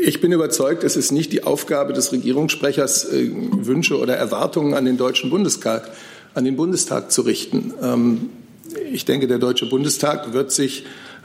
Ich 0.00 0.20
bin 0.20 0.32
überzeugt, 0.32 0.82
es 0.82 0.96
ist 0.96 1.12
nicht 1.12 1.32
die 1.32 1.44
Aufgabe 1.44 1.92
des 1.92 2.10
Regierungssprechers, 2.10 3.04
äh, 3.12 3.30
Wünsche 3.32 3.96
oder 3.96 4.16
Erwartungen 4.16 4.74
an 4.74 4.84
den 4.84 4.96
Deutschen 4.96 5.30
Bundestag 5.30 5.88
an 6.34 6.44
den 6.44 6.56
Bundestag 6.56 7.12
zu 7.12 7.22
richten. 7.22 7.72
Ähm, 7.80 8.30
ich 8.92 9.04
denke, 9.04 9.28
der 9.28 9.38
Deutsche 9.38 9.66
Bundestag 9.66 10.32
wird 10.32 10.50
sich 10.50 10.84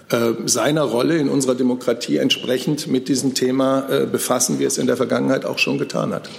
äh, 0.10 0.34
seiner 0.46 0.84
Rolle 0.84 1.18
in 1.18 1.30
unserer 1.30 1.56
Demokratie 1.56 2.18
entsprechend 2.18 2.86
mit 2.86 3.08
diesem 3.08 3.34
Thema 3.34 3.90
äh, 3.90 4.06
befassen, 4.06 4.60
wie 4.60 4.66
es 4.66 4.78
in 4.78 4.86
der 4.86 4.98
Vergangenheit 4.98 5.46
auch 5.46 5.58
schon 5.58 5.80
getan 5.80 6.14
hat. 6.14 6.30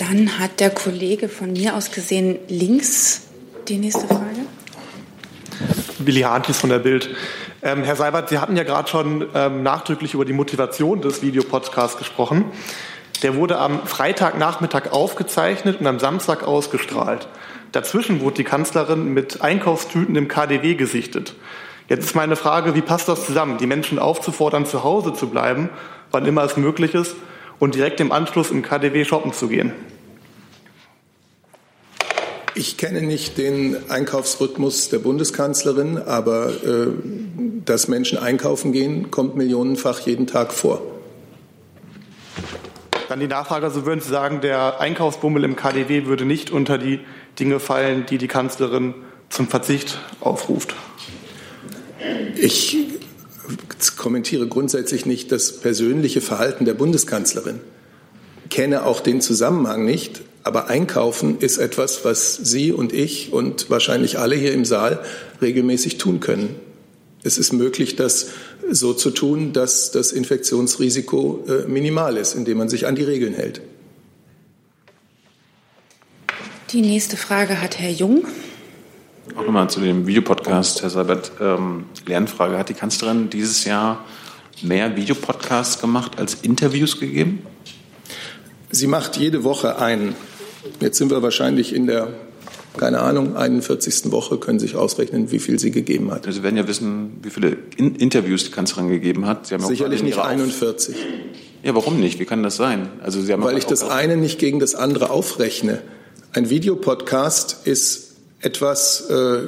Dann 0.00 0.38
hat 0.38 0.60
der 0.60 0.70
Kollege 0.70 1.28
von 1.28 1.52
mir 1.52 1.76
aus 1.76 1.90
gesehen 1.90 2.38
links 2.48 3.26
die 3.68 3.76
nächste 3.76 4.06
Frage. 4.06 4.46
Willi 5.98 6.22
Hartlies 6.22 6.58
von 6.58 6.70
der 6.70 6.78
Bild. 6.78 7.10
Ähm, 7.60 7.84
Herr 7.84 7.96
Seibert, 7.96 8.30
Sie 8.30 8.38
hatten 8.38 8.56
ja 8.56 8.62
gerade 8.62 8.88
schon 8.88 9.26
ähm, 9.34 9.62
nachdrücklich 9.62 10.14
über 10.14 10.24
die 10.24 10.32
Motivation 10.32 11.02
des 11.02 11.20
Videopodcasts 11.20 11.98
gesprochen. 11.98 12.46
Der 13.22 13.36
wurde 13.36 13.58
am 13.58 13.86
Freitagnachmittag 13.86 14.90
aufgezeichnet 14.90 15.80
und 15.80 15.86
am 15.86 15.98
Samstag 15.98 16.44
ausgestrahlt. 16.44 17.28
Dazwischen 17.72 18.22
wurde 18.22 18.36
die 18.36 18.44
Kanzlerin 18.44 19.12
mit 19.12 19.42
Einkaufstüten 19.42 20.16
im 20.16 20.28
KDW 20.28 20.76
gesichtet. 20.76 21.34
Jetzt 21.90 22.06
ist 22.06 22.16
meine 22.16 22.36
Frage, 22.36 22.74
wie 22.74 22.80
passt 22.80 23.06
das 23.06 23.26
zusammen, 23.26 23.58
die 23.58 23.66
Menschen 23.66 23.98
aufzufordern, 23.98 24.64
zu 24.64 24.82
Hause 24.82 25.12
zu 25.12 25.28
bleiben, 25.28 25.68
wann 26.10 26.24
immer 26.24 26.44
es 26.44 26.56
möglich 26.56 26.94
ist, 26.94 27.16
und 27.60 27.76
direkt 27.76 28.00
im 28.00 28.10
Anschluss 28.10 28.50
im 28.50 28.62
KDW 28.62 29.04
shoppen 29.04 29.32
zu 29.32 29.46
gehen? 29.46 29.72
Ich 32.56 32.76
kenne 32.76 33.02
nicht 33.02 33.38
den 33.38 33.76
Einkaufsrhythmus 33.88 34.88
der 34.88 34.98
Bundeskanzlerin, 34.98 35.98
aber 35.98 36.50
äh, 36.50 36.88
dass 37.64 37.86
Menschen 37.86 38.18
einkaufen 38.18 38.72
gehen, 38.72 39.10
kommt 39.10 39.36
millionenfach 39.36 40.00
jeden 40.00 40.26
Tag 40.26 40.52
vor. 40.52 40.82
Dann 43.08 43.20
die 43.20 43.28
Nachfrage, 43.28 43.66
also 43.66 43.86
würden 43.86 44.00
Sie 44.00 44.08
sagen, 44.08 44.40
der 44.40 44.80
Einkaufsbummel 44.80 45.44
im 45.44 45.56
KDW 45.56 46.06
würde 46.06 46.24
nicht 46.24 46.50
unter 46.50 46.76
die 46.76 47.00
Dinge 47.38 47.60
fallen, 47.60 48.04
die 48.06 48.18
die 48.18 48.28
Kanzlerin 48.28 48.94
zum 49.28 49.48
Verzicht 49.48 49.98
aufruft? 50.20 50.74
Ich 52.36 52.76
kommentiere 53.96 54.46
grundsätzlich 54.46 55.06
nicht 55.06 55.32
das 55.32 55.52
persönliche 55.58 56.20
Verhalten 56.20 56.64
der 56.64 56.74
Bundeskanzlerin, 56.74 57.60
kenne 58.48 58.84
auch 58.84 59.00
den 59.00 59.20
Zusammenhang 59.20 59.84
nicht, 59.84 60.22
aber 60.42 60.68
Einkaufen 60.68 61.38
ist 61.38 61.58
etwas, 61.58 62.04
was 62.04 62.34
Sie 62.34 62.72
und 62.72 62.92
ich 62.92 63.32
und 63.32 63.70
wahrscheinlich 63.70 64.18
alle 64.18 64.36
hier 64.36 64.52
im 64.52 64.64
Saal 64.64 65.00
regelmäßig 65.42 65.98
tun 65.98 66.20
können. 66.20 66.56
Es 67.22 67.36
ist 67.36 67.52
möglich, 67.52 67.96
das 67.96 68.28
so 68.70 68.94
zu 68.94 69.10
tun, 69.10 69.52
dass 69.52 69.90
das 69.90 70.12
Infektionsrisiko 70.12 71.44
äh, 71.46 71.68
minimal 71.68 72.16
ist, 72.16 72.34
indem 72.34 72.58
man 72.58 72.68
sich 72.68 72.86
an 72.86 72.96
die 72.96 73.02
Regeln 73.02 73.34
hält. 73.34 73.60
Die 76.72 76.82
nächste 76.82 77.16
Frage 77.16 77.60
hat 77.60 77.78
Herr 77.78 77.90
Jung. 77.90 78.24
Auch 79.36 79.44
nochmal 79.44 79.70
zu 79.70 79.80
dem 79.80 80.06
Videopodcast, 80.06 80.82
Herr 80.82 80.90
Seibert. 80.90 81.32
Ähm, 81.40 81.84
Lernfrage. 82.06 82.58
Hat 82.58 82.68
die 82.68 82.74
Kanzlerin 82.74 83.30
dieses 83.30 83.64
Jahr 83.64 84.04
mehr 84.62 84.96
Videopodcasts 84.96 85.80
gemacht 85.80 86.18
als 86.18 86.34
Interviews 86.42 86.98
gegeben? 86.98 87.40
Sie 88.70 88.86
macht 88.86 89.16
jede 89.16 89.44
Woche 89.44 89.78
einen. 89.78 90.14
Jetzt 90.80 90.98
sind 90.98 91.10
wir 91.10 91.22
wahrscheinlich 91.22 91.74
in 91.74 91.86
der, 91.86 92.08
keine 92.76 93.00
Ahnung, 93.00 93.36
41. 93.36 94.10
Woche, 94.10 94.38
können 94.38 94.58
Sie 94.58 94.66
sich 94.66 94.76
ausrechnen, 94.76 95.30
wie 95.30 95.38
viel 95.38 95.58
sie 95.58 95.70
gegeben 95.70 96.10
hat. 96.10 96.26
Also 96.26 96.38
Sie 96.38 96.42
werden 96.42 96.56
ja 96.56 96.66
wissen, 96.66 97.18
wie 97.22 97.30
viele 97.30 97.56
In 97.76 97.94
Interviews 97.96 98.44
die 98.44 98.50
Kanzlerin 98.50 98.88
gegeben 98.88 99.26
hat. 99.26 99.46
Sicherlich 99.46 100.02
nicht 100.02 100.18
41. 100.18 100.96
Ja, 101.62 101.74
warum 101.74 102.00
nicht? 102.00 102.18
Wie 102.18 102.24
kann 102.24 102.42
das 102.42 102.56
sein? 102.56 102.88
Also 103.02 103.20
Sie 103.20 103.32
haben 103.32 103.42
Weil 103.42 103.58
ich 103.58 103.66
das 103.66 103.82
eine 103.82 104.16
nicht 104.16 104.38
gegen 104.38 104.60
das 104.60 104.74
andere 104.74 105.10
aufrechne. 105.10 105.82
Ein 106.32 106.48
Videopodcast 106.48 107.66
ist 107.66 108.09
etwas, 108.40 109.08
äh, 109.10 109.46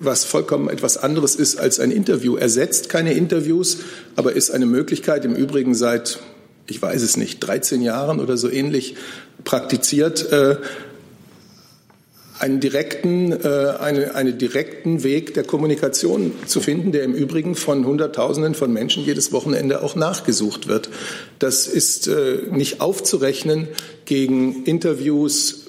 was 0.00 0.24
vollkommen 0.24 0.68
etwas 0.68 0.96
anderes 0.96 1.36
ist 1.36 1.58
als 1.58 1.80
ein 1.80 1.90
Interview. 1.90 2.36
Ersetzt 2.36 2.88
keine 2.88 3.14
Interviews, 3.14 3.78
aber 4.16 4.32
ist 4.32 4.50
eine 4.50 4.66
Möglichkeit, 4.66 5.24
im 5.24 5.34
Übrigen 5.34 5.74
seit, 5.74 6.18
ich 6.66 6.80
weiß 6.80 7.02
es 7.02 7.16
nicht, 7.16 7.40
13 7.40 7.82
Jahren 7.82 8.20
oder 8.20 8.36
so 8.36 8.50
ähnlich 8.50 8.96
praktiziert, 9.44 10.30
äh, 10.32 10.56
einen 12.42 12.58
direkten, 12.58 13.30
äh, 13.30 13.74
eine, 13.78 14.16
einen 14.16 14.36
direkten 14.36 15.04
Weg 15.04 15.32
der 15.34 15.44
Kommunikation 15.44 16.32
zu 16.46 16.60
finden, 16.60 16.90
der 16.90 17.04
im 17.04 17.14
Übrigen 17.14 17.54
von 17.54 17.86
Hunderttausenden 17.86 18.56
von 18.56 18.72
Menschen 18.72 19.04
jedes 19.04 19.30
Wochenende 19.30 19.80
auch 19.80 19.94
nachgesucht 19.94 20.66
wird. 20.66 20.90
Das 21.38 21.68
ist 21.68 22.08
äh, 22.08 22.38
nicht 22.50 22.80
aufzurechnen 22.80 23.68
gegen 24.06 24.64
Interviews, 24.64 25.61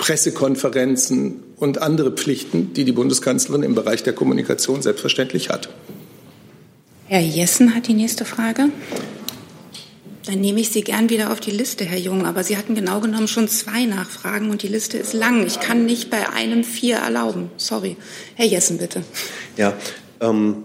Pressekonferenzen 0.00 1.42
und 1.56 1.82
andere 1.82 2.10
Pflichten, 2.10 2.72
die 2.72 2.86
die 2.86 2.92
Bundeskanzlerin 2.92 3.62
im 3.62 3.74
Bereich 3.74 4.02
der 4.02 4.14
Kommunikation 4.14 4.80
selbstverständlich 4.80 5.50
hat. 5.50 5.68
Herr 7.06 7.20
Jessen 7.20 7.74
hat 7.74 7.86
die 7.86 7.92
nächste 7.92 8.24
Frage. 8.24 8.70
Dann 10.24 10.40
nehme 10.40 10.60
ich 10.60 10.70
Sie 10.70 10.80
gern 10.80 11.10
wieder 11.10 11.30
auf 11.30 11.40
die 11.40 11.50
Liste, 11.50 11.84
Herr 11.84 11.98
Jung. 11.98 12.24
Aber 12.24 12.44
Sie 12.44 12.56
hatten 12.56 12.74
genau 12.74 13.00
genommen 13.00 13.28
schon 13.28 13.46
zwei 13.48 13.84
Nachfragen 13.84 14.48
und 14.48 14.62
die 14.62 14.68
Liste 14.68 14.96
ist 14.96 15.12
lang. 15.12 15.46
Ich 15.46 15.60
kann 15.60 15.84
nicht 15.84 16.08
bei 16.08 16.30
einem 16.30 16.64
vier 16.64 16.96
erlauben. 16.96 17.50
Sorry. 17.58 17.98
Herr 18.36 18.46
Jessen, 18.46 18.78
bitte. 18.78 19.02
Ja, 19.58 19.74
ähm, 20.20 20.64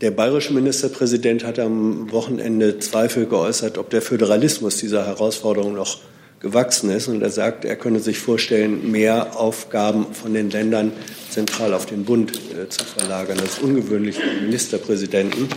der 0.00 0.10
bayerische 0.10 0.52
Ministerpräsident 0.52 1.44
hat 1.44 1.60
am 1.60 2.10
Wochenende 2.10 2.80
Zweifel 2.80 3.26
geäußert, 3.26 3.78
ob 3.78 3.90
der 3.90 4.02
Föderalismus 4.02 4.78
dieser 4.78 5.06
Herausforderung 5.06 5.74
noch 5.74 6.00
gewachsen 6.44 6.90
ist. 6.90 7.08
Und 7.08 7.22
er 7.22 7.30
sagt, 7.30 7.64
er 7.64 7.74
könne 7.74 7.98
sich 7.98 8.18
vorstellen, 8.18 8.92
mehr 8.92 9.36
Aufgaben 9.40 10.14
von 10.14 10.34
den 10.34 10.50
Ländern 10.50 10.92
zentral 11.30 11.72
auf 11.72 11.86
den 11.86 12.04
Bund 12.04 12.32
äh, 12.52 12.68
zu 12.68 12.84
verlagern. 12.84 13.38
Das 13.38 13.54
ist 13.54 13.62
ungewöhnlich 13.62 14.16
für 14.16 14.26
den 14.26 14.44
Ministerpräsidenten. 14.44 15.48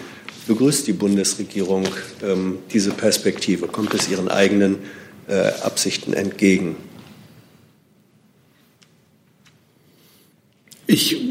Begrüßt 0.48 0.88
die 0.88 0.94
Bundesregierung 0.94 1.86
ähm, 2.24 2.60
diese 2.72 2.92
Perspektive? 2.92 3.68
Kommt 3.68 3.94
es 3.94 4.10
ihren 4.10 4.30
eigenen 4.30 4.78
äh, 5.28 5.52
Absichten 5.62 6.14
entgegen? 6.14 6.78
Ich 10.90 11.22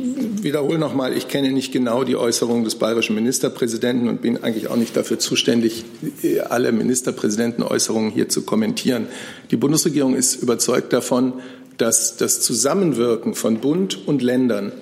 wiederhole 0.43 0.79
noch 0.79 0.95
mal, 0.95 1.17
ich 1.17 1.29
kenne 1.29 1.51
nicht 1.51 1.73
genau 1.73 2.05
die 2.05 2.15
Äußerungen 2.15 2.63
des 2.65 2.75
bayerischen 2.75 3.15
Ministerpräsidenten 3.15 4.07
und 4.07 4.21
bin 4.21 4.45
eigentlich 4.45 4.69
auch 4.69 4.77
nicht 4.77 4.95
dafür 4.95 5.19
zuständig, 5.19 5.85
alle 6.51 6.73
Ministerpräsidentenäußerungen 6.73 8.11
hier 8.11 8.29
zu 8.29 8.43
kommentieren. 8.43 9.07
Die 9.51 9.57
Bundesregierung 9.57 10.15
ist 10.15 10.35
überzeugt 10.43 10.93
davon, 10.93 11.33
dass 11.79 12.19
das 12.19 12.43
Zusammenwirken 12.43 13.35
von 13.35 13.61
Bund 13.61 14.07
und 14.07 14.21
Ländern 14.21 14.73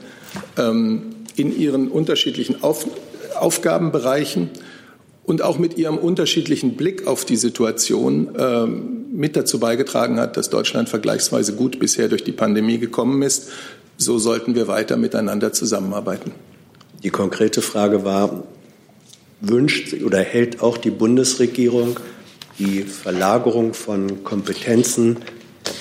ähm, 0.59 1.15
in 1.37 1.57
ihren 1.57 1.89
unterschiedlichen 1.89 2.63
Auf 2.65 2.87
Aufgabenbereichen 3.39 4.51
und 5.25 5.43
auch 5.43 5.59
mit 5.59 5.79
ihrem 5.79 5.99
unterschiedlichen 5.99 6.77
Blick 6.77 7.07
auf 7.07 7.25
die 7.25 7.37
Situation 7.37 8.31
ähm, 8.39 9.07
mit 9.13 9.37
dazu 9.37 9.59
beigetragen 9.61 10.19
hat, 10.19 10.37
dass 10.37 10.51
Deutschland 10.51 10.89
vergleichsweise 10.89 11.55
gut 11.55 11.79
bisher 11.79 12.09
durch 12.09 12.25
die 12.25 12.33
Pandemie 12.33 12.79
gekommen 12.79 13.23
ist 13.23 13.51
so 13.97 14.19
sollten 14.19 14.55
wir 14.55 14.69
weiter 14.69 14.97
miteinander 14.97 15.53
zusammenarbeiten. 15.53 16.33
Die 17.03 17.11
konkrete 17.11 17.63
Frage 17.63 18.05
war, 18.05 18.45
wünscht 19.41 19.93
oder 20.03 20.21
hält 20.21 20.63
auch 20.63 20.79
die 20.79 20.91
Bundesregierung 20.91 21.99
die 22.59 22.83
Verlagerung 22.83 23.75
von 23.75 24.23
Kompetenzen 24.25 25.19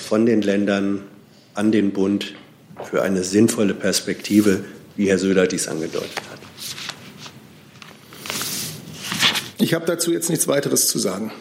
von 0.08 0.26
den 0.26 0.42
Ländern 0.42 1.02
an 1.54 1.70
den 1.70 1.92
Bund 1.92 2.34
für 2.90 3.02
eine 3.02 3.22
sinnvolle 3.22 3.74
Perspektive, 3.74 4.64
wie 4.96 5.08
Herr 5.08 5.18
Söder 5.18 5.46
dies 5.46 5.68
angedeutet 5.68 6.20
hat? 6.30 6.40
Ich 9.58 9.72
habe 9.72 9.86
dazu 9.86 10.12
jetzt 10.12 10.30
nichts 10.30 10.48
weiteres 10.48 10.88
zu 10.88 10.98
sagen. 10.98 11.32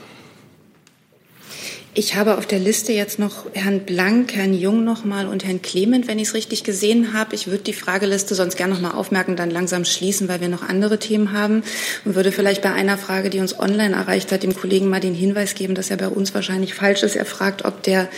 Ich 1.96 2.16
habe 2.16 2.40
auf 2.40 2.48
der 2.48 2.58
Liste 2.58 2.92
jetzt 2.92 3.20
noch 3.20 3.46
Herrn 3.54 3.82
Blank, 3.82 4.34
Herrn 4.34 4.56
Jung 4.56 4.84
nochmal 4.84 5.28
und 5.28 5.46
Herrn 5.46 5.62
Clement, 5.62 6.08
wenn 6.08 6.18
ich 6.18 6.30
es 6.30 6.34
richtig 6.34 6.64
gesehen 6.64 7.14
habe. 7.14 7.36
Ich 7.36 7.46
würde 7.46 7.64
die 7.64 7.74
Frageliste 7.74 8.34
sonst 8.34 8.58
gerne 8.58 8.74
nochmal 8.74 8.94
aufmerken, 8.94 9.36
dann 9.36 9.52
langsam 9.52 9.86
schließen, 9.86 10.28
weil 10.28 10.42
wir 10.42 10.48
noch 10.48 10.68
andere 10.68 10.98
Themen 10.98 11.34
haben 11.34 11.62
und 12.04 12.16
würde 12.16 12.32
vielleicht 12.32 12.64
bei 12.64 12.74
einer 12.74 12.98
Frage, 12.98 13.30
die 13.30 13.40
uns 13.40 13.60
online 13.60 13.96
erreicht 13.96 14.32
hat, 14.32 14.42
dem 14.42 14.56
Kollegen 14.56 14.90
mal 14.90 15.02
den 15.02 15.14
Hinweis 15.14 15.54
geben, 15.54 15.76
dass 15.76 15.92
er 15.92 15.98
bei 15.98 16.08
uns 16.08 16.34
wahrscheinlich 16.34 16.74
falsch 16.74 17.04
ist. 17.04 17.16
Er 17.16 17.26
fragt, 17.26 17.64
ob 17.64 17.84
der 17.84 18.10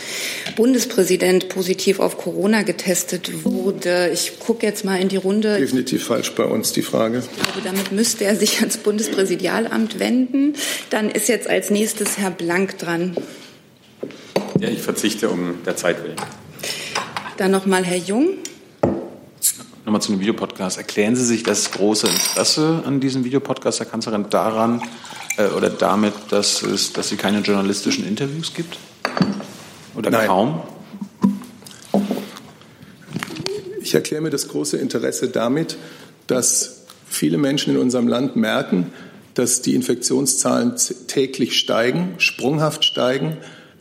Bundespräsident 0.56 1.50
positiv 1.50 2.00
auf 2.00 2.16
Corona 2.16 2.62
getestet 2.62 3.44
wurde. 3.44 4.08
Ich 4.10 4.38
gucke 4.38 4.64
jetzt 4.64 4.86
mal 4.86 4.98
in 4.98 5.10
die 5.10 5.18
Runde. 5.18 5.58
Definitiv 5.58 6.06
falsch 6.06 6.32
bei 6.32 6.44
uns 6.44 6.72
die 6.72 6.80
Frage. 6.80 7.18
Ich 7.18 7.42
glaube, 7.42 7.60
damit 7.62 7.92
müsste 7.92 8.24
er 8.24 8.36
sich 8.36 8.60
ans 8.60 8.78
Bundespräsidialamt 8.78 9.98
wenden. 9.98 10.54
Dann 10.88 11.10
ist 11.10 11.28
jetzt 11.28 11.46
als 11.46 11.68
nächstes 11.68 12.16
Herr 12.16 12.30
Blank 12.30 12.78
dran. 12.78 13.14
Ja, 14.60 14.68
ich 14.68 14.80
verzichte 14.80 15.28
um 15.28 15.62
der 15.64 15.76
Zeit 15.76 16.02
willen. 16.02 16.16
Dann 17.36 17.50
nochmal 17.50 17.84
Herr 17.84 17.98
Jung. 17.98 18.38
Nochmal 19.84 20.00
zu 20.00 20.12
dem 20.12 20.20
Videopodcast. 20.20 20.78
Erklären 20.78 21.14
Sie 21.14 21.24
sich 21.24 21.42
das 21.42 21.70
große 21.70 22.06
Interesse 22.06 22.82
an 22.86 22.98
diesem 23.00 23.24
Videopodcast 23.24 23.80
der 23.80 23.86
Kanzlerin 23.86 24.26
daran, 24.30 24.82
äh, 25.36 25.48
oder 25.48 25.70
damit, 25.70 26.14
dass, 26.30 26.62
es, 26.62 26.92
dass 26.92 27.10
sie 27.10 27.16
keine 27.16 27.40
journalistischen 27.40 28.06
Interviews 28.06 28.54
gibt? 28.54 28.78
Oder 29.94 30.10
Nein. 30.10 30.26
kaum? 30.26 30.62
Ich 33.80 33.94
erkläre 33.94 34.22
mir 34.22 34.30
das 34.30 34.48
große 34.48 34.78
Interesse 34.78 35.28
damit, 35.28 35.76
dass 36.26 36.86
viele 37.08 37.38
Menschen 37.38 37.74
in 37.74 37.80
unserem 37.80 38.08
Land 38.08 38.34
merken, 38.34 38.92
dass 39.34 39.62
die 39.62 39.74
Infektionszahlen 39.74 40.74
täglich 41.06 41.58
steigen, 41.58 42.14
sprunghaft 42.18 42.84
steigen, 42.84 43.36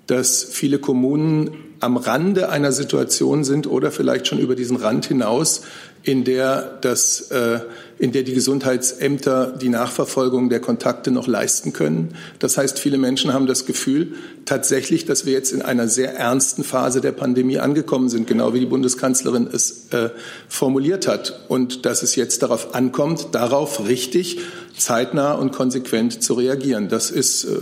dass 0.08 0.44
viele 0.44 0.80
Kommunen 0.80 1.52
am 1.80 1.98
Rande 1.98 2.50
einer 2.50 2.72
Situation 2.72 3.44
sind 3.44 3.68
oder 3.68 3.92
vielleicht 3.92 4.28
schon 4.28 4.40
über 4.40 4.56
diesen 4.56 4.78
Rand 4.78 5.06
hinaus, 5.06 5.62
in 6.04 6.24
der, 6.24 6.78
das, 6.82 7.32
äh, 7.32 7.60
in 7.98 8.12
der 8.12 8.24
die 8.24 8.34
Gesundheitsämter 8.34 9.56
die 9.60 9.70
Nachverfolgung 9.70 10.50
der 10.50 10.60
Kontakte 10.60 11.12
noch 11.12 11.28
leisten 11.28 11.72
können. 11.72 12.16
Das 12.40 12.58
heißt, 12.58 12.78
viele 12.80 12.98
Menschen 12.98 13.34
haben 13.34 13.48
das 13.48 13.66
Gefühl 13.66 14.14
tatsächlich, 14.44 15.06
dass 15.06 15.26
wir 15.26 15.34
jetzt 15.34 15.52
in 15.52 15.62
einer 15.62 15.88
sehr 15.88 16.16
ernsten 16.16 16.64
Phase 16.64 17.00
der 17.00 17.14
Pandemie 17.14 17.60
angekommen 17.60 18.10
sind, 18.10 18.28
genau 18.28 18.54
wie 18.54 18.60
die 18.60 18.66
Bundeskanzlerin 18.66 19.48
es 19.52 19.88
äh, 19.92 20.10
formuliert 20.50 21.08
hat. 21.08 21.46
Und 21.48 21.86
dass 21.86 22.04
es 22.04 22.16
jetzt 22.16 22.44
darauf 22.44 22.76
ankommt, 22.76 23.30
darauf 23.32 23.88
richtig, 23.88 24.40
zeitnah 24.78 25.34
und 25.34 25.54
konsequent 25.54 26.22
zu 26.22 26.34
reagieren. 26.34 26.90
Das 26.90 27.12
ist 27.12 27.46
äh, 27.46 27.56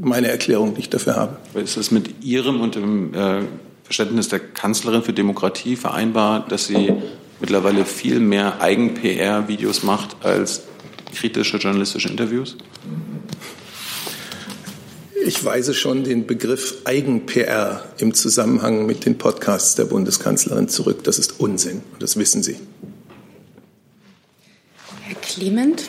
meine 0.00 0.28
Erklärung, 0.28 0.74
die 0.74 0.82
ich 0.82 0.90
dafür 0.90 1.16
habe. 1.16 1.36
Ist 1.54 1.76
es 1.76 1.90
mit 1.90 2.22
Ihrem 2.24 2.60
und 2.60 2.76
dem 2.76 3.12
äh, 3.12 3.42
Verständnis 3.82 4.28
der 4.28 4.38
Kanzlerin 4.38 5.02
für 5.02 5.12
Demokratie 5.12 5.76
vereinbar, 5.76 6.46
dass 6.48 6.66
sie 6.66 6.94
mittlerweile 7.40 7.84
viel 7.84 8.20
mehr 8.20 8.60
Eigen-PR-Videos 8.60 9.82
macht 9.82 10.24
als 10.24 10.62
kritische 11.14 11.58
journalistische 11.58 12.08
Interviews? 12.08 12.56
Ich 15.26 15.42
weise 15.42 15.72
schon 15.72 16.04
den 16.04 16.26
Begriff 16.26 16.82
Eigen-PR 16.84 17.82
im 17.98 18.12
Zusammenhang 18.12 18.84
mit 18.84 19.06
den 19.06 19.16
Podcasts 19.16 19.74
der 19.74 19.86
Bundeskanzlerin 19.86 20.68
zurück. 20.68 21.02
Das 21.04 21.18
ist 21.18 21.40
Unsinn 21.40 21.82
und 21.92 22.02
das 22.02 22.18
wissen 22.18 22.42
Sie. 22.42 22.56
Herr 25.00 25.16
Clement. 25.16 25.84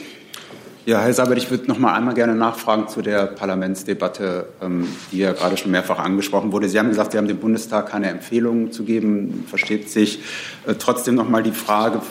Ja, 0.87 1.01
Herr 1.01 1.15
Sabat, 1.15 1.39
ich 1.39 1.49
würde 1.49 1.65
noch 1.65 1.79
mal 1.79 1.95
einmal 1.95 2.13
gerne 2.13 2.35
nachfragen 2.35 2.87
zu 2.87 3.01
der 3.01 3.25
Parlamentsdebatte, 3.25 4.49
ähm, 4.61 4.87
die 5.11 5.17
ja 5.17 5.33
gerade 5.33 5.57
schon 5.57 5.71
mehrfach 5.71 5.97
angesprochen 5.97 6.51
wurde. 6.51 6.69
Sie 6.69 6.77
haben 6.77 6.89
gesagt, 6.89 7.13
Sie 7.13 7.17
haben 7.17 7.27
dem 7.27 7.39
Bundestag 7.39 7.89
keine 7.89 8.07
Empfehlungen 8.11 8.71
zu 8.71 8.83
geben, 8.83 9.45
versteht 9.47 9.89
sich. 9.89 10.19
Äh, 10.67 10.75
trotzdem 10.77 11.15
noch 11.15 11.27
mal 11.27 11.41
die 11.41 11.53
Frage 11.53 12.01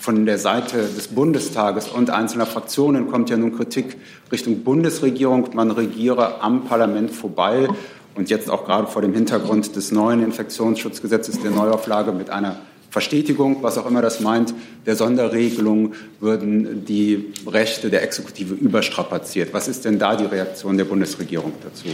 von 0.00 0.26
der 0.26 0.38
Seite 0.38 0.78
des 0.78 1.06
Bundestages 1.06 1.86
und 1.86 2.10
einzelner 2.10 2.46
Fraktionen 2.46 3.08
kommt 3.08 3.30
ja 3.30 3.36
nun 3.36 3.56
Kritik 3.56 3.96
Richtung 4.32 4.64
Bundesregierung, 4.64 5.50
man 5.54 5.70
regiere 5.70 6.40
am 6.42 6.64
Parlament 6.64 7.12
vorbei 7.12 7.68
und 8.16 8.30
jetzt 8.30 8.50
auch 8.50 8.64
gerade 8.64 8.88
vor 8.88 9.00
dem 9.00 9.14
Hintergrund 9.14 9.76
des 9.76 9.92
neuen 9.92 10.24
Infektionsschutzgesetzes, 10.24 11.40
der 11.40 11.52
Neuauflage 11.52 12.10
mit 12.10 12.30
einer 12.30 12.56
Verstetigung, 12.90 13.62
was 13.62 13.76
auch 13.76 13.86
immer 13.86 14.00
das 14.00 14.20
meint, 14.20 14.54
der 14.86 14.96
Sonderregelung 14.96 15.94
würden 16.20 16.84
die 16.86 17.32
Rechte 17.46 17.90
der 17.90 18.02
Exekutive 18.02 18.54
überstrapaziert. 18.54 19.52
Was 19.52 19.68
ist 19.68 19.84
denn 19.84 19.98
da 19.98 20.16
die 20.16 20.24
Reaktion 20.24 20.78
der 20.78 20.84
Bundesregierung 20.84 21.52
dazu? 21.62 21.88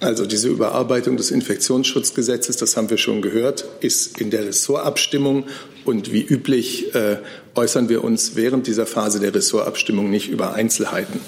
Also 0.00 0.26
diese 0.26 0.48
Überarbeitung 0.48 1.16
des 1.16 1.30
Infektionsschutzgesetzes, 1.30 2.56
das 2.56 2.76
haben 2.76 2.90
wir 2.90 2.98
schon 2.98 3.22
gehört, 3.22 3.64
ist 3.80 4.20
in 4.20 4.30
der 4.30 4.46
Ressortabstimmung 4.46 5.44
und 5.84 6.12
wie 6.12 6.22
üblich 6.22 6.94
äh, 6.94 7.16
äußern 7.54 7.88
wir 7.88 8.04
uns 8.04 8.36
während 8.36 8.66
dieser 8.66 8.86
Phase 8.86 9.18
der 9.18 9.34
Ressortabstimmung 9.34 10.10
nicht 10.10 10.28
über 10.28 10.52
Einzelheiten. 10.54 11.20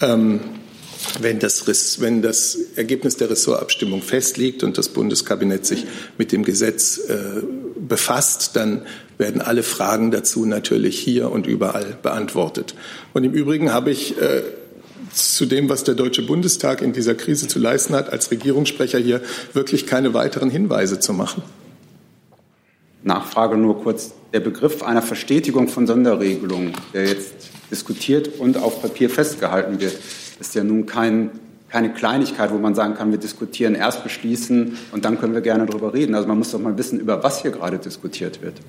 Ähm, 0.00 0.40
wenn 1.20 1.38
das, 1.38 2.00
wenn 2.00 2.22
das, 2.22 2.58
Ergebnis 2.76 3.16
der 3.16 3.30
Ressortabstimmung 3.30 4.02
festliegt 4.02 4.62
und 4.62 4.78
das 4.78 4.88
Bundeskabinett 4.88 5.66
sich 5.66 5.86
mit 6.18 6.32
dem 6.32 6.44
Gesetz 6.44 6.98
äh, 6.98 7.42
befasst, 7.76 8.50
dann 8.54 8.82
werden 9.18 9.40
alle 9.40 9.62
Fragen 9.62 10.10
dazu 10.10 10.44
natürlich 10.44 10.98
hier 10.98 11.30
und 11.30 11.46
überall 11.46 11.96
beantwortet. 12.02 12.74
Und 13.14 13.24
im 13.24 13.32
Übrigen 13.32 13.72
habe 13.72 13.90
ich 13.90 14.20
äh, 14.20 14.42
zu 15.12 15.46
dem, 15.46 15.68
was 15.68 15.84
der 15.84 15.94
Deutsche 15.94 16.22
Bundestag 16.22 16.82
in 16.82 16.92
dieser 16.92 17.14
Krise 17.14 17.48
zu 17.48 17.58
leisten 17.58 17.94
hat, 17.94 18.10
als 18.10 18.30
Regierungssprecher 18.30 18.98
hier 18.98 19.20
wirklich 19.52 19.86
keine 19.86 20.14
weiteren 20.14 20.50
Hinweise 20.50 21.00
zu 21.00 21.12
machen. 21.12 21.42
Nachfrage 23.02 23.56
nur 23.56 23.82
kurz. 23.82 24.12
Der 24.32 24.40
Begriff 24.40 24.82
einer 24.82 25.00
Verstetigung 25.00 25.68
von 25.68 25.86
Sonderregelungen, 25.86 26.72
der 26.92 27.06
jetzt 27.06 27.32
diskutiert 27.70 28.38
und 28.38 28.58
auf 28.58 28.82
Papier 28.82 29.08
festgehalten 29.08 29.80
wird, 29.80 29.96
ist 30.40 30.54
ja 30.54 30.64
nun 30.64 30.86
kein, 30.86 31.30
keine 31.68 31.92
Kleinigkeit, 31.92 32.50
wo 32.52 32.58
man 32.58 32.74
sagen 32.74 32.94
kann, 32.94 33.10
wir 33.10 33.18
diskutieren, 33.18 33.74
erst 33.74 34.02
beschließen 34.02 34.76
und 34.92 35.04
dann 35.04 35.18
können 35.18 35.34
wir 35.34 35.40
gerne 35.40 35.66
darüber 35.66 35.94
reden. 35.94 36.14
Also 36.14 36.28
man 36.28 36.38
muss 36.38 36.50
doch 36.50 36.60
mal 36.60 36.76
wissen, 36.78 37.00
über 37.00 37.22
was 37.22 37.42
hier 37.42 37.50
gerade 37.50 37.78
diskutiert 37.78 38.42
wird. 38.42 38.60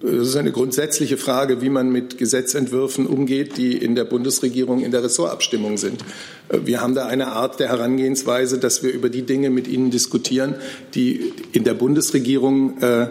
Das 0.00 0.28
ist 0.28 0.36
eine 0.36 0.50
grundsätzliche 0.50 1.16
Frage, 1.16 1.62
wie 1.62 1.68
man 1.68 1.92
mit 1.92 2.18
Gesetzentwürfen 2.18 3.06
umgeht, 3.06 3.56
die 3.56 3.76
in 3.76 3.94
der 3.94 4.04
Bundesregierung 4.04 4.82
in 4.82 4.90
der 4.90 5.04
Ressortabstimmung 5.04 5.76
sind. 5.76 6.04
Wir 6.50 6.80
haben 6.80 6.96
da 6.96 7.06
eine 7.06 7.28
Art 7.28 7.60
der 7.60 7.68
Herangehensweise, 7.68 8.58
dass 8.58 8.82
wir 8.82 8.92
über 8.92 9.10
die 9.10 9.22
Dinge 9.22 9.50
mit 9.50 9.68
Ihnen 9.68 9.92
diskutieren, 9.92 10.56
die 10.94 11.32
in 11.52 11.62
der 11.62 11.74
Bundesregierung 11.74 12.82
äh, 12.82 13.10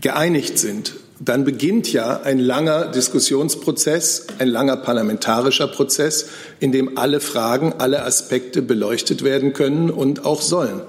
geeinigt 0.00 0.58
sind 0.58 0.94
dann 1.20 1.44
beginnt 1.44 1.92
ja 1.92 2.20
ein 2.22 2.38
langer 2.38 2.86
Diskussionsprozess, 2.86 4.28
ein 4.38 4.48
langer 4.48 4.76
parlamentarischer 4.76 5.66
Prozess, 5.66 6.28
in 6.60 6.72
dem 6.72 6.96
alle 6.96 7.20
Fragen, 7.20 7.74
alle 7.78 8.04
Aspekte 8.04 8.62
beleuchtet 8.62 9.24
werden 9.24 9.52
können 9.52 9.90
und 9.90 10.24
auch 10.24 10.40
sollen. 10.40 10.82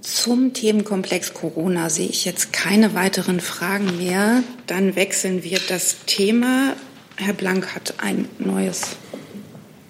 Zum 0.00 0.52
Themenkomplex 0.52 1.34
Corona 1.34 1.88
sehe 1.88 2.08
ich 2.08 2.24
jetzt 2.24 2.52
keine 2.52 2.94
weiteren 2.94 3.40
Fragen 3.40 3.96
mehr. 3.96 4.42
Dann 4.66 4.96
wechseln 4.96 5.44
wir 5.44 5.58
das 5.68 5.98
Thema. 6.06 6.74
Herr 7.16 7.34
Blank 7.34 7.74
hat 7.74 7.94
ein 7.98 8.28
neues 8.38 8.96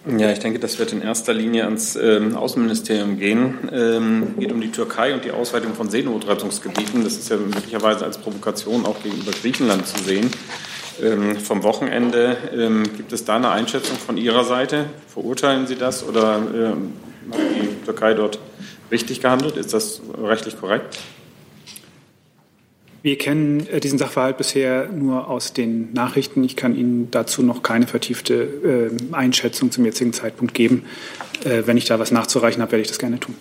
ja, 0.07 0.33
ich 0.33 0.39
denke, 0.39 0.59
das 0.59 0.79
wird 0.79 0.93
in 0.93 1.03
erster 1.03 1.35
Linie 1.35 1.65
ans 1.65 1.95
ähm, 1.95 2.37
Außenministerium 2.37 3.19
gehen. 3.19 3.59
Ähm, 3.71 4.35
geht 4.39 4.51
um 4.51 4.61
die 4.61 4.73
Türkei 4.73 5.13
und 5.13 5.25
die 5.25 5.31
Ausweitung 5.31 5.75
von 5.75 5.91
Seenotrettungsgebieten. 5.91 7.05
Das 7.05 7.15
ist 7.15 7.29
ja 7.29 7.37
möglicherweise 7.37 8.07
als 8.07 8.17
Provokation 8.19 8.87
auch 8.87 9.03
gegenüber 9.03 9.33
Griechenland 9.33 9.87
zu 9.87 10.03
sehen. 10.03 10.31
Ähm, 11.03 11.37
vom 11.37 11.63
Wochenende 11.63 12.37
ähm, 12.55 12.85
gibt 12.97 13.13
es 13.13 13.25
da 13.25 13.37
eine 13.37 13.51
Einschätzung 13.51 13.99
von 13.99 14.17
Ihrer 14.17 14.45
Seite? 14.45 14.87
Verurteilen 15.07 15.67
Sie 15.67 15.77
das 15.77 16.07
oder 16.07 16.37
ähm, 16.55 16.93
hat 17.31 17.41
die 17.61 17.85
Türkei 17.85 18.15
dort 18.15 18.39
richtig 18.91 19.21
gehandelt? 19.21 19.57
Ist 19.57 19.75
das 19.75 20.01
rechtlich 20.23 20.59
korrekt? 20.59 20.99
Wir 23.03 23.17
kennen 23.17 23.67
äh, 23.69 23.81
diesen 23.81 23.99
Sachverhalt 23.99 24.37
bisher 24.37 24.89
nur 24.89 25.29
aus 25.29 25.53
den 25.53 25.93
Nachrichten. 25.93 26.45
Ich 26.45 26.57
kann 26.57 26.77
Ihnen 26.77 27.11
dazu 27.11 27.43
noch 27.43 27.63
keine 27.63 27.87
vertiefte 27.87 28.91
äh, 29.13 29.15
Einschätzung 29.15 29.71
zum 29.71 29.85
jetzigen 29.85 30.13
Zeitpunkt 30.13 30.53
geben. 30.55 30.85
Äh, 31.45 31.63
wenn 31.67 31.77
ich 31.77 31.87
da 31.87 31.99
was 31.99 32.11
nachzureichen 32.11 32.61
habe, 32.61 32.73
werde 32.73 32.83
ich 32.83 32.89
das 32.89 32.99
gerne 32.99 33.19
tun. 33.19 33.35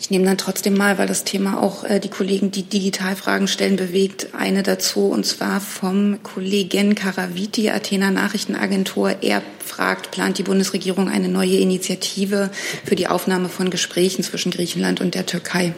Ich 0.00 0.10
nehme 0.10 0.24
dann 0.24 0.38
trotzdem 0.38 0.74
mal, 0.74 0.96
weil 0.96 1.08
das 1.08 1.24
Thema 1.24 1.60
auch 1.60 1.84
äh, 1.84 1.98
die 1.98 2.08
Kollegen, 2.08 2.50
die 2.50 2.62
Digitalfragen 2.62 3.48
stellen, 3.48 3.76
bewegt, 3.76 4.28
eine 4.32 4.62
dazu, 4.62 5.06
und 5.08 5.26
zwar 5.26 5.60
vom 5.60 6.22
Kollegen 6.22 6.94
Karaviti, 6.94 7.68
Athener 7.68 8.12
Nachrichtenagentur. 8.12 9.16
Er 9.20 9.42
fragt, 9.62 10.12
plant 10.12 10.38
die 10.38 10.44
Bundesregierung 10.44 11.10
eine 11.10 11.28
neue 11.28 11.58
Initiative 11.58 12.50
für 12.84 12.94
die 12.94 13.08
Aufnahme 13.08 13.48
von 13.48 13.68
Gesprächen 13.68 14.22
zwischen 14.22 14.52
Griechenland 14.52 15.00
und 15.00 15.14
der 15.14 15.26
Türkei? 15.26 15.74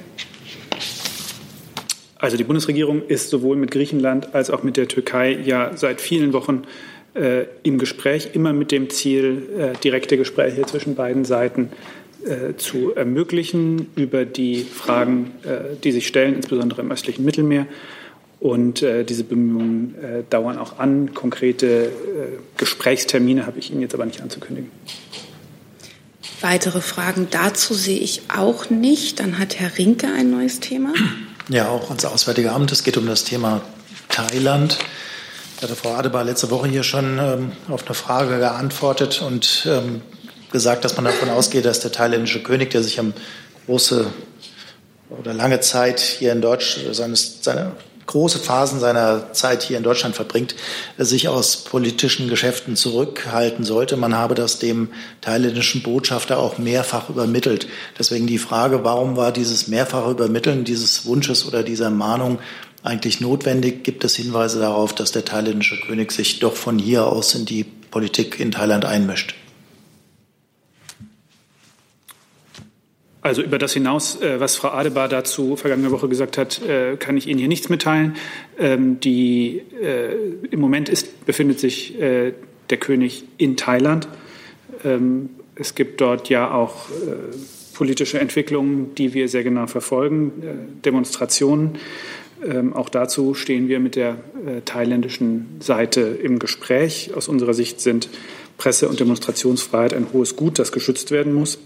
Also 2.20 2.36
die 2.36 2.44
Bundesregierung 2.44 3.02
ist 3.06 3.30
sowohl 3.30 3.56
mit 3.56 3.70
Griechenland 3.70 4.34
als 4.34 4.50
auch 4.50 4.62
mit 4.62 4.76
der 4.76 4.88
Türkei 4.88 5.32
ja 5.32 5.72
seit 5.74 6.00
vielen 6.00 6.32
Wochen 6.32 6.64
äh, 7.14 7.44
im 7.62 7.78
Gespräch, 7.78 8.30
immer 8.34 8.52
mit 8.52 8.72
dem 8.72 8.90
Ziel, 8.90 9.48
äh, 9.58 9.78
direkte 9.82 10.16
Gespräche 10.16 10.62
zwischen 10.62 10.94
beiden 10.94 11.24
Seiten 11.24 11.70
äh, 12.24 12.54
zu 12.56 12.94
ermöglichen 12.94 13.88
über 13.96 14.26
die 14.26 14.62
Fragen, 14.62 15.30
äh, 15.44 15.76
die 15.82 15.92
sich 15.92 16.06
stellen, 16.06 16.36
insbesondere 16.36 16.82
im 16.82 16.92
östlichen 16.92 17.24
Mittelmeer. 17.24 17.66
Und 18.38 18.82
äh, 18.82 19.04
diese 19.04 19.24
Bemühungen 19.24 19.94
äh, 20.02 20.22
dauern 20.28 20.58
auch 20.58 20.78
an. 20.78 21.14
Konkrete 21.14 21.90
Gesprächstermine 22.56 23.46
habe 23.46 23.58
ich 23.58 23.70
Ihnen 23.70 23.80
jetzt 23.80 23.94
aber 23.94 24.06
nicht 24.06 24.22
anzukündigen. 24.22 24.70
Weitere 26.40 26.80
Fragen 26.80 27.28
dazu 27.30 27.74
sehe 27.74 27.98
ich 27.98 28.22
auch 28.34 28.70
nicht. 28.70 29.20
Dann 29.20 29.38
hat 29.38 29.58
Herr 29.58 29.76
Rinke 29.78 30.06
ein 30.06 30.30
neues 30.30 30.60
Thema. 30.60 30.92
Ja, 31.52 31.68
auch 31.68 31.88
ans 31.88 32.04
Auswärtige 32.04 32.52
Amt. 32.52 32.70
Es 32.70 32.84
geht 32.84 32.96
um 32.96 33.08
das 33.08 33.24
Thema 33.24 33.60
Thailand. 34.08 34.78
Da 35.56 35.62
hatte 35.64 35.74
Frau 35.74 35.94
Adebar 35.94 36.22
letzte 36.22 36.48
Woche 36.52 36.68
hier 36.68 36.84
schon 36.84 37.18
ähm, 37.18 37.50
auf 37.68 37.84
eine 37.86 37.94
Frage 37.96 38.38
geantwortet 38.38 39.20
und 39.20 39.66
ähm, 39.68 40.00
gesagt, 40.52 40.84
dass 40.84 40.94
man 40.94 41.06
davon 41.06 41.28
ausgeht, 41.28 41.64
dass 41.64 41.80
der 41.80 41.90
thailändische 41.90 42.40
König, 42.40 42.70
der 42.70 42.84
sich 42.84 43.00
am 43.00 43.14
große 43.66 44.06
oder 45.08 45.34
lange 45.34 45.58
Zeit 45.58 45.98
hier 45.98 46.30
in 46.30 46.40
Deutschland 46.40 46.94
seines, 46.94 47.38
seine 47.42 47.72
große 48.10 48.40
Phasen 48.40 48.80
seiner 48.80 49.32
Zeit 49.32 49.62
hier 49.62 49.76
in 49.76 49.84
Deutschland 49.84 50.16
verbringt, 50.16 50.56
sich 50.98 51.28
aus 51.28 51.58
politischen 51.58 52.28
Geschäften 52.28 52.74
zurückhalten 52.74 53.64
sollte. 53.64 53.96
Man 53.96 54.16
habe 54.16 54.34
das 54.34 54.58
dem 54.58 54.88
thailändischen 55.20 55.82
Botschafter 55.82 56.38
auch 56.38 56.58
mehrfach 56.58 57.08
übermittelt. 57.08 57.68
Deswegen 57.98 58.26
die 58.26 58.38
Frage, 58.38 58.82
warum 58.82 59.16
war 59.16 59.30
dieses 59.32 59.68
mehrfache 59.68 60.10
Übermitteln 60.10 60.64
dieses 60.64 61.06
Wunsches 61.06 61.46
oder 61.46 61.62
dieser 61.62 61.90
Mahnung 61.90 62.40
eigentlich 62.82 63.20
notwendig? 63.20 63.84
Gibt 63.84 64.02
es 64.02 64.16
Hinweise 64.16 64.58
darauf, 64.58 64.92
dass 64.92 65.12
der 65.12 65.24
thailändische 65.24 65.80
König 65.80 66.10
sich 66.10 66.40
doch 66.40 66.56
von 66.56 66.80
hier 66.80 67.06
aus 67.06 67.36
in 67.36 67.44
die 67.44 67.62
Politik 67.62 68.40
in 68.40 68.50
Thailand 68.50 68.84
einmischt? 68.84 69.34
Also 73.22 73.42
über 73.42 73.58
das 73.58 73.74
hinaus, 73.74 74.20
äh, 74.22 74.40
was 74.40 74.56
Frau 74.56 74.68
Adebar 74.68 75.08
dazu 75.08 75.56
vergangene 75.56 75.90
Woche 75.90 76.08
gesagt 76.08 76.38
hat, 76.38 76.62
äh, 76.62 76.96
kann 76.96 77.16
ich 77.16 77.26
Ihnen 77.26 77.38
hier 77.38 77.48
nichts 77.48 77.68
mitteilen. 77.68 78.16
Ähm, 78.58 78.98
die, 79.00 79.62
äh, 79.82 80.14
Im 80.50 80.60
Moment 80.60 80.88
ist, 80.88 81.26
befindet 81.26 81.60
sich 81.60 81.94
der 81.98 82.78
König 82.78 83.24
in 83.36 83.56
Thailand. 83.56 84.08
Ähm, 84.84 85.30
es 85.54 85.74
gibt 85.74 86.00
dort 86.00 86.28
ja 86.28 86.52
auch 86.52 86.86
politische 87.74 88.18
Entwicklungen, 88.20 88.94
die 88.94 89.12
wir 89.12 89.28
sehr 89.28 89.42
genau 89.42 89.66
verfolgen, 89.66 90.32
Demonstrationen. 90.84 91.78
Ähm, 92.44 92.72
auch 92.72 92.88
dazu 92.88 93.34
stehen 93.34 93.68
wir 93.68 93.80
mit 93.80 93.96
der 93.96 94.16
thailändischen 94.64 95.56
Seite 95.60 96.00
im 96.00 96.38
Gespräch. 96.38 97.10
Aus 97.14 97.28
unserer 97.28 97.54
Sicht 97.54 97.80
sind 97.80 98.08
Presse- 98.56 98.88
und 98.88 99.00
Demonstrationsfreiheit 99.00 99.92
ein 99.92 100.06
hohes 100.12 100.36
Gut, 100.36 100.58
das 100.58 100.72
geschützt 100.72 101.10
werden 101.10 101.34
muss 101.34 101.58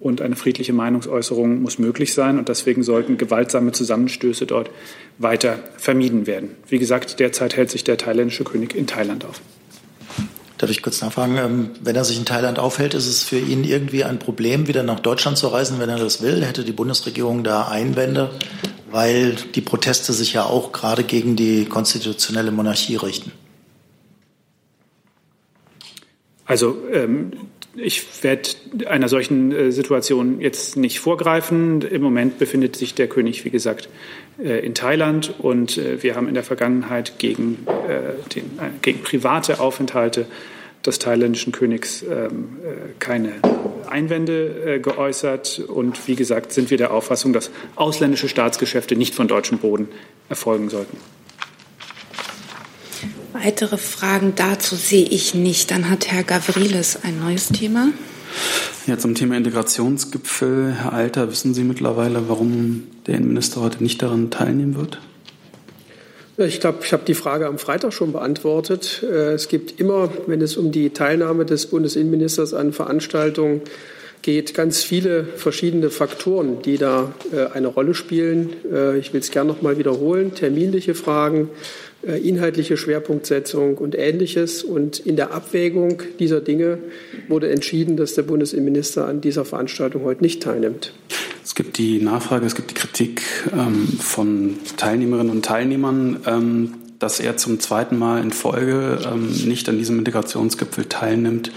und 0.00 0.22
eine 0.22 0.34
friedliche 0.34 0.72
Meinungsäußerung 0.72 1.60
muss 1.60 1.78
möglich 1.78 2.14
sein. 2.14 2.38
Und 2.38 2.48
deswegen 2.48 2.82
sollten 2.82 3.18
gewaltsame 3.18 3.72
Zusammenstöße 3.72 4.46
dort 4.46 4.70
weiter 5.18 5.58
vermieden 5.76 6.26
werden. 6.26 6.56
Wie 6.66 6.78
gesagt, 6.78 7.20
derzeit 7.20 7.54
hält 7.54 7.70
sich 7.70 7.84
der 7.84 7.98
thailändische 7.98 8.44
König 8.44 8.74
in 8.74 8.86
Thailand 8.86 9.26
auf. 9.26 9.42
Darf 10.56 10.70
ich 10.70 10.82
kurz 10.82 11.00
nachfragen? 11.00 11.36
Ähm, 11.36 11.70
wenn 11.82 11.96
er 11.96 12.04
sich 12.04 12.18
in 12.18 12.24
Thailand 12.24 12.58
aufhält, 12.58 12.94
ist 12.94 13.06
es 13.06 13.22
für 13.22 13.38
ihn 13.38 13.64
irgendwie 13.64 14.04
ein 14.04 14.18
Problem, 14.18 14.68
wieder 14.68 14.82
nach 14.82 15.00
Deutschland 15.00 15.36
zu 15.36 15.48
reisen, 15.48 15.78
wenn 15.78 15.88
er 15.88 15.98
das 15.98 16.22
will? 16.22 16.44
Hätte 16.44 16.64
die 16.64 16.72
Bundesregierung 16.72 17.44
da 17.44 17.68
Einwände, 17.68 18.30
weil 18.90 19.36
die 19.54 19.62
Proteste 19.62 20.12
sich 20.12 20.32
ja 20.32 20.44
auch 20.44 20.72
gerade 20.72 21.04
gegen 21.04 21.36
die 21.36 21.66
konstitutionelle 21.66 22.52
Monarchie 22.52 22.96
richten? 22.96 23.32
Also 26.44 26.76
ähm, 26.92 27.32
ich 27.76 28.24
werde 28.24 28.50
einer 28.86 29.08
solchen 29.08 29.52
äh, 29.52 29.72
Situation 29.72 30.40
jetzt 30.40 30.76
nicht 30.76 31.00
vorgreifen. 31.00 31.82
Im 31.82 32.02
Moment 32.02 32.38
befindet 32.38 32.76
sich 32.76 32.94
der 32.94 33.06
König, 33.06 33.44
wie 33.44 33.50
gesagt, 33.50 33.88
äh, 34.42 34.64
in 34.64 34.74
Thailand 34.74 35.34
und 35.38 35.78
äh, 35.78 36.02
wir 36.02 36.16
haben 36.16 36.28
in 36.28 36.34
der 36.34 36.42
Vergangenheit 36.42 37.18
gegen, 37.18 37.66
den, 38.34 38.58
gegen 38.82 39.02
private 39.02 39.60
Aufenthalte 39.60 40.26
des 40.84 40.98
thailändischen 40.98 41.52
Königs 41.52 42.02
ähm, 42.02 42.56
keine 42.98 43.32
Einwände 43.88 44.80
geäußert. 44.82 45.58
Und 45.58 46.08
wie 46.08 46.14
gesagt, 46.14 46.52
sind 46.52 46.70
wir 46.70 46.78
der 46.78 46.92
Auffassung, 46.92 47.32
dass 47.32 47.50
ausländische 47.76 48.28
Staatsgeschäfte 48.28 48.96
nicht 48.96 49.14
von 49.14 49.28
deutschem 49.28 49.58
Boden 49.58 49.88
erfolgen 50.28 50.70
sollten. 50.70 50.96
Weitere 53.32 53.78
Fragen 53.78 54.32
dazu 54.34 54.74
sehe 54.74 55.04
ich 55.04 55.34
nicht. 55.34 55.70
Dann 55.70 55.88
hat 55.88 56.10
Herr 56.10 56.24
Gavrilis 56.24 56.98
ein 57.02 57.20
neues 57.20 57.48
Thema. 57.48 57.88
Ja, 58.86 58.98
zum 58.98 59.14
Thema 59.14 59.36
Integrationsgipfel. 59.36 60.72
Herr 60.72 60.92
Alter, 60.92 61.30
wissen 61.30 61.54
Sie 61.54 61.62
mittlerweile, 61.62 62.28
warum 62.28 62.88
der 63.06 63.14
Innenminister 63.16 63.60
heute 63.60 63.82
nicht 63.82 64.02
daran 64.02 64.30
teilnehmen 64.30 64.76
wird? 64.76 64.98
Ich 66.38 66.58
glaube, 66.58 66.78
ich 66.82 66.92
habe 66.92 67.04
die 67.06 67.14
Frage 67.14 67.46
am 67.46 67.58
Freitag 67.58 67.92
schon 67.92 68.12
beantwortet. 68.12 69.04
Äh, 69.04 69.32
es 69.34 69.48
gibt 69.48 69.78
immer, 69.78 70.10
wenn 70.26 70.40
es 70.40 70.56
um 70.56 70.72
die 70.72 70.90
Teilnahme 70.90 71.44
des 71.44 71.66
Bundesinnenministers 71.66 72.54
an 72.54 72.72
Veranstaltungen 72.72 73.60
geht, 74.22 74.54
ganz 74.54 74.82
viele 74.82 75.24
verschiedene 75.24 75.90
Faktoren, 75.90 76.62
die 76.62 76.78
da 76.78 77.12
äh, 77.32 77.46
eine 77.52 77.68
Rolle 77.68 77.94
spielen. 77.94 78.54
Äh, 78.72 78.98
ich 78.98 79.12
will 79.12 79.20
es 79.20 79.30
gerne 79.30 79.52
noch 79.52 79.62
mal 79.62 79.78
wiederholen. 79.78 80.34
Terminliche 80.34 80.94
Fragen, 80.94 81.50
inhaltliche 82.02 82.76
Schwerpunktsetzung 82.76 83.78
und 83.78 83.96
Ähnliches. 83.96 84.64
Und 84.64 84.98
in 84.98 85.16
der 85.16 85.32
Abwägung 85.32 86.02
dieser 86.18 86.40
Dinge 86.40 86.78
wurde 87.28 87.50
entschieden, 87.50 87.96
dass 87.96 88.14
der 88.14 88.22
Bundesinnenminister 88.22 89.06
an 89.06 89.20
dieser 89.20 89.44
Veranstaltung 89.44 90.04
heute 90.04 90.22
nicht 90.22 90.42
teilnimmt. 90.42 90.92
Es 91.44 91.54
gibt 91.54 91.78
die 91.78 92.00
Nachfrage, 92.00 92.46
es 92.46 92.54
gibt 92.54 92.70
die 92.70 92.74
Kritik 92.74 93.22
ähm, 93.52 93.88
von 93.98 94.58
Teilnehmerinnen 94.76 95.30
und 95.30 95.44
Teilnehmern, 95.44 96.20
ähm, 96.26 96.74
dass 96.98 97.18
er 97.18 97.36
zum 97.36 97.60
zweiten 97.60 97.98
Mal 97.98 98.22
in 98.22 98.30
Folge 98.30 98.98
ähm, 99.10 99.30
nicht 99.46 99.68
an 99.68 99.78
diesem 99.78 99.98
Integrationsgipfel 99.98 100.84
teilnimmt. 100.84 101.50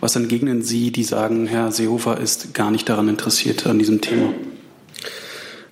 Was 0.00 0.16
entgegnen 0.16 0.62
Sie, 0.62 0.90
die 0.90 1.04
sagen, 1.04 1.46
Herr 1.46 1.72
Seehofer 1.72 2.20
ist 2.20 2.54
gar 2.54 2.70
nicht 2.70 2.88
daran 2.88 3.08
interessiert 3.08 3.66
an 3.66 3.78
diesem 3.78 4.00
Thema? 4.00 4.32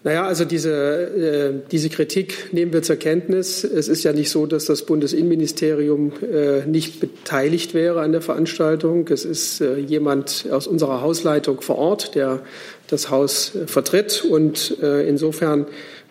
Naja, 0.08 0.24
also 0.24 0.46
diese, 0.46 0.72
äh, 0.72 1.68
diese 1.70 1.90
Kritik 1.90 2.50
nehmen 2.52 2.72
wir 2.72 2.80
zur 2.80 2.96
Kenntnis. 2.96 3.62
Es 3.62 3.88
ist 3.88 4.04
ja 4.04 4.14
nicht 4.14 4.30
so, 4.30 4.46
dass 4.46 4.64
das 4.64 4.86
Bundesinnenministerium 4.86 6.14
äh, 6.22 6.64
nicht 6.64 6.98
beteiligt 6.98 7.74
wäre 7.74 8.00
an 8.00 8.12
der 8.12 8.22
Veranstaltung. 8.22 9.06
Es 9.08 9.26
ist 9.26 9.60
äh, 9.60 9.76
jemand 9.76 10.46
aus 10.50 10.66
unserer 10.66 11.02
Hausleitung 11.02 11.60
vor 11.60 11.76
Ort, 11.76 12.14
der 12.14 12.40
das 12.86 13.10
Haus 13.10 13.54
äh, 13.54 13.66
vertritt. 13.66 14.24
Und 14.24 14.78
äh, 14.82 15.06
insofern 15.06 15.66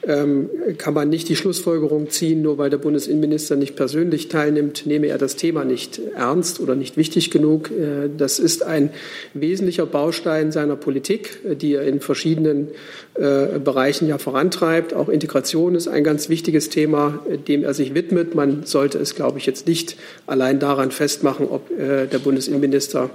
ähm, 0.08 0.49
kann 0.78 0.93
man 0.93 1.10
nicht 1.10 1.28
die 1.28 1.36
Schlussfolgerung 1.36 2.10
ziehen, 2.10 2.41
nur 2.41 2.58
weil 2.58 2.70
der 2.70 2.78
Bundesinnenminister 2.78 3.58
nicht 3.58 3.76
persönlich 3.76 4.30
teilnimmt, 4.30 4.86
nehme 4.86 5.08
er 5.08 5.18
das 5.18 5.36
Thema 5.36 5.66
nicht 5.66 5.99
ernst 6.16 6.62
oder 6.62 6.76
nicht 6.76 6.95
wichtig 6.95 7.30
genug. 7.30 7.70
Äh, 7.70 8.10
das 8.16 8.39
ist 8.39 8.64
ein 8.64 8.89
wesentlicher 9.34 9.86
Baustein 9.86 10.51
seiner 10.53 10.78
Politik, 10.78 11.39
äh, 11.45 11.55
die 11.55 11.74
er 11.74 11.84
in 11.84 11.99
verschiedenen 11.99 12.70
äh, 13.16 13.60
Bereichen 13.60 14.08
ja 14.08 14.18
vorantreibt. 14.18 14.93
Auch 14.93 15.10
Integration 15.10 15.76
ist 15.76 15.89
ein 15.89 16.05
ganz 16.05 16.30
wichtiges 16.30 16.70
Thema, 16.70 17.20
dem 17.47 17.66
er 17.66 17.74
sich 17.74 17.93
widmet. 17.93 18.34
Man 18.34 18.64
sollte 18.64 18.99
es, 18.99 19.14
glaube 19.14 19.39
ich, 19.39 19.45
jetzt 19.45 19.68
nicht 19.68 19.97
allein 20.26 20.60
daran 20.60 20.91
festmachen, 20.91 21.47
ob 21.47 21.68
der 21.78 22.20
Bundesinnenminister 22.20 23.10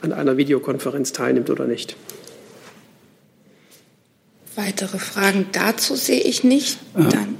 an 0.00 0.12
einer 0.12 0.36
Videokonferenz 0.36 1.12
teilnimmt 1.12 1.50
oder 1.50 1.66
nicht. 1.66 1.96
Weitere 4.58 4.98
Fragen 4.98 5.46
dazu 5.52 5.94
sehe 5.94 6.20
ich 6.20 6.42
nicht. 6.42 6.78
Dann 6.94 7.36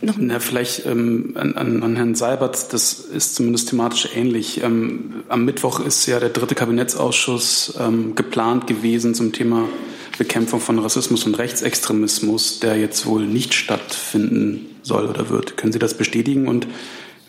noch 0.00 0.14
Na, 0.18 0.38
vielleicht 0.38 0.86
ähm, 0.86 1.32
an, 1.34 1.56
an, 1.56 1.96
Herrn 1.96 2.14
Seibert, 2.14 2.72
das 2.72 2.92
ist 2.92 3.34
zumindest 3.34 3.70
thematisch 3.70 4.10
ähnlich. 4.14 4.62
Ähm, 4.62 5.24
am 5.28 5.44
Mittwoch 5.44 5.80
ist 5.80 6.06
ja 6.06 6.20
der 6.20 6.28
dritte 6.28 6.54
Kabinettsausschuss 6.54 7.74
ähm, 7.80 8.14
geplant 8.14 8.68
gewesen 8.68 9.16
zum 9.16 9.32
Thema 9.32 9.68
Bekämpfung 10.16 10.60
von 10.60 10.78
Rassismus 10.78 11.24
und 11.24 11.34
Rechtsextremismus, 11.40 12.60
der 12.60 12.76
jetzt 12.76 13.04
wohl 13.06 13.26
nicht 13.26 13.52
stattfinden 13.54 14.76
soll 14.82 15.06
oder 15.06 15.30
wird. 15.30 15.56
Können 15.56 15.72
Sie 15.72 15.80
das 15.80 15.94
bestätigen? 15.94 16.46
Und 16.46 16.68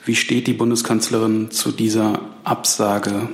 wie 0.05 0.15
steht 0.15 0.45
die 0.45 0.53
Bundeskanzlerin 0.53 1.49
zu 1.49 1.71
dieser 1.71 2.19
Absage 2.43 3.27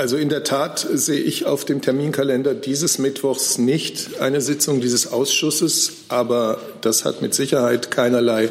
Also 0.00 0.16
in 0.16 0.30
der 0.30 0.44
Tat 0.44 0.88
sehe 0.94 1.20
ich 1.20 1.44
auf 1.44 1.66
dem 1.66 1.82
Terminkalender 1.82 2.54
dieses 2.54 2.96
Mittwochs 2.96 3.58
nicht 3.58 4.18
eine 4.18 4.40
Sitzung 4.40 4.80
dieses 4.80 5.12
Ausschusses, 5.12 5.92
aber 6.08 6.58
das 6.80 7.04
hat 7.04 7.20
mit 7.20 7.34
Sicherheit 7.34 7.90
keinerlei, 7.90 8.44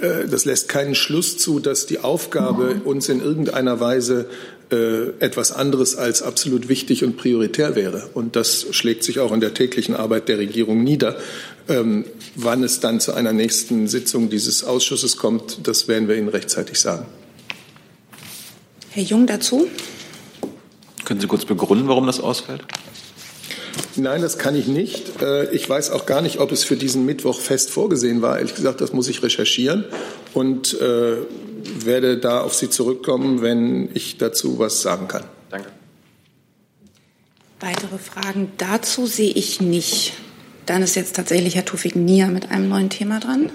äh, 0.00 0.26
das 0.30 0.46
lässt 0.46 0.70
keinen 0.70 0.94
Schluss 0.94 1.36
zu, 1.36 1.60
dass 1.60 1.84
die 1.84 1.98
Aufgabe 1.98 2.80
uns 2.86 3.10
in 3.10 3.20
irgendeiner 3.20 3.80
Weise 3.80 4.30
äh, 4.72 5.08
etwas 5.18 5.52
anderes 5.52 5.94
als 5.94 6.22
absolut 6.22 6.70
wichtig 6.70 7.04
und 7.04 7.18
prioritär 7.18 7.76
wäre. 7.76 8.08
Und 8.14 8.34
das 8.34 8.68
schlägt 8.70 9.04
sich 9.04 9.20
auch 9.20 9.32
in 9.32 9.40
der 9.40 9.52
täglichen 9.52 9.94
Arbeit 9.94 10.30
der 10.30 10.38
Regierung 10.38 10.82
nieder. 10.82 11.18
Ähm, 11.68 12.06
wann 12.34 12.64
es 12.64 12.80
dann 12.80 12.98
zu 12.98 13.12
einer 13.12 13.34
nächsten 13.34 13.88
Sitzung 13.88 14.30
dieses 14.30 14.64
Ausschusses 14.64 15.18
kommt, 15.18 15.68
das 15.68 15.86
werden 15.86 16.08
wir 16.08 16.16
Ihnen 16.16 16.30
rechtzeitig 16.30 16.80
sagen. 16.80 17.04
Herr 18.92 19.02
Jung 19.02 19.26
dazu. 19.26 19.68
Können 21.08 21.20
Sie 21.20 21.26
kurz 21.26 21.46
begründen, 21.46 21.88
warum 21.88 22.04
das 22.06 22.20
ausfällt? 22.20 22.60
Nein, 23.96 24.20
das 24.20 24.36
kann 24.36 24.54
ich 24.54 24.66
nicht. 24.66 25.22
Äh, 25.22 25.50
ich 25.54 25.66
weiß 25.66 25.90
auch 25.90 26.04
gar 26.04 26.20
nicht, 26.20 26.38
ob 26.38 26.52
es 26.52 26.64
für 26.64 26.76
diesen 26.76 27.06
Mittwoch 27.06 27.40
fest 27.40 27.70
vorgesehen 27.70 28.20
war. 28.20 28.36
Ehrlich 28.36 28.54
gesagt, 28.54 28.82
das 28.82 28.92
muss 28.92 29.08
ich 29.08 29.22
recherchieren 29.22 29.86
und 30.34 30.78
äh, 30.78 31.16
werde 31.82 32.18
da 32.18 32.42
auf 32.42 32.52
Sie 32.52 32.68
zurückkommen, 32.68 33.40
wenn 33.40 33.88
ich 33.94 34.18
dazu 34.18 34.58
was 34.58 34.82
sagen 34.82 35.08
kann. 35.08 35.24
Danke. 35.48 35.70
Weitere 37.58 37.96
Fragen 37.96 38.52
dazu 38.58 39.06
sehe 39.06 39.32
ich 39.32 39.62
nicht. 39.62 40.12
Dann 40.66 40.82
ist 40.82 40.94
jetzt 40.94 41.16
tatsächlich 41.16 41.56
Herr 41.56 41.64
Tufik 41.64 41.96
Nia 41.96 42.26
mit 42.26 42.50
einem 42.50 42.68
neuen 42.68 42.90
Thema 42.90 43.18
dran. 43.18 43.48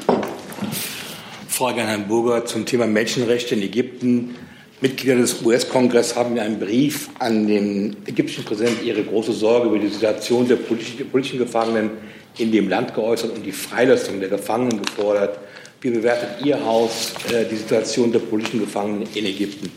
Frage 1.48 1.82
an 1.82 1.88
Herrn 1.88 2.08
Burger 2.08 2.46
zum 2.46 2.66
Thema 2.66 2.88
Menschenrechte 2.88 3.54
in 3.54 3.62
Ägypten. 3.62 4.36
Mitglieder 4.84 5.16
des 5.16 5.42
US-Kongresses 5.42 6.18
haben 6.18 6.36
ja 6.36 6.44
einen 6.44 6.60
Brief 6.60 7.08
an 7.18 7.48
den 7.48 7.96
ägyptischen 8.06 8.44
Präsidenten 8.44 8.86
ihre 8.86 9.02
große 9.02 9.32
Sorge 9.32 9.70
über 9.70 9.80
die 9.80 9.88
Situation 9.88 10.46
der 10.46 10.58
politischen, 10.58 11.10
politischen 11.10 11.40
Gefangenen 11.40 11.92
in 12.38 12.52
dem 12.52 12.68
Land 12.68 12.94
geäußert 12.94 13.34
und 13.34 13.46
die 13.46 13.54
Freilassung 13.54 14.20
der 14.20 14.28
Gefangenen 14.28 14.84
gefordert. 14.84 15.40
Wie 15.80 15.90
bewertet 15.90 16.46
Ihr 16.46 16.66
Haus 16.66 17.14
äh, 17.32 17.46
die 17.50 17.56
Situation 17.56 18.12
der 18.12 18.20
politischen 18.20 18.60
Gefangenen 18.60 19.08
in 19.14 19.26
Ägypten? 19.26 19.72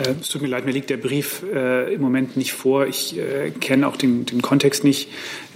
Äh, 0.00 0.14
es 0.20 0.28
tut 0.28 0.42
mir 0.42 0.48
leid, 0.48 0.64
mir 0.64 0.72
liegt 0.72 0.90
der 0.90 0.96
Brief 0.96 1.42
äh, 1.52 1.92
im 1.92 2.00
Moment 2.00 2.36
nicht 2.36 2.52
vor. 2.52 2.86
Ich 2.86 3.18
äh, 3.18 3.50
kenne 3.50 3.88
auch 3.88 3.96
den, 3.96 4.26
den, 4.26 4.42
Kontext 4.42 4.84
nicht. 4.84 5.08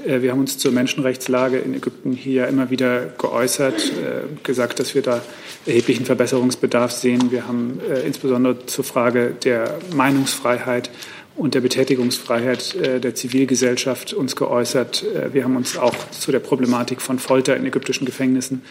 Äh, 0.04 0.22
wir 0.22 0.32
haben 0.32 0.40
uns 0.40 0.58
zur 0.58 0.72
Menschenrechtslage 0.72 1.58
in 1.58 1.74
Ägypten 1.74 2.12
hier 2.12 2.48
immer 2.48 2.70
wieder 2.70 3.06
geäußert, 3.18 3.92
äh, 3.92 4.42
gesagt, 4.42 4.78
dass 4.78 4.94
wir 4.94 5.02
da 5.02 5.22
erheblichen 5.66 6.04
Verbesserungsbedarf 6.04 6.92
sehen. 6.92 7.30
Wir 7.30 7.46
haben 7.46 7.80
äh, 7.88 8.00
insbesondere 8.06 8.66
zur 8.66 8.84
Frage 8.84 9.34
der 9.44 9.78
Meinungsfreiheit 9.94 10.90
und 11.36 11.54
der 11.54 11.62
Betätigungsfreiheit 11.62 12.76
der 13.02 13.16
Zivilgesellschaft 13.16 14.12
uns 14.12 14.36
geäußert. 14.36 15.04
wir 15.32 15.42
haben 15.42 15.56
uns 15.56 15.76
auch 15.76 15.96
zu 16.10 16.30
der 16.30 16.38
Problematik 16.38 17.02
von 17.02 17.18
Folter 17.18 17.56
in 17.56 17.66
ägyptischen 17.66 18.06
Gefängnissen 18.06 18.62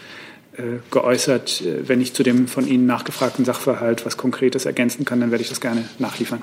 geäußert. 0.90 1.62
Wenn 1.86 2.00
ich 2.00 2.14
zu 2.14 2.22
dem 2.22 2.48
von 2.48 2.66
Ihnen 2.66 2.86
nachgefragten 2.86 3.44
Sachverhalt 3.44 4.06
was 4.06 4.16
Konkretes 4.16 4.64
ergänzen 4.64 5.04
kann, 5.04 5.20
dann 5.20 5.30
werde 5.30 5.42
ich 5.42 5.50
das 5.50 5.60
gerne 5.60 5.86
nachliefern. 5.98 6.40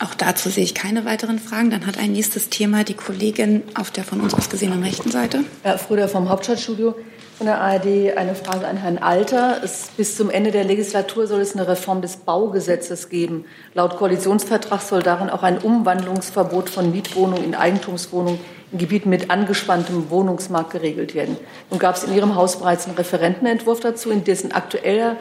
Auch 0.00 0.14
dazu 0.14 0.48
sehe 0.48 0.62
ich 0.62 0.74
keine 0.74 1.04
weiteren 1.04 1.40
Fragen. 1.40 1.70
Dann 1.70 1.86
hat 1.86 1.98
ein 1.98 2.12
nächstes 2.12 2.50
Thema 2.50 2.84
die 2.84 2.94
Kollegin 2.94 3.62
auf 3.74 3.90
der 3.90 4.04
von 4.04 4.20
uns 4.20 4.32
aus 4.32 4.48
gesehenen 4.48 4.82
rechten 4.82 5.10
Seite. 5.10 5.44
Herr 5.62 5.78
Fröder 5.78 6.08
vom 6.08 6.28
Hauptstadtstudio 6.28 6.94
von 7.36 7.46
der 7.46 7.60
ARD. 7.60 8.16
Eine 8.16 8.36
Frage 8.36 8.68
an 8.68 8.76
Herrn 8.76 8.98
Alter. 8.98 9.60
Es, 9.64 9.88
bis 9.96 10.16
zum 10.16 10.30
Ende 10.30 10.52
der 10.52 10.62
Legislatur 10.62 11.26
soll 11.26 11.40
es 11.40 11.54
eine 11.54 11.66
Reform 11.66 12.00
des 12.00 12.18
Baugesetzes 12.18 13.08
geben. 13.08 13.44
Laut 13.74 13.96
Koalitionsvertrag 13.96 14.82
soll 14.82 15.02
darin 15.02 15.30
auch 15.30 15.42
ein 15.42 15.58
Umwandlungsverbot 15.58 16.70
von 16.70 16.92
Mietwohnungen 16.92 17.42
in 17.42 17.54
Eigentumswohnungen 17.56 18.38
in 18.70 18.78
Gebieten 18.78 19.08
mit 19.08 19.30
angespanntem 19.30 20.10
Wohnungsmarkt 20.10 20.70
geregelt 20.70 21.14
werden. 21.14 21.36
Nun 21.70 21.78
gab 21.78 21.96
es 21.96 22.04
in 22.04 22.14
Ihrem 22.14 22.34
Haus 22.34 22.58
bereits 22.58 22.86
einen 22.86 22.96
Referentenentwurf 22.96 23.80
dazu, 23.80 24.10
in 24.10 24.24
dessen 24.24 24.52
aktueller 24.52 25.16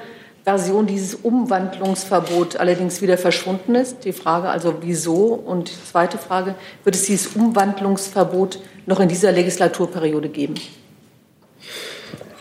Version 0.47 0.87
dieses 0.87 1.13
Umwandlungsverbot 1.13 2.55
allerdings 2.55 3.01
wieder 3.01 3.17
verschwunden 3.17 3.75
ist. 3.75 4.05
Die 4.05 4.13
Frage 4.13 4.47
also, 4.47 4.75
wieso? 4.79 5.33
Und 5.33 5.69
die 5.69 5.91
zweite 5.91 6.17
Frage, 6.17 6.55
wird 6.85 6.95
es 6.95 7.03
dieses 7.03 7.35
Umwandlungsverbot 7.35 8.61
noch 8.85 9.01
in 9.01 9.09
dieser 9.09 9.33
Legislaturperiode 9.33 10.29
geben? 10.29 10.53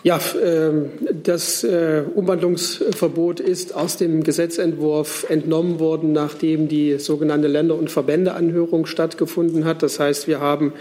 Ja, 0.05 0.21
ähm, 0.41 0.91
das 1.25 1.65
äh, 1.65 2.05
Umwandlungsverbot 2.15 3.41
ist 3.41 3.75
aus 3.75 3.97
dem 3.97 4.23
Gesetzentwurf 4.23 5.27
entnommen 5.29 5.81
worden, 5.81 6.13
nachdem 6.13 6.69
die 6.69 7.01
sogenannte 7.01 7.49
Länder- 7.49 7.75
und 7.75 7.91
Verbändeanhörung 7.91 8.87
stattgefunden 8.87 9.65
hat. 9.65 9.83
Das 9.83 9.99
heißt, 9.99 10.29
wir 10.29 10.39
haben 10.39 10.75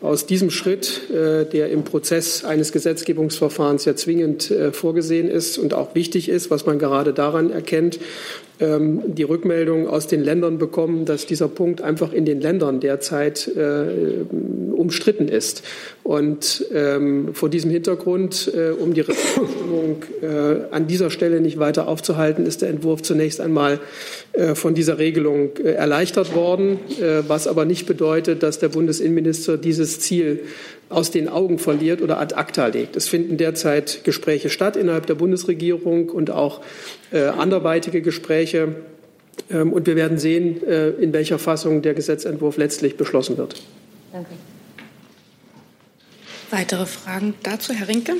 aus 0.00 0.24
diesem 0.26 0.50
Schritt, 0.50 1.10
äh, 1.10 1.44
der 1.44 1.70
im 1.70 1.84
Prozess 1.84 2.44
eines 2.44 2.72
Gesetzgebungsverfahrens 2.72 3.84
ja 3.84 3.94
zwingend 3.94 4.50
äh, 4.50 4.72
vorgesehen 4.72 5.28
ist 5.28 5.58
und 5.58 5.74
auch 5.74 5.94
wichtig 5.94 6.28
ist, 6.28 6.50
was 6.50 6.64
man 6.64 6.78
gerade 6.78 7.12
daran 7.12 7.50
erkennt, 7.50 8.00
ähm, 8.60 9.02
die 9.06 9.22
Rückmeldung 9.22 9.88
aus 9.88 10.06
den 10.06 10.22
Ländern 10.22 10.58
bekommen, 10.58 11.04
dass 11.04 11.26
dieser 11.26 11.48
Punkt 11.48 11.82
einfach 11.82 12.12
in 12.12 12.24
den 12.24 12.40
Ländern 12.40 12.80
derzeit 12.80 13.48
äh, 13.48 14.24
umstritten 14.72 15.28
ist. 15.28 15.62
Und 16.02 16.64
ähm, 16.72 17.34
vor 17.34 17.50
diesem 17.50 17.70
Hintergrund, 17.70 18.50
äh, 18.54 18.70
um 18.70 18.94
die 18.94 19.02
Rechtsstimmung 19.02 20.04
äh, 20.22 20.74
an 20.74 20.86
dieser 20.86 21.10
Stelle 21.10 21.40
nicht 21.40 21.58
weiter 21.58 21.88
aufzuhalten, 21.88 22.46
ist 22.46 22.62
der 22.62 22.70
Entwurf 22.70 23.02
zunächst 23.02 23.40
einmal 23.40 23.80
äh, 24.32 24.54
von 24.54 24.74
dieser 24.74 24.98
Regelung 24.98 25.50
äh, 25.58 25.72
erleichtert 25.72 26.34
worden, 26.34 26.78
äh, 27.00 27.22
was 27.28 27.46
aber 27.46 27.64
nicht 27.66 27.86
bedeutet, 27.86 28.42
dass 28.42 28.58
der 28.58 28.70
Bundesinnenminister 28.70 29.58
dieses 29.58 30.00
Ziel 30.00 30.40
aus 30.88 31.10
den 31.10 31.28
Augen 31.28 31.58
verliert 31.58 32.00
oder 32.00 32.18
ad 32.18 32.34
acta 32.34 32.66
legt. 32.68 32.96
Es 32.96 33.06
finden 33.06 33.36
derzeit 33.36 34.02
Gespräche 34.02 34.48
statt 34.48 34.76
innerhalb 34.76 35.06
der 35.06 35.14
Bundesregierung 35.14 36.08
und 36.08 36.30
auch 36.30 36.62
äh, 37.12 37.24
anderweitige 37.24 38.00
Gespräche. 38.00 38.76
Ähm, 39.50 39.72
und 39.72 39.86
wir 39.86 39.96
werden 39.96 40.18
sehen, 40.18 40.62
in 41.00 41.12
welcher 41.12 41.38
Fassung 41.38 41.82
der 41.82 41.94
Gesetzentwurf 41.94 42.56
letztlich 42.56 42.96
beschlossen 42.96 43.36
wird. 43.36 43.62
Danke. 44.12 44.30
Weitere 46.50 46.86
Fragen 46.86 47.34
dazu, 47.42 47.72
Herr 47.72 47.86
Rinke? 47.86 48.14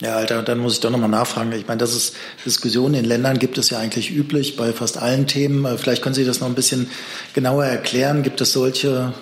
Ja, 0.00 0.16
Alter, 0.16 0.42
dann 0.42 0.58
muss 0.58 0.74
ich 0.74 0.80
doch 0.80 0.90
nochmal 0.90 1.08
nachfragen. 1.08 1.52
Ich 1.52 1.66
meine, 1.68 1.78
dass 1.78 1.94
es 1.94 2.12
Diskussionen 2.44 2.94
in 2.94 3.04
Ländern 3.04 3.38
gibt 3.38 3.56
es 3.56 3.70
ja 3.70 3.78
eigentlich 3.78 4.10
üblich 4.10 4.56
bei 4.56 4.72
fast 4.72 4.98
allen 4.98 5.26
Themen. 5.26 5.64
Äh, 5.64 5.78
vielleicht 5.78 6.02
können 6.02 6.14
Sie 6.14 6.24
das 6.24 6.40
noch 6.40 6.48
ein 6.48 6.54
bisschen 6.54 6.90
genauer 7.32 7.64
erklären. 7.64 8.22
Gibt 8.22 8.40
es 8.40 8.52
solche 8.52 9.14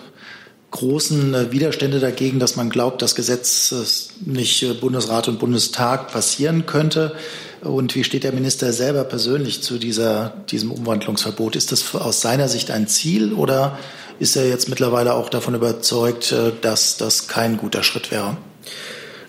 großen 0.72 1.34
äh, 1.34 1.52
Widerstände 1.52 2.00
dagegen, 2.00 2.40
dass 2.40 2.56
man 2.56 2.70
glaubt, 2.70 3.02
dass 3.02 3.14
Gesetz 3.14 4.14
nicht 4.24 4.62
äh, 4.64 4.72
Bundesrat 4.72 5.28
und 5.28 5.38
Bundestag 5.38 6.10
passieren 6.10 6.66
könnte? 6.66 7.14
Und 7.60 7.94
wie 7.94 8.02
steht 8.02 8.24
der 8.24 8.32
Minister 8.32 8.72
selber 8.72 9.04
persönlich 9.04 9.62
zu 9.62 9.78
dieser, 9.78 10.34
diesem 10.50 10.72
Umwandlungsverbot? 10.72 11.54
Ist 11.54 11.70
das 11.70 11.94
aus 11.94 12.20
seiner 12.20 12.48
Sicht 12.48 12.70
ein 12.70 12.88
Ziel 12.88 13.32
oder 13.32 13.78
ist 14.18 14.36
er 14.36 14.48
jetzt 14.48 14.68
mittlerweile 14.68 15.14
auch 15.14 15.28
davon 15.28 15.54
überzeugt, 15.54 16.32
äh, 16.32 16.52
dass 16.60 16.96
das 16.96 17.28
kein 17.28 17.56
guter 17.56 17.82
Schritt 17.82 18.10
wäre? 18.10 18.36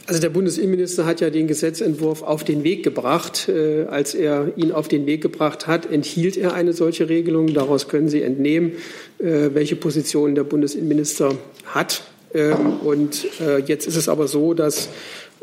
Also 0.07 0.21
der 0.21 0.29
Bundesinnenminister 0.29 1.05
hat 1.05 1.19
ja 1.19 1.31
den 1.31 1.47
Gesetzentwurf 1.47 2.21
auf 2.21 2.43
den 2.43 2.63
Weg 2.63 2.83
gebracht. 2.83 3.49
Äh, 3.49 3.85
als 3.85 4.13
er 4.13 4.53
ihn 4.55 4.71
auf 4.71 4.87
den 4.87 5.05
Weg 5.05 5.21
gebracht 5.21 5.65
hat, 5.65 5.91
enthielt 5.91 6.37
er 6.37 6.53
eine 6.53 6.73
solche 6.73 7.09
Regelung. 7.09 7.53
Daraus 7.53 7.87
können 7.87 8.09
Sie 8.09 8.21
entnehmen, 8.21 8.73
äh, 9.17 9.49
welche 9.53 9.75
Position 9.75 10.35
der 10.35 10.43
Bundesinnenminister 10.43 11.35
hat. 11.65 12.03
Ähm, 12.33 12.79
und 12.83 13.25
jetzt 13.65 13.87
ist 13.87 13.95
es 13.95 14.09
aber 14.09 14.27
so, 14.27 14.53
dass 14.53 14.89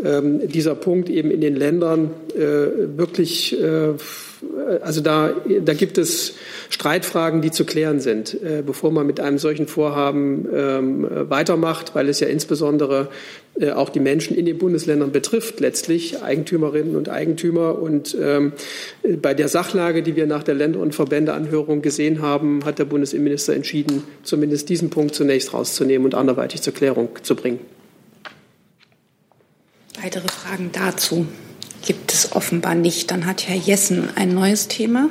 ähm, 0.05 0.49
dieser 0.49 0.75
Punkt 0.75 1.09
eben 1.09 1.31
in 1.31 1.41
den 1.41 1.57
Ländern 1.57 2.11
äh, 2.35 2.97
wirklich, 2.97 3.59
äh, 3.61 3.95
also 4.83 5.01
da, 5.01 5.35
da 5.65 5.75
gibt 5.75 5.99
es 5.99 6.35
Streitfragen, 6.69 7.43
die 7.43 7.51
zu 7.51 7.65
klären 7.65 8.01
sind, 8.01 8.35
äh, 8.43 8.63
bevor 8.65 8.91
man 8.91 9.07
mit 9.07 9.21
einem 9.21 9.39
solchen 9.39 9.67
Vorhaben 9.67 10.49
ähm, 10.53 11.07
weitermacht, 11.29 11.95
weil 11.95 12.09
es 12.09 12.21
ja 12.21 12.27
insbesondere 12.27 13.09
äh, 13.61 13.71
auch 13.71 13.91
die 13.91 14.01
Menschen 14.01 14.37
in 14.37 14.47
den 14.47 14.59
Bundesländern 14.59 15.13
betrifft, 15.13 15.61
letztlich 15.61 16.23
Eigentümerinnen 16.23 16.97
und 16.97 17.09
Eigentümer. 17.09 17.79
Und 17.79 18.17
ähm, 18.21 18.53
bei 19.21 19.35
der 19.35 19.49
Sachlage, 19.49 20.03
die 20.03 20.17
wir 20.17 20.27
nach 20.27 20.43
der 20.43 20.55
Länder- 20.55 20.81
und 20.81 20.95
Verbändeanhörung 20.95 21.83
gesehen 21.83 22.23
haben, 22.23 22.65
hat 22.65 22.79
der 22.79 22.87
Bundesinnenminister 22.87 23.55
entschieden, 23.55 24.03
zumindest 24.23 24.69
diesen 24.69 24.91
Punkt 24.91 25.15
zunächst 25.15 25.53
rauszunehmen 25.53 26.05
und 26.05 26.15
anderweitig 26.15 26.63
zur 26.63 26.75
Klärung 26.75 27.11
zu 27.23 27.37
bringen. 27.37 27.61
Weitere 30.03 30.27
Fragen 30.27 30.71
dazu 30.73 31.27
gibt 31.87 32.13
es 32.13 32.33
offenbar 32.33 32.75
nicht. 32.75 33.13
Dann 33.13 33.25
hat 33.25 33.47
Herr 33.47 33.55
Jessen 33.55 34.09
ein 34.17 34.35
neues 34.35 34.67
Thema. 34.67 35.09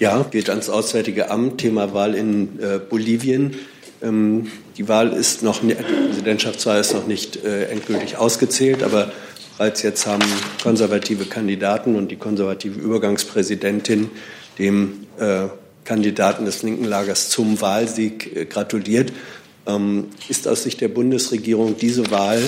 Ja, 0.00 0.24
geht 0.28 0.50
ans 0.50 0.68
Auswärtige 0.68 1.30
Amt, 1.30 1.58
Thema 1.58 1.94
Wahl 1.94 2.16
in 2.16 2.58
äh, 2.58 2.80
Bolivien. 2.80 3.54
Ähm, 4.02 4.50
die 4.76 4.88
Wahl 4.88 5.12
ist 5.12 5.44
noch, 5.44 5.60
die 5.60 5.74
Präsidentschaftswahl 5.74 6.80
ist 6.80 6.92
noch 6.92 7.06
nicht 7.06 7.44
äh, 7.44 7.66
endgültig 7.66 8.16
ausgezählt, 8.16 8.82
aber 8.82 9.12
bereits 9.56 9.82
jetzt 9.82 10.08
haben 10.08 10.24
konservative 10.60 11.26
Kandidaten 11.26 11.94
und 11.94 12.10
die 12.10 12.16
konservative 12.16 12.80
Übergangspräsidentin 12.80 14.10
dem 14.58 15.06
äh, 15.20 15.44
Kandidaten 15.84 16.46
des 16.46 16.64
linken 16.64 16.84
Lagers 16.84 17.28
zum 17.28 17.60
Wahlsieg 17.60 18.36
äh, 18.36 18.44
gratuliert. 18.44 19.12
Ähm, 19.68 20.06
ist 20.28 20.48
aus 20.48 20.64
Sicht 20.64 20.80
der 20.80 20.88
Bundesregierung 20.88 21.76
diese 21.78 22.10
Wahl 22.10 22.42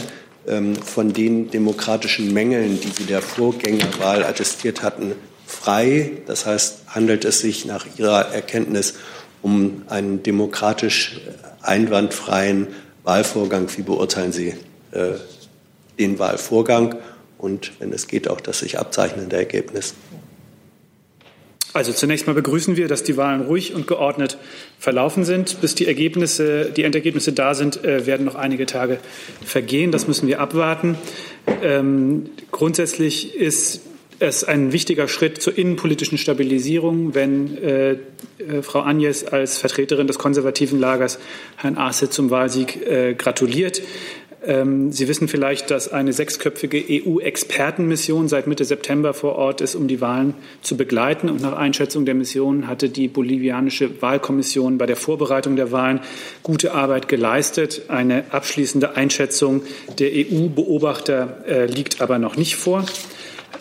von 0.85 1.13
den 1.13 1.51
demokratischen 1.51 2.33
Mängeln, 2.33 2.81
die 2.81 2.89
sie 2.89 3.05
der 3.05 3.23
Vorgängerwahl 3.23 4.25
attestiert 4.25 4.83
hatten, 4.83 5.13
frei. 5.47 6.13
Das 6.27 6.47
heißt, 6.47 6.79
handelt 6.89 7.25
es 7.25 7.41
sich 7.41 7.67
nach 7.67 7.87
Ihrer 7.99 8.33
Erkenntnis 8.33 8.95
um 9.43 9.83
einen 9.89 10.23
demokratisch 10.23 11.21
einwandfreien 11.63 12.69
Wahlvorgang. 13.05 13.69
Wie 13.77 13.83
beurteilen 13.83 14.33
Sie 14.33 14.55
äh, 14.93 15.13
den 15.99 16.19
Wahlvorgang 16.19 16.97
und, 17.39 17.73
wenn 17.79 17.93
es 17.93 18.07
geht, 18.07 18.29
auch 18.29 18.41
das 18.41 18.61
sich 18.61 18.79
abzeichnende 18.79 19.37
Ergebnis? 19.37 19.95
Also 21.73 21.93
zunächst 21.93 22.27
mal 22.27 22.33
begrüßen 22.33 22.77
wir, 22.77 22.89
dass 22.89 23.05
die 23.05 23.17
Wahlen 23.17 23.43
ruhig 23.43 23.75
und 23.75 23.87
geordnet 23.87 24.39
verlaufen 24.79 25.25
sind. 25.25 25.61
Bis 25.61 25.77
die 25.77 25.87
Ergebnisse, 25.87 26.73
die 26.77 26.83
Endergebnisse 26.83 27.33
da 27.33 27.55
sind, 27.55 27.85
äh, 27.85 28.07
werden 28.07 28.27
noch 28.27 28.35
einige 28.35 28.67
Tage 28.67 28.99
vergehen. 29.45 29.93
Das 29.93 30.09
müssen 30.09 30.27
wir 30.27 30.41
abwarten. 30.41 30.97
Ähm, 31.63 32.31
grundsätzlich 32.51 33.37
ist 33.37 33.83
es 34.21 34.45
ein 34.45 34.73
wichtiger 34.73 35.09
Schritt 35.09 35.41
zur 35.41 35.57
innenpolitischen 35.57 36.19
Stabilisierung, 36.19 37.15
wenn 37.15 37.57
äh, 37.57 37.93
äh, 37.93 37.99
Frau 38.63 38.83
Agnes 38.83 39.25
als 39.25 39.57
Vertreterin 39.57 40.07
des 40.07 40.19
konservativen 40.19 40.79
Lagers 40.79 41.19
Herrn 41.57 41.79
Arce 41.79 42.11
zum 42.11 42.31
Wahlsieg 42.31 42.87
äh, 42.87 43.15
gratuliert. 43.15 43.81
Ähm, 44.47 44.91
Sie 44.91 45.07
wissen 45.09 45.29
vielleicht, 45.29 45.71
dass 45.71 45.93
eine 45.93 46.13
sechsköpfige 46.13 46.83
EU-Expertenmission 46.89 48.29
seit 48.29 48.47
Mitte 48.47 48.65
September 48.65 49.13
vor 49.13 49.37
Ort 49.37 49.61
ist, 49.61 49.75
um 49.75 49.87
die 49.87 50.01
Wahlen 50.01 50.35
zu 50.63 50.77
begleiten. 50.77 51.29
Und 51.29 51.43
nach 51.43 51.57
Einschätzung 51.57 52.07
der 52.07 52.15
Mission 52.15 52.67
hatte 52.67 52.89
die 52.89 53.09
bolivianische 53.09 54.01
Wahlkommission 54.01 54.79
bei 54.79 54.87
der 54.87 54.97
Vorbereitung 54.97 55.57
der 55.57 55.73
Wahlen 55.73 56.01
gute 56.43 56.73
Arbeit 56.73 57.09
geleistet. 57.09 57.83
Eine 57.89 58.25
abschließende 58.31 58.97
Einschätzung 58.97 59.63
der 59.99 60.11
EU-Beobachter 60.13 61.45
äh, 61.47 61.67
liegt 61.67 62.01
aber 62.01 62.19
noch 62.19 62.37
nicht 62.37 62.57
vor. 62.57 62.87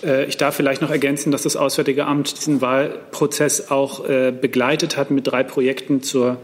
Äh, 0.04 0.26
ich 0.26 0.38
darf 0.38 0.56
vielleicht 0.56 0.82
noch 0.82 0.92
ergänzen, 0.92 1.32
dass 1.32 1.44
das 1.44 1.56
Auswärtige 1.56 2.06
Amt 2.06 2.38
diesen 2.38 2.62
Wahlprozess 2.62 3.70
auch 3.70 4.08
äh, 4.08 4.32
begleitet 4.32 4.96
hat 4.96 5.12
mit 5.12 5.28
drei 5.28 5.44
Projekten 5.44 6.02
zur 6.02 6.38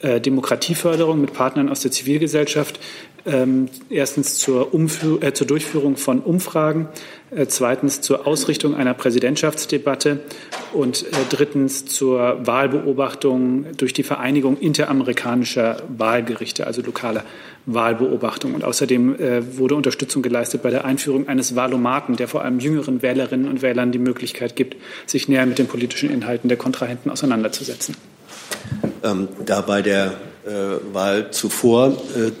äh, 0.00 0.20
Demokratieförderung 0.20 1.20
mit 1.20 1.32
Partnern 1.32 1.68
aus 1.68 1.80
der 1.80 1.90
Zivilgesellschaft. 1.90 2.78
Ähm, 3.26 3.68
erstens 3.90 4.38
zur, 4.38 4.72
Umführ 4.72 5.22
äh, 5.22 5.34
zur 5.34 5.46
Durchführung 5.46 5.96
von 5.96 6.20
Umfragen, 6.20 6.88
äh, 7.30 7.46
zweitens 7.46 8.00
zur 8.00 8.26
Ausrichtung 8.26 8.74
einer 8.74 8.94
Präsidentschaftsdebatte 8.94 10.20
und 10.72 11.02
äh, 11.02 11.06
drittens 11.28 11.84
zur 11.84 12.46
Wahlbeobachtung 12.46 13.66
durch 13.76 13.92
die 13.92 14.02
Vereinigung 14.02 14.56
interamerikanischer 14.56 15.82
Wahlgerichte, 15.88 16.66
also 16.66 16.80
lokaler 16.80 17.24
Wahlbeobachtung. 17.66 18.54
Und 18.54 18.64
außerdem 18.64 19.16
wurde 19.58 19.74
Unterstützung 19.74 20.22
geleistet 20.22 20.62
bei 20.62 20.70
der 20.70 20.86
Einführung 20.86 21.28
eines 21.28 21.54
Wahlomaten, 21.54 22.16
der 22.16 22.28
vor 22.28 22.42
allem 22.42 22.60
jüngeren 22.60 23.02
Wählerinnen 23.02 23.46
und 23.46 23.60
Wählern 23.60 23.92
die 23.92 23.98
Möglichkeit 23.98 24.56
gibt, 24.56 24.76
sich 25.04 25.28
näher 25.28 25.44
mit 25.44 25.58
den 25.58 25.66
politischen 25.66 26.10
Inhalten 26.10 26.48
der 26.48 26.56
Kontrahenten 26.56 27.10
auseinanderzusetzen. 27.10 27.94
Ähm, 29.02 29.28
da 29.44 29.60
bei 29.60 29.82
der 29.82 30.14
äh, 30.46 30.94
Wahl 30.94 31.30
zuvor 31.30 31.88
äh, 31.88 32.32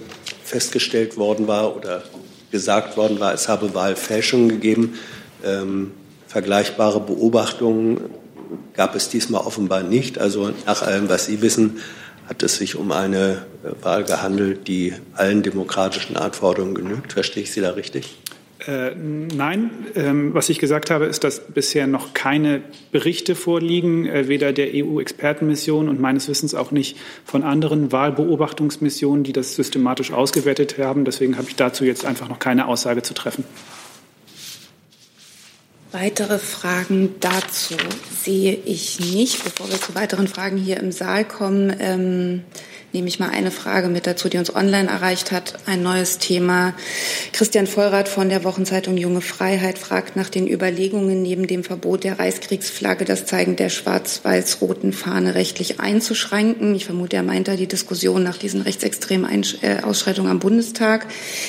festgestellt 0.42 1.16
worden 1.16 1.46
war 1.46 1.76
oder 1.76 2.02
gesagt 2.50 2.96
worden 2.96 3.20
war, 3.20 3.34
es 3.34 3.48
habe 3.48 3.74
Wahlfälschungen 3.74 4.48
gegeben. 4.48 4.98
Ähm, 5.44 5.92
vergleichbare 6.26 7.00
Beobachtungen 7.00 8.00
gab 8.74 8.94
es 8.94 9.08
diesmal 9.08 9.42
offenbar 9.42 9.82
nicht. 9.82 10.18
Also 10.18 10.52
nach 10.66 10.82
allem, 10.82 11.08
was 11.08 11.26
Sie 11.26 11.42
wissen, 11.42 11.80
hat 12.28 12.42
es 12.42 12.56
sich 12.56 12.76
um 12.76 12.92
eine 12.92 13.46
äh, 13.64 13.84
Wahl 13.84 14.04
gehandelt, 14.04 14.68
die 14.68 14.94
allen 15.14 15.42
demokratischen 15.42 16.16
Anforderungen 16.16 16.74
genügt. 16.74 17.12
Verstehe 17.12 17.42
ich 17.42 17.52
Sie 17.52 17.60
da 17.60 17.70
richtig? 17.70 18.18
Äh, 18.68 18.94
nein, 18.94 19.70
ähm, 19.94 20.34
was 20.34 20.50
ich 20.50 20.58
gesagt 20.58 20.90
habe, 20.90 21.06
ist, 21.06 21.24
dass 21.24 21.40
bisher 21.40 21.86
noch 21.86 22.12
keine 22.12 22.60
Berichte 22.92 23.34
vorliegen, 23.34 24.04
äh, 24.04 24.28
weder 24.28 24.52
der 24.52 24.68
EU-Expertenmission 24.74 25.88
und 25.88 25.98
meines 25.98 26.28
Wissens 26.28 26.54
auch 26.54 26.70
nicht 26.70 26.98
von 27.24 27.44
anderen 27.44 27.92
Wahlbeobachtungsmissionen, 27.92 29.24
die 29.24 29.32
das 29.32 29.56
systematisch 29.56 30.12
ausgewertet 30.12 30.76
haben. 30.76 31.06
Deswegen 31.06 31.38
habe 31.38 31.48
ich 31.48 31.56
dazu 31.56 31.86
jetzt 31.86 32.04
einfach 32.04 32.28
noch 32.28 32.40
keine 32.40 32.68
Aussage 32.68 33.00
zu 33.00 33.14
treffen. 33.14 33.42
Weitere 35.90 36.38
Fragen 36.38 37.14
dazu 37.20 37.74
sehe 38.22 38.52
ich 38.66 39.00
nicht. 39.00 39.44
Bevor 39.44 39.70
wir 39.70 39.80
zu 39.80 39.94
weiteren 39.94 40.28
Fragen 40.28 40.58
hier 40.58 40.76
im 40.76 40.92
Saal 40.92 41.24
kommen, 41.24 41.74
ähm, 41.80 42.42
nehme 42.92 43.08
ich 43.08 43.18
mal 43.18 43.28
eine 43.28 43.50
Frage 43.50 43.88
mit 43.88 44.06
dazu, 44.06 44.30
die 44.30 44.38
uns 44.38 44.54
online 44.54 44.88
erreicht 44.88 45.30
hat. 45.30 45.54
Ein 45.66 45.82
neues 45.82 46.18
Thema. 46.18 46.72
Christian 47.32 47.66
Vollrath 47.66 48.08
von 48.08 48.30
der 48.30 48.44
Wochenzeitung 48.44 48.96
Junge 48.96 49.20
Freiheit 49.20 49.78
fragt 49.78 50.16
nach 50.16 50.30
den 50.30 50.48
Überlegungen, 50.48 51.20
neben 51.20 51.46
dem 51.46 51.64
Verbot 51.64 52.04
der 52.04 52.18
Reichskriegsflagge 52.18 53.04
das 53.04 53.26
Zeigen 53.26 53.56
der 53.56 53.68
schwarz-weiß-roten 53.68 54.94
Fahne 54.94 55.34
rechtlich 55.34 55.80
einzuschränken. 55.80 56.74
Ich 56.74 56.86
vermute, 56.86 57.16
er 57.16 57.22
meint 57.22 57.48
da 57.48 57.56
die 57.56 57.66
Diskussion 57.66 58.22
nach 58.22 58.38
diesen 58.38 58.62
rechtsextremen 58.62 59.44
äh, 59.60 59.82
Ausschreitungen 59.82 60.30
am 60.30 60.38
Bundestag. 60.38 61.06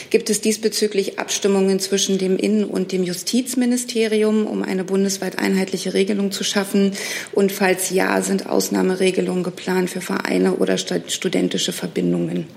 Gibt 0.09 0.29
es 0.29 0.41
diesbezüglich 0.41 1.19
Abstimmungen 1.19 1.79
zwischen 1.79 2.17
dem 2.17 2.35
Innen- 2.35 2.65
und 2.65 2.91
dem 2.91 3.03
Justizministerium, 3.03 4.45
um 4.45 4.61
eine 4.61 4.83
bundesweit 4.83 5.39
einheitliche 5.39 5.93
Regelung 5.93 6.33
zu 6.33 6.43
schaffen? 6.43 6.91
Und 7.31 7.53
falls 7.53 7.91
ja, 7.91 8.21
sind 8.21 8.47
Ausnahmeregelungen 8.49 9.43
geplant 9.43 9.89
für 9.89 10.01
Vereine 10.01 10.55
oder 10.55 10.77
Studenten? 10.77 11.28
Studentische 11.29 11.71
Verbindungen. 11.71 12.47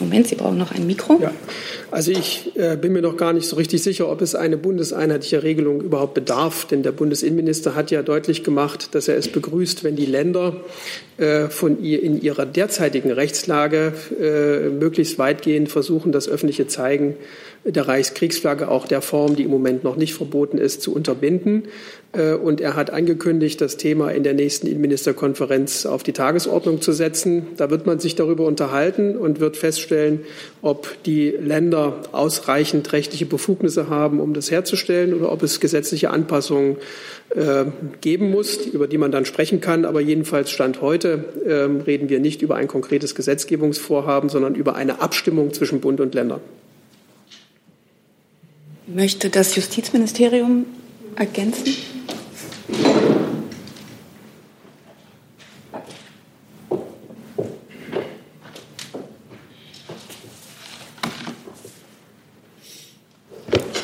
Moment, 0.00 0.26
Sie 0.26 0.34
brauchen 0.34 0.58
noch 0.58 0.72
ein 0.72 0.86
Mikro. 0.86 1.18
Ja. 1.22 1.32
Also 1.90 2.10
ich 2.10 2.52
äh, 2.56 2.76
bin 2.76 2.92
mir 2.92 3.00
noch 3.00 3.16
gar 3.16 3.32
nicht 3.32 3.48
so 3.48 3.56
richtig 3.56 3.82
sicher, 3.82 4.10
ob 4.10 4.20
es 4.20 4.34
eine 4.34 4.58
bundeseinheitliche 4.58 5.42
Regelung 5.42 5.80
überhaupt 5.80 6.14
bedarf. 6.14 6.66
Denn 6.66 6.82
der 6.82 6.92
Bundesinnenminister 6.92 7.74
hat 7.74 7.90
ja 7.90 8.02
deutlich 8.02 8.44
gemacht, 8.44 8.94
dass 8.94 9.08
er 9.08 9.16
es 9.16 9.28
begrüßt, 9.28 9.84
wenn 9.84 9.96
die 9.96 10.04
Länder 10.04 10.56
äh, 11.16 11.48
von 11.48 11.82
ihr 11.82 12.02
in 12.02 12.20
ihrer 12.20 12.44
derzeitigen 12.44 13.10
Rechtslage 13.10 13.94
äh, 14.20 14.68
möglichst 14.68 15.18
weitgehend 15.18 15.70
versuchen, 15.70 16.12
das 16.12 16.28
öffentliche 16.28 16.66
Zeigen 16.66 17.16
der 17.64 17.88
Reichskriegsflagge 17.88 18.68
auch 18.68 18.86
der 18.86 19.00
Form, 19.00 19.34
die 19.34 19.44
im 19.44 19.50
Moment 19.50 19.82
noch 19.82 19.96
nicht 19.96 20.14
verboten 20.14 20.58
ist, 20.58 20.82
zu 20.82 20.94
unterbinden. 20.94 21.64
Äh, 22.12 22.34
und 22.34 22.60
er 22.60 22.74
hat 22.76 22.90
angekündigt, 22.90 23.60
das 23.60 23.76
Thema 23.76 24.10
in 24.10 24.22
der 24.22 24.34
nächsten 24.34 24.66
Innenministerkonferenz 24.66 25.86
auf 25.86 26.02
die 26.02 26.12
Tagesordnung 26.12 26.80
zu 26.80 26.92
setzen. 26.92 27.48
Da 27.56 27.70
wird 27.70 27.86
man 27.86 27.98
sich 27.98 28.14
darüber 28.14 28.44
unterhalten 28.44 29.16
und 29.16 29.40
wird 29.40 29.56
feststellen, 29.56 30.20
ob 30.62 31.02
die 31.04 31.30
Länder 31.30 32.00
ausreichend 32.12 32.92
rechtliche 32.92 33.26
Befugnisse 33.26 33.88
haben, 33.88 34.20
um 34.20 34.34
das 34.34 34.50
herzustellen, 34.50 35.14
oder 35.14 35.32
ob 35.32 35.42
es 35.42 35.60
gesetzliche 35.60 36.10
Anpassungen 36.10 36.76
äh, 37.30 37.64
geben 38.00 38.30
muss, 38.30 38.66
über 38.66 38.86
die 38.86 38.98
man 38.98 39.10
dann 39.10 39.24
sprechen 39.24 39.60
kann. 39.60 39.84
Aber 39.84 40.00
jedenfalls 40.00 40.50
Stand 40.50 40.80
heute 40.80 41.24
äh, 41.44 41.82
reden 41.84 42.08
wir 42.08 42.20
nicht 42.20 42.42
über 42.42 42.56
ein 42.56 42.68
konkretes 42.68 43.14
Gesetzgebungsvorhaben, 43.14 44.28
sondern 44.28 44.54
über 44.54 44.76
eine 44.76 45.00
Abstimmung 45.00 45.52
zwischen 45.52 45.80
Bund 45.80 46.00
und 46.00 46.14
Ländern. 46.14 46.40
Möchte 48.86 49.30
das 49.30 49.56
Justizministerium 49.56 50.64
ergänzen? 51.16 51.74
Ich 52.68 52.74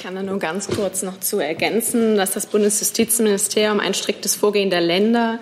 kann 0.02 0.16
da 0.16 0.22
nur 0.22 0.38
ganz 0.40 0.68
kurz 0.68 1.02
noch 1.02 1.20
zu 1.20 1.38
ergänzen, 1.38 2.16
dass 2.16 2.32
das 2.32 2.46
Bundesjustizministerium 2.46 3.78
ein 3.78 3.94
striktes 3.94 4.34
Vorgehen 4.34 4.68
der 4.70 4.80
Länder 4.80 5.38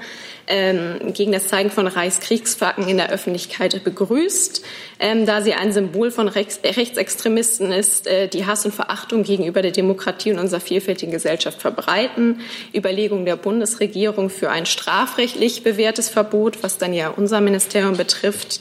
ähm, 0.50 1.12
gegen 1.14 1.32
das 1.32 1.46
Zeigen 1.46 1.70
von 1.70 1.86
Reichskriegsflaggen 1.86 2.86
in 2.88 2.96
der 2.96 3.10
Öffentlichkeit 3.10 3.82
begrüßt, 3.82 4.62
ähm, 4.98 5.24
da 5.24 5.40
sie 5.40 5.54
ein 5.54 5.72
Symbol 5.72 6.10
von 6.10 6.28
Rechts 6.28 6.60
Rechtsextremisten 6.62 7.72
ist, 7.72 8.06
äh, 8.06 8.28
die 8.28 8.44
Hass 8.44 8.66
und 8.66 8.74
Verachtung 8.74 9.22
gegenüber 9.22 9.62
der 9.62 9.70
Demokratie 9.70 10.32
und 10.32 10.38
unserer 10.38 10.60
vielfältigen 10.60 11.12
Gesellschaft 11.12 11.60
verbreiten. 11.60 12.40
Überlegungen 12.74 13.24
der 13.24 13.36
Bundesregierung 13.36 14.28
für 14.28 14.50
ein 14.50 14.66
strafrechtlich 14.66 15.62
bewährtes 15.62 16.08
Verbot, 16.08 16.62
was 16.62 16.78
dann 16.78 16.92
ja 16.92 17.08
unser 17.08 17.40
Ministerium 17.40 17.96
betrifft, 17.96 18.60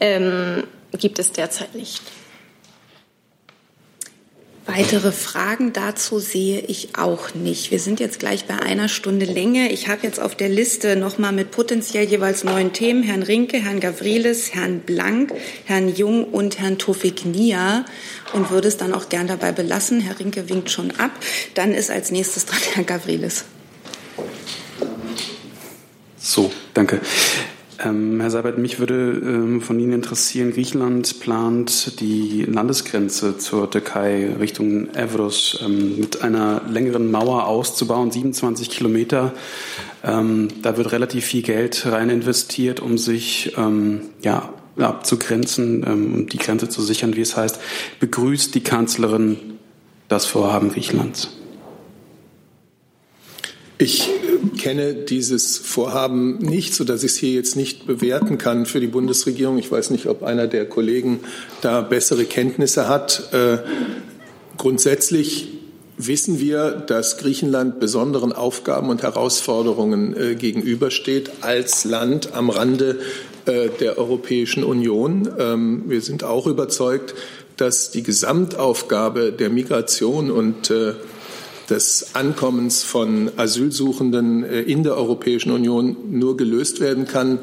ähm, 0.00 0.64
gibt 0.98 1.18
es 1.18 1.32
derzeit 1.32 1.74
nicht. 1.74 2.02
Weitere 4.76 5.10
Fragen 5.10 5.72
dazu 5.72 6.20
sehe 6.20 6.60
ich 6.60 6.90
auch 6.96 7.34
nicht. 7.34 7.72
Wir 7.72 7.80
sind 7.80 7.98
jetzt 7.98 8.20
gleich 8.20 8.44
bei 8.44 8.56
einer 8.56 8.88
Stunde 8.88 9.26
Länge. 9.26 9.72
Ich 9.72 9.88
habe 9.88 10.02
jetzt 10.04 10.20
auf 10.20 10.36
der 10.36 10.48
Liste 10.48 10.94
nochmal 10.94 11.32
mit 11.32 11.50
potenziell 11.50 12.04
jeweils 12.04 12.44
neun 12.44 12.72
Themen 12.72 13.02
Herrn 13.02 13.24
Rinke, 13.24 13.58
Herrn 13.58 13.80
Gavrilis, 13.80 14.54
Herrn 14.54 14.80
Blank, 14.80 15.32
Herrn 15.64 15.92
Jung 15.92 16.24
und 16.24 16.60
Herrn 16.60 16.78
Tofik 16.78 17.24
Nia 17.24 17.84
und 18.32 18.50
würde 18.50 18.68
es 18.68 18.76
dann 18.76 18.94
auch 18.94 19.08
gern 19.08 19.26
dabei 19.26 19.50
belassen. 19.50 20.00
Herr 20.00 20.20
Rinke 20.20 20.48
winkt 20.48 20.70
schon 20.70 20.92
ab. 20.92 21.10
Dann 21.54 21.74
ist 21.74 21.90
als 21.90 22.12
nächstes 22.12 22.46
dran 22.46 22.60
Herr 22.74 22.84
Gavrilis. 22.84 23.44
So, 26.16 26.52
danke. 26.74 27.00
Ähm, 27.82 28.20
Herr 28.20 28.30
Seibert, 28.30 28.58
mich 28.58 28.78
würde 28.78 29.20
ähm, 29.24 29.62
von 29.62 29.80
Ihnen 29.80 29.92
interessieren, 29.92 30.52
Griechenland 30.52 31.20
plant 31.20 31.98
die 32.00 32.44
Landesgrenze 32.44 33.38
zur 33.38 33.70
Türkei 33.70 34.28
Richtung 34.38 34.94
Evros 34.94 35.58
ähm, 35.64 35.98
mit 35.98 36.22
einer 36.22 36.62
längeren 36.68 37.10
Mauer 37.10 37.46
auszubauen, 37.46 38.10
27 38.10 38.68
Kilometer. 38.68 39.32
Ähm, 40.04 40.48
da 40.62 40.76
wird 40.76 40.92
relativ 40.92 41.24
viel 41.24 41.42
Geld 41.42 41.86
rein 41.86 42.10
investiert, 42.10 42.80
um 42.80 42.98
sich 42.98 43.54
ähm, 43.56 44.02
ja, 44.20 44.52
abzugrenzen, 44.76 45.84
ähm, 45.86 46.14
um 46.14 46.28
die 46.28 46.38
Grenze 46.38 46.68
zu 46.68 46.82
sichern, 46.82 47.16
wie 47.16 47.22
es 47.22 47.36
heißt. 47.36 47.60
Begrüßt 47.98 48.54
die 48.54 48.62
Kanzlerin 48.62 49.38
das 50.08 50.26
Vorhaben 50.26 50.70
Griechenlands? 50.70 51.39
Ich 53.80 54.10
kenne 54.58 54.92
dieses 54.92 55.56
Vorhaben 55.56 56.36
nicht, 56.36 56.74
sodass 56.74 57.02
ich 57.02 57.12
es 57.12 57.16
hier 57.16 57.32
jetzt 57.32 57.56
nicht 57.56 57.86
bewerten 57.86 58.36
kann 58.36 58.66
für 58.66 58.78
die 58.78 58.86
Bundesregierung. 58.86 59.56
Ich 59.56 59.72
weiß 59.72 59.88
nicht, 59.88 60.04
ob 60.04 60.22
einer 60.22 60.46
der 60.48 60.66
Kollegen 60.66 61.20
da 61.62 61.80
bessere 61.80 62.26
Kenntnisse 62.26 62.88
hat. 62.88 63.32
Äh, 63.32 63.56
grundsätzlich 64.58 65.48
wissen 65.96 66.40
wir, 66.40 66.72
dass 66.72 67.16
Griechenland 67.16 67.80
besonderen 67.80 68.34
Aufgaben 68.34 68.90
und 68.90 69.02
Herausforderungen 69.02 70.14
äh, 70.14 70.34
gegenübersteht 70.34 71.30
als 71.40 71.86
Land 71.86 72.34
am 72.34 72.50
Rande 72.50 72.98
äh, 73.46 73.70
der 73.80 73.96
Europäischen 73.96 74.62
Union. 74.62 75.26
Ähm, 75.38 75.84
wir 75.86 76.02
sind 76.02 76.22
auch 76.22 76.46
überzeugt, 76.46 77.14
dass 77.56 77.90
die 77.90 78.02
Gesamtaufgabe 78.02 79.32
der 79.32 79.48
Migration 79.48 80.30
und 80.30 80.70
des 81.70 82.14
Ankommens 82.14 82.82
von 82.82 83.30
Asylsuchenden 83.36 84.44
äh, 84.44 84.60
in 84.60 84.82
der 84.82 84.96
Europäischen 84.96 85.52
Union 85.52 85.96
nur 86.10 86.36
gelöst 86.36 86.80
werden 86.80 87.06
kann, 87.06 87.38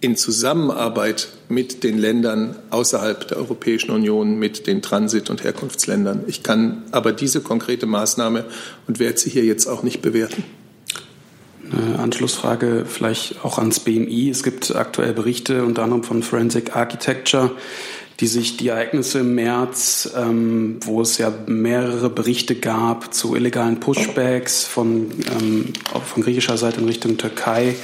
in 0.00 0.16
Zusammenarbeit 0.16 1.28
mit 1.48 1.82
den 1.82 1.98
Ländern 1.98 2.56
außerhalb 2.70 3.26
der 3.28 3.38
Europäischen 3.38 3.90
Union, 3.90 4.38
mit 4.38 4.66
den 4.66 4.82
Transit- 4.82 5.30
und 5.30 5.42
Herkunftsländern. 5.42 6.24
Ich 6.26 6.42
kann 6.42 6.82
aber 6.92 7.12
diese 7.12 7.40
konkrete 7.40 7.86
Maßnahme 7.86 8.44
und 8.86 8.98
werde 8.98 9.18
sie 9.18 9.30
hier 9.30 9.44
jetzt 9.44 9.66
auch 9.66 9.82
nicht 9.82 10.02
bewerten. 10.02 10.44
Eine 11.72 11.98
Anschlussfrage 11.98 12.84
vielleicht 12.86 13.44
auch 13.44 13.58
ans 13.58 13.80
BMI. 13.80 14.30
Es 14.30 14.44
gibt 14.44 14.76
aktuell 14.76 15.12
Berichte 15.12 15.64
unter 15.64 15.82
anderem 15.82 16.04
von 16.04 16.22
Forensic 16.22 16.76
Architecture, 16.76 17.50
die 18.20 18.26
sich 18.26 18.56
die 18.56 18.68
Ereignisse 18.68 19.20
im 19.20 19.34
März, 19.34 20.10
ähm, 20.16 20.78
wo 20.82 21.02
es 21.02 21.18
ja 21.18 21.32
mehrere 21.46 22.08
Berichte 22.08 22.54
gab 22.54 23.12
zu 23.12 23.36
illegalen 23.36 23.80
Pushbacks 23.80 24.64
von, 24.64 25.10
ähm, 25.38 25.72
von 26.04 26.22
griechischer 26.22 26.56
Seite 26.56 26.80
in 26.80 26.86
Richtung 26.86 27.18
Türkei, 27.18 27.74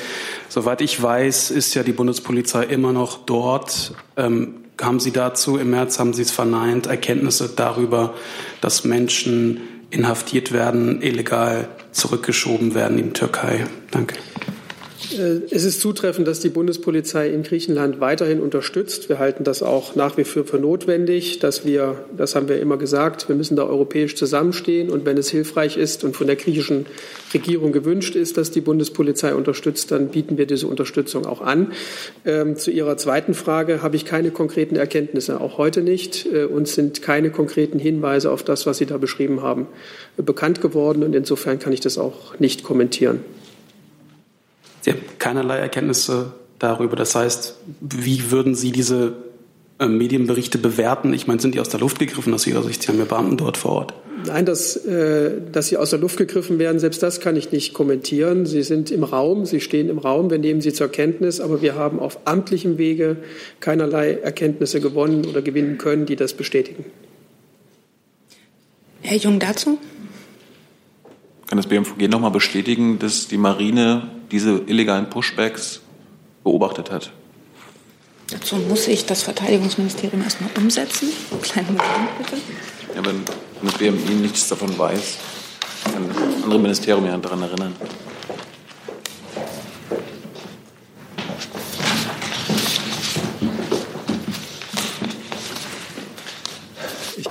Soweit 0.52 0.82
ich 0.82 1.02
weiß, 1.02 1.50
ist 1.50 1.72
ja 1.72 1.82
die 1.82 1.94
Bundespolizei 1.94 2.64
immer 2.64 2.92
noch 2.92 3.24
dort. 3.24 3.94
Ähm, 4.18 4.56
haben 4.78 5.00
Sie 5.00 5.10
dazu 5.10 5.56
im 5.56 5.70
März, 5.70 5.98
haben 5.98 6.12
Sie 6.12 6.20
es 6.20 6.30
verneint, 6.30 6.88
Erkenntnisse 6.88 7.48
darüber, 7.56 8.12
dass 8.60 8.84
Menschen 8.84 9.62
inhaftiert 9.88 10.52
werden, 10.52 11.00
illegal 11.00 11.70
zurückgeschoben 11.92 12.74
werden 12.74 12.98
in 12.98 13.04
die 13.06 13.12
Türkei? 13.14 13.64
Danke. 13.90 14.16
Äh, 15.11 15.40
es 15.50 15.64
ist 15.64 15.80
zutreffend, 15.80 16.26
dass 16.28 16.40
die 16.40 16.48
Bundespolizei 16.48 17.28
in 17.28 17.42
Griechenland 17.42 18.00
weiterhin 18.00 18.40
unterstützt. 18.40 19.09
Wir 19.09 19.18
halten 19.18 19.44
das 19.44 19.62
auch 19.62 19.94
nach 19.94 20.16
wie 20.16 20.24
vor 20.24 20.44
für 20.44 20.59
notwendig, 20.59 21.38
dass 21.38 21.64
wir, 21.64 22.05
das 22.16 22.34
haben 22.34 22.48
wir 22.48 22.61
immer 22.61 22.76
gesagt, 22.76 23.28
wir 23.28 23.36
müssen 23.36 23.57
da 23.57 23.64
europäisch 23.64 24.16
zusammenstehen. 24.16 24.90
Und 24.90 25.05
wenn 25.05 25.18
es 25.18 25.30
hilfreich 25.30 25.76
ist 25.76 26.05
und 26.05 26.16
von 26.16 26.26
der 26.26 26.36
griechischen 26.36 26.86
Regierung 27.34 27.72
gewünscht 27.72 28.14
ist, 28.14 28.36
dass 28.36 28.50
die 28.50 28.61
Bundespolizei 28.61 29.34
unterstützt, 29.34 29.90
dann 29.90 30.09
bieten 30.09 30.38
wir 30.38 30.46
diese 30.46 30.66
Unterstützung 30.66 31.26
auch 31.26 31.40
an. 31.40 31.72
Ähm, 32.24 32.57
zu 32.57 32.70
Ihrer 32.70 32.96
zweiten 32.96 33.34
Frage 33.34 33.82
habe 33.82 33.96
ich 33.96 34.05
keine 34.05 34.30
konkreten 34.30 34.76
Erkenntnisse, 34.76 35.40
auch 35.40 35.59
heute 35.59 35.82
nicht. 35.82 36.26
Äh, 36.32 36.44
uns 36.44 36.74
sind 36.74 37.03
keine 37.03 37.30
konkreten 37.30 37.78
Hinweise 37.78 38.30
auf 38.30 38.42
das, 38.42 38.66
was 38.66 38.78
Sie 38.78 38.86
da 38.86 38.98
beschrieben 38.98 39.42
haben, 39.42 39.66
bekannt 40.16 40.61
geworden. 40.61 41.03
Und 41.03 41.14
insofern 41.14 41.59
kann 41.59 41.72
ich 41.72 41.80
das 41.80 41.98
auch 41.98 42.38
nicht 42.38 42.62
kommentieren. 42.62 43.20
Sie 44.82 44.90
haben 44.90 45.00
keinerlei 45.18 45.58
Erkenntnisse 45.58 46.32
darüber. 46.58 46.96
Das 46.96 47.14
heißt, 47.14 47.56
wie 47.80 48.30
würden 48.30 48.54
Sie 48.54 48.72
diese 48.72 49.14
äh, 49.78 49.86
Medienberichte 49.86 50.58
bewerten? 50.58 51.12
Ich 51.14 51.26
meine, 51.26 51.40
sind 51.40 51.54
die 51.54 51.60
aus 51.60 51.68
der 51.68 51.80
Luft 51.80 51.98
gegriffen 51.98 52.34
aus 52.34 52.46
Ihrer 52.46 52.62
Sicht? 52.62 52.82
Sie 52.82 52.88
haben 52.88 52.98
ja 52.98 53.04
Beamten 53.04 53.36
dort 53.36 53.56
vor 53.56 53.72
Ort. 53.72 53.94
Nein, 54.26 54.46
dass, 54.46 54.76
äh, 54.76 55.40
dass 55.50 55.68
sie 55.68 55.76
aus 55.76 55.90
der 55.90 55.98
Luft 55.98 56.16
gegriffen 56.16 56.58
werden, 56.58 56.78
selbst 56.78 57.02
das 57.02 57.20
kann 57.20 57.34
ich 57.34 57.50
nicht 57.50 57.74
kommentieren. 57.74 58.46
Sie 58.46 58.62
sind 58.62 58.90
im 58.90 59.04
Raum, 59.04 59.46
sie 59.46 59.60
stehen 59.60 59.88
im 59.88 59.98
Raum, 59.98 60.30
wir 60.30 60.38
nehmen 60.38 60.60
sie 60.60 60.72
zur 60.72 60.88
Kenntnis, 60.88 61.40
aber 61.40 61.62
wir 61.62 61.74
haben 61.74 61.98
auf 61.98 62.20
amtlichem 62.24 62.78
Wege 62.78 63.16
keinerlei 63.60 64.12
Erkenntnisse 64.12 64.80
gewonnen 64.80 65.24
oder 65.24 65.42
gewinnen 65.42 65.78
können, 65.78 66.06
die 66.06 66.16
das 66.16 66.34
bestätigen. 66.34 66.84
Herr 69.00 69.16
Jung 69.16 69.40
dazu? 69.40 69.78
Kann 71.53 71.59
das 71.59 71.66
BMVG 71.66 72.09
noch 72.09 72.20
mal 72.20 72.30
bestätigen, 72.30 72.98
dass 72.98 73.28
die 73.28 73.36
Marine 73.36 74.09
diese 74.30 74.62
illegalen 74.66 75.11
Pushbacks 75.11 75.82
beobachtet 76.42 76.90
hat? 76.90 77.12
Dazu 78.30 78.57
muss 78.57 78.88
ich 78.88 79.05
das 79.05 79.22
Verteidigungsministerium 79.22 80.22
erstmal 80.22 80.48
umsetzen. 80.57 81.11
Kleinen 81.42 81.66
Moment 81.66 82.16
bitte. 82.16 82.36
Ja, 82.96 83.05
wenn 83.05 83.20
das 83.62 83.74
BMI 83.74 84.14
nichts 84.22 84.48
davon 84.48 84.78
weiß, 84.78 85.18
kann 85.92 86.09
das 86.09 86.42
andere 86.42 86.59
Ministerium 86.59 87.05
ja 87.05 87.18
daran 87.18 87.42
erinnern. 87.42 87.76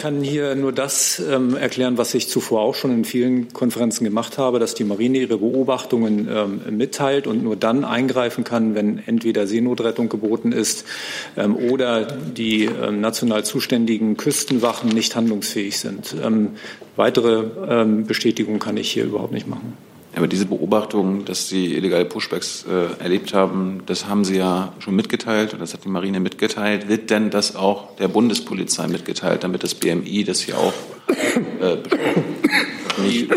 Kann 0.01 0.23
hier 0.23 0.55
nur 0.55 0.71
das 0.71 1.19
ähm, 1.19 1.55
erklären, 1.55 1.95
was 1.99 2.15
ich 2.15 2.27
zuvor 2.27 2.61
auch 2.61 2.73
schon 2.73 2.89
in 2.89 3.05
vielen 3.05 3.53
Konferenzen 3.53 4.03
gemacht 4.03 4.39
habe, 4.39 4.57
dass 4.57 4.73
die 4.73 4.83
Marine 4.83 5.19
ihre 5.19 5.37
Beobachtungen 5.37 6.27
ähm, 6.27 6.61
mitteilt 6.75 7.27
und 7.27 7.43
nur 7.43 7.55
dann 7.55 7.85
eingreifen 7.85 8.43
kann, 8.43 8.73
wenn 8.73 8.97
entweder 9.05 9.45
Seenotrettung 9.45 10.09
geboten 10.09 10.53
ist 10.53 10.87
ähm, 11.37 11.55
oder 11.55 12.05
die 12.05 12.65
ähm, 12.65 12.99
national 12.99 13.45
zuständigen 13.45 14.17
Küstenwachen 14.17 14.89
nicht 14.89 15.15
handlungsfähig 15.15 15.77
sind. 15.77 16.15
Ähm, 16.23 16.53
weitere 16.95 17.43
ähm, 17.69 18.07
Bestätigung 18.07 18.57
kann 18.57 18.77
ich 18.77 18.91
hier 18.91 19.03
überhaupt 19.03 19.33
nicht 19.33 19.47
machen. 19.47 19.77
Aber 20.15 20.27
diese 20.27 20.45
Beobachtung, 20.45 21.25
dass 21.25 21.47
Sie 21.47 21.73
illegale 21.73 22.05
Pushbacks 22.05 22.65
äh, 22.69 23.01
erlebt 23.01 23.33
haben, 23.33 23.83
das 23.85 24.07
haben 24.07 24.25
Sie 24.25 24.37
ja 24.37 24.73
schon 24.79 24.95
mitgeteilt 24.95 25.53
und 25.53 25.59
das 25.59 25.73
hat 25.73 25.85
die 25.85 25.89
Marine 25.89 26.19
mitgeteilt. 26.19 26.89
Wird 26.89 27.09
denn 27.09 27.29
das 27.29 27.55
auch 27.55 27.95
der 27.95 28.09
Bundespolizei 28.09 28.87
mitgeteilt, 28.87 29.43
damit 29.43 29.63
das 29.63 29.73
BMI 29.73 30.23
das 30.25 30.41
hier 30.41 30.57
auch 30.57 30.73
äh, 31.61 31.77
nicht 33.01 33.29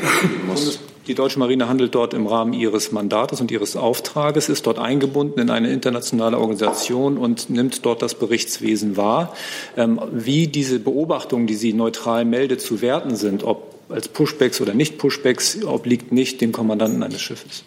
muss? 0.46 0.80
Die 1.06 1.14
deutsche 1.14 1.38
Marine 1.38 1.68
handelt 1.68 1.94
dort 1.94 2.14
im 2.14 2.26
Rahmen 2.26 2.54
ihres 2.54 2.90
Mandates 2.90 3.40
und 3.42 3.50
ihres 3.50 3.76
Auftrages, 3.76 4.48
ist 4.48 4.66
dort 4.66 4.78
eingebunden 4.78 5.38
in 5.38 5.50
eine 5.50 5.70
internationale 5.70 6.38
Organisation 6.38 7.18
und 7.18 7.50
nimmt 7.50 7.84
dort 7.84 8.00
das 8.00 8.14
Berichtswesen 8.14 8.96
wahr. 8.96 9.34
Ähm, 9.76 10.00
wie 10.10 10.46
diese 10.46 10.78
Beobachtungen, 10.80 11.46
die 11.46 11.56
sie 11.56 11.74
neutral 11.74 12.24
meldet, 12.24 12.62
zu 12.62 12.80
werten 12.80 13.16
sind, 13.16 13.44
ob 13.44 13.73
als 13.94 14.08
Pushbacks 14.08 14.60
oder 14.60 14.74
nicht 14.74 14.98
Pushbacks 14.98 15.64
obliegt 15.64 16.12
nicht 16.12 16.40
dem 16.40 16.52
Kommandanten 16.52 17.02
eines 17.02 17.22
Schiffes. 17.22 17.64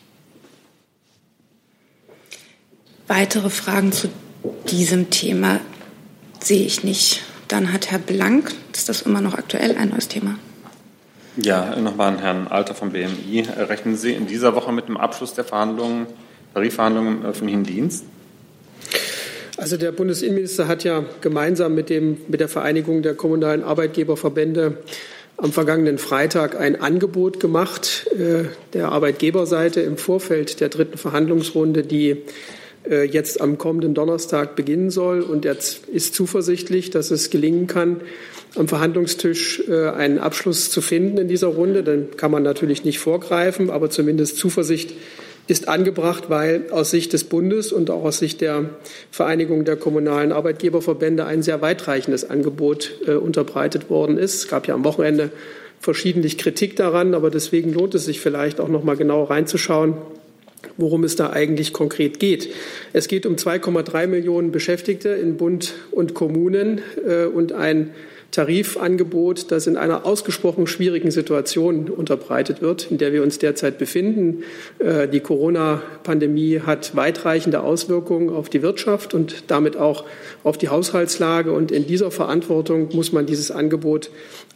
Weitere 3.08 3.50
Fragen 3.50 3.94
zu 3.94 4.10
diesem 4.70 5.10
Thema 5.10 5.62
sehe 6.42 6.66
ich 6.66 6.84
nicht. 6.84 7.24
Dann 7.48 7.72
hat 7.72 7.90
Herr 7.90 8.00
Blank, 8.00 8.54
ist 8.74 8.90
das 8.90 9.02
immer 9.02 9.22
noch 9.22 9.34
aktuell, 9.34 9.78
ein 9.78 9.90
neues 9.90 10.10
Thema? 10.10 10.38
Ja, 11.38 11.76
nochmal 11.78 12.14
an 12.14 12.20
Herrn 12.20 12.48
Alter 12.48 12.76
vom 12.76 12.92
BMI. 12.92 13.46
Rechnen 13.58 13.96
Sie 13.96 14.12
in 14.12 14.28
dieser 14.28 14.56
Woche 14.56 14.74
mit 14.74 14.90
dem 14.90 14.98
Abschluss 14.98 15.34
der 15.34 15.46
Verhandlungen, 15.46 16.08
Tarifverhandlungen 16.54 17.20
im 17.20 17.26
öffentlichen 17.26 17.64
Dienst? 17.64 18.04
Also 19.56 19.78
der 19.78 19.92
Bundesinnenminister 19.92 20.68
hat 20.68 20.84
ja 20.84 21.06
gemeinsam 21.22 21.74
mit, 21.74 21.90
dem, 21.90 22.18
mit 22.28 22.42
der 22.42 22.50
Vereinigung 22.50 23.02
der 23.02 23.14
kommunalen 23.16 23.64
Arbeitgeberverbände 23.64 24.80
am 25.38 25.52
vergangenen 25.52 26.00
Freitag 26.00 26.60
ein 26.60 26.82
Angebot 26.82 27.40
gemacht 27.40 28.08
äh, 28.12 28.46
der 28.74 28.90
Arbeitgeberseite 28.90 29.82
im 29.82 29.98
Vorfeld 29.98 30.60
der 30.60 30.70
dritten 30.70 30.98
Verhandlungsrunde, 30.98 31.84
die 31.84 32.24
äh, 32.90 33.04
jetzt 33.04 33.40
am 33.40 33.60
kommenden 33.60 33.94
Donnerstag 33.94 34.56
beginnen 34.56 34.90
soll. 34.90 35.22
Und 35.22 35.46
er 35.46 35.56
ist 35.56 36.16
zuversichtlich, 36.16 36.90
dass 36.90 37.12
es 37.12 37.30
gelingen 37.30 37.68
kann, 37.68 38.02
am 38.56 38.68
Verhandlungstisch 38.68 39.64
äh, 39.70 39.90
einen 39.90 40.18
Abschluss 40.18 40.72
zu 40.72 40.82
finden 40.82 41.20
in 41.20 41.28
dieser 41.28 41.48
Runde. 41.48 41.84
Dann 41.84 42.18
kann 42.18 42.32
man 42.32 42.42
natürlich 42.42 42.84
nicht 42.84 43.00
vorgreifen, 43.00 43.70
aber 43.70 43.92
zumindest 43.92 44.38
Zuversicht 44.38 44.94
ist 45.48 45.70
angebracht, 45.70 46.26
weil 46.30 46.66
aus 46.72 46.92
Sicht 46.92 47.14
des 47.14 47.24
Bundes 47.24 47.72
und 47.72 47.90
auch 47.90 48.04
aus 48.04 48.20
Sicht 48.20 48.42
der 48.42 48.70
Vereinigung 49.12 49.66
der 49.66 49.78
kommunalen 49.78 50.32
Arbeitgeberverbände 50.32 51.26
ein 51.26 51.42
sehr 51.42 51.62
weitreichendes 51.62 52.30
Angebot 52.30 52.96
äh, 53.08 53.12
unterbreitet 53.12 53.90
worden 53.90 54.18
ist. 54.18 54.36
Es 54.36 54.48
gab 54.48 54.68
ja 54.68 54.76
am 54.76 54.84
Wochenende 54.84 55.32
verschiedentlich 55.80 56.38
Kritik 56.38 56.76
daran, 56.76 57.14
aber 57.14 57.30
deswegen 57.30 57.74
lohnt 57.74 57.96
es 57.96 58.06
sich 58.06 58.20
vielleicht 58.20 58.60
auch 58.60 58.68
noch 58.68 58.84
mal 58.84 58.98
genau 58.98 59.24
reinzuschauen, 59.24 59.96
worum 60.76 61.04
es 61.04 61.16
da 61.16 61.30
eigentlich 61.30 61.72
konkret 61.72 62.20
geht. 62.20 62.50
Es 62.94 63.08
geht 63.08 63.26
um 63.26 63.36
2,3 63.36 64.08
Millionen 64.08 64.52
Beschäftigte 64.52 65.10
in 65.10 65.38
Bund 65.38 65.76
und 65.92 66.14
Kommunen 66.14 66.82
äh, 67.08 67.26
und 67.26 67.54
ein 67.54 67.92
Tarifangebot, 68.32 69.52
das 69.52 69.68
in 69.68 69.78
einer 69.78 70.06
ausgesprochen 70.06 70.68
schwierigen 70.68 71.12
Situation 71.12 71.90
unterbreitet 71.90 72.62
wird, 72.62 72.92
in 72.92 72.98
der 72.98 73.14
wir 73.14 73.24
uns 73.24 73.40
derzeit 73.40 73.78
befinden. 73.78 74.44
Äh, 74.80 75.08
die 75.08 75.22
Corona-Pandemie 75.22 76.62
hat 76.66 76.96
weitreichende 76.96 77.62
Auswirkungen 77.62 78.30
auf 78.30 78.50
die 78.50 78.62
Wirtschaft 78.62 79.14
und 79.14 79.46
damit 79.48 79.78
auch 79.78 80.06
auf 80.44 80.58
die 80.58 80.70
Haushaltslage. 80.70 81.52
Und 81.52 81.72
in 81.72 81.88
dieser 81.88 82.12
Verantwortung 82.12 82.90
muss 82.94 83.12
man 83.12 83.26
dieses 83.26 83.50
Angebot 83.50 84.10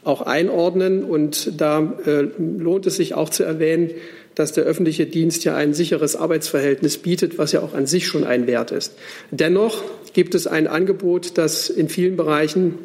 auch 0.04 0.22
einordnen. 0.22 1.04
Und 1.04 1.60
da 1.60 1.94
äh, 2.06 2.28
lohnt 2.38 2.86
es 2.88 2.98
sich 2.98 3.14
auch 3.14 3.30
zu 3.30 3.44
erwähnen, 3.44 3.92
dass 4.36 4.54
der 4.54 4.64
öffentliche 4.64 5.06
Dienst 5.06 5.44
ja 5.44 5.56
ein 5.56 5.74
sicheres 5.74 6.16
Arbeitsverhältnis 6.16 6.98
bietet, 6.98 7.38
was 7.38 7.52
ja 7.52 7.62
auch 7.62 7.74
an 7.74 7.86
sich 7.86 8.08
schon 8.08 8.24
ein 8.24 8.48
Wert 8.48 8.72
ist. 8.72 8.94
Dennoch 9.32 9.84
gibt 10.14 10.36
es 10.36 10.48
ein 10.48 10.68
Angebot, 10.68 11.38
das 11.38 11.70
in 11.70 11.90
vielen 11.90 12.16
Bereichen 12.16 12.76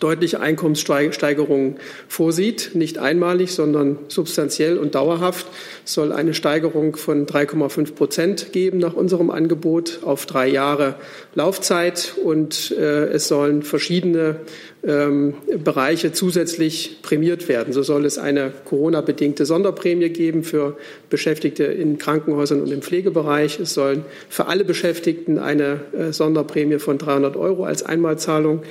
deutliche 0.00 0.40
Einkommenssteigerungen 0.40 1.76
vorsieht, 2.08 2.70
nicht 2.74 2.98
einmalig, 2.98 3.52
sondern 3.52 3.98
substanziell 4.08 4.78
und 4.78 4.94
dauerhaft. 4.94 5.46
Soll 5.84 6.12
eine 6.12 6.34
Steigerung 6.34 6.96
von 6.96 7.26
3,5 7.26 7.94
Prozent 7.94 8.52
geben 8.52 8.78
nach 8.78 8.94
unserem 8.94 9.30
Angebot 9.30 10.00
auf 10.02 10.26
drei 10.26 10.48
Jahre 10.48 10.96
Laufzeit 11.34 12.14
und 12.22 12.70
äh, 12.72 13.06
es 13.06 13.28
sollen 13.28 13.62
verschiedene 13.62 14.40
ähm, 14.86 15.34
Bereiche 15.62 16.12
zusätzlich 16.12 16.98
prämiert 17.02 17.48
werden. 17.48 17.72
So 17.72 17.82
soll 17.82 18.04
es 18.04 18.18
eine 18.18 18.52
Corona-bedingte 18.64 19.46
Sonderprämie 19.46 20.10
geben 20.10 20.44
für 20.44 20.76
Beschäftigte 21.10 21.64
in 21.64 21.98
Krankenhäusern 21.98 22.60
und 22.60 22.70
im 22.70 22.82
Pflegebereich. 22.82 23.60
Es 23.60 23.74
sollen 23.74 24.04
für 24.28 24.46
alle 24.46 24.64
Beschäftigten 24.64 25.38
eine 25.38 25.80
äh, 25.96 26.12
Sonderprämie 26.12 26.78
von 26.78 26.98
300 26.98 27.36
Euro 27.36 27.64
als 27.64 27.82
Einmalzahlung 27.82 28.62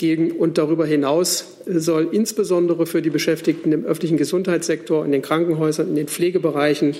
geben. 0.00 0.32
Und 0.32 0.58
darüber 0.58 0.84
hinaus 0.84 1.58
soll 1.66 2.08
insbesondere 2.10 2.86
für 2.86 3.02
die 3.02 3.10
Beschäftigten 3.10 3.70
im 3.70 3.84
öffentlichen 3.84 4.16
Gesundheitssektor, 4.16 5.04
in 5.04 5.12
den 5.12 5.22
Krankenhäusern, 5.22 5.88
in 5.88 5.94
den 5.94 6.08
Pflegebereichen 6.08 6.96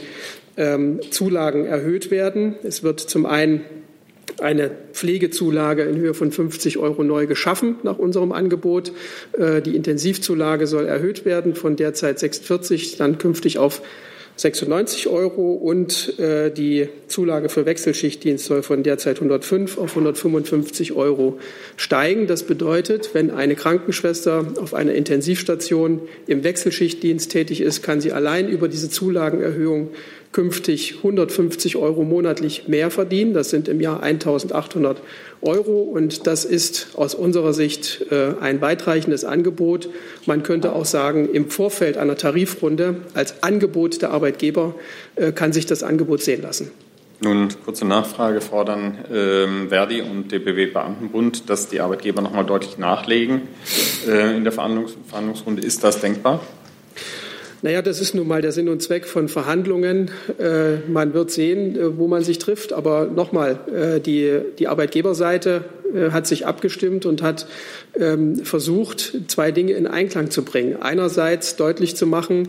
ähm, 0.57 1.01
Zulagen 1.11 1.65
erhöht 1.65 2.13
werden. 2.13 2.55
Es 2.63 2.85
wird 2.85 3.01
zum 3.01 3.27
einen 3.27 3.63
eine 4.41 4.71
Pflegezulage 4.93 5.83
in 5.83 5.97
Höhe 5.97 6.15
von 6.15 6.31
50 6.31 6.79
Euro 6.79 7.03
neu 7.03 7.27
geschaffen 7.27 7.77
nach 7.83 7.99
unserem 7.99 8.33
Angebot. 8.33 8.93
Äh, 9.37 9.61
die 9.63 9.75
Intensivzulage 9.75 10.67
soll 10.67 10.87
erhöht 10.87 11.25
werden 11.25 11.55
von 11.55 11.77
derzeit 11.77 12.19
640 12.19 12.97
dann 12.97 13.19
künftig 13.19 13.59
auf 13.59 13.83
96 14.41 15.09
Euro 15.09 15.53
und 15.53 16.19
äh, 16.19 16.51
die 16.51 16.89
Zulage 17.09 17.51
für 17.51 17.67
Wechselschichtdienst 17.67 18.47
soll 18.47 18.63
von 18.63 18.83
derzeit 18.83 19.17
105 19.17 19.77
auf 19.77 19.91
155 19.91 20.93
Euro 20.93 21.39
steigen. 21.77 22.27
Das 22.27 22.45
bedeutet, 22.45 23.11
wenn 23.13 23.31
eine 23.31 23.55
Krankenschwester 23.55 24.55
auf 24.59 24.73
einer 24.73 24.95
Intensivstation 24.95 26.01
im 26.27 26.43
Wechselschichtdienst 26.43 27.31
tätig 27.31 27.61
ist, 27.61 27.83
kann 27.83 28.01
sie 28.01 28.13
allein 28.13 28.49
über 28.49 28.69
diese 28.69 28.89
Zulagenerhöhung 28.89 29.91
künftig 30.33 30.97
150 30.99 31.77
Euro 31.77 32.05
monatlich 32.05 32.69
mehr 32.69 32.91
verdienen. 32.91 33.35
Das 33.35 33.51
sind 33.51 33.69
im 33.69 33.81
Jahr 33.81 34.03
1.800 34.03 34.97
Euro 35.43 35.83
und 35.83 36.27
das 36.27 36.45
ist 36.45 36.91
aus 36.95 37.15
unserer 37.15 37.53
Sicht 37.53 38.07
äh, 38.11 38.35
ein 38.41 38.61
weitreichendes 38.61 39.25
Angebot. 39.25 39.89
Man 40.27 40.43
könnte 40.43 40.73
auch 40.73 40.85
sagen, 40.85 41.29
im 41.33 41.51
Vorfeld 41.51 41.97
einer 41.97 42.17
Tarifrunde 42.17 42.97
als 43.15 43.43
Angebot 43.43 44.03
der 44.03 44.11
Arbeitgeber 44.11 44.75
äh, 45.17 45.33
kann 45.33 45.53
sich 45.53 45.67
das 45.67 45.83
Angebot 45.83 46.23
sehen 46.23 46.43
lassen. 46.43 46.71
Nun, 47.23 47.49
kurze 47.65 47.85
Nachfrage 47.85 48.41
fordern 48.41 48.97
ähm, 49.13 49.69
Verdi 49.69 50.01
und 50.01 50.33
DBW 50.33 50.67
Beamtenbund, 50.67 51.51
dass 51.51 51.69
die 51.69 51.81
Arbeitgeber 51.81 52.23
noch 52.23 52.33
mal 52.33 52.45
deutlich 52.45 52.79
nachlegen 52.79 53.43
äh, 54.09 54.37
in 54.37 54.45
der 54.45 54.53
Verhandlungs 54.53 54.97
Verhandlungsrunde. 55.07 55.61
Ist 55.61 55.85
das 55.85 56.01
denkbar? 56.01 56.41
Naja, 57.63 57.83
das 57.83 58.01
ist 58.01 58.15
nun 58.15 58.27
mal 58.27 58.41
der 58.41 58.53
Sinn 58.53 58.71
und 58.71 58.83
Zweck 58.83 59.05
von 59.05 59.29
Verhandlungen. 59.29 60.11
Äh, 60.39 60.77
man 60.89 61.13
wird 61.13 61.31
sehen, 61.31 61.77
äh, 61.77 61.99
wo 61.99 62.09
man 62.09 62.25
sich 62.25 62.39
trifft. 62.39 62.73
Aber 62.73 63.07
nochmal, 63.07 63.61
äh, 63.71 64.01
die, 64.01 64.41
die 64.59 64.67
Arbeitgeberseite 64.67 65.65
äh, 65.95 66.11
hat 66.11 66.27
sich 66.27 66.47
abgestimmt 66.47 67.05
und 67.05 67.23
hat 67.23 67.47
ähm, 67.99 68.37
versucht, 68.45 69.13
zwei 69.29 69.51
Dinge 69.51 69.73
in 69.73 69.87
Einklang 69.87 70.31
zu 70.31 70.43
bringen. 70.43 70.81
Einerseits 70.81 71.57
deutlich 71.57 71.97
zu 71.97 72.07
machen, 72.07 72.49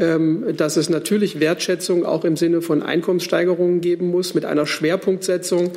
dass 0.00 0.76
es 0.76 0.88
natürlich 0.88 1.40
Wertschätzung 1.40 2.06
auch 2.06 2.24
im 2.24 2.36
Sinne 2.36 2.62
von 2.62 2.82
Einkommenssteigerungen 2.82 3.80
geben 3.80 4.08
muss, 4.08 4.34
mit 4.34 4.44
einer 4.44 4.66
Schwerpunktsetzung 4.66 5.72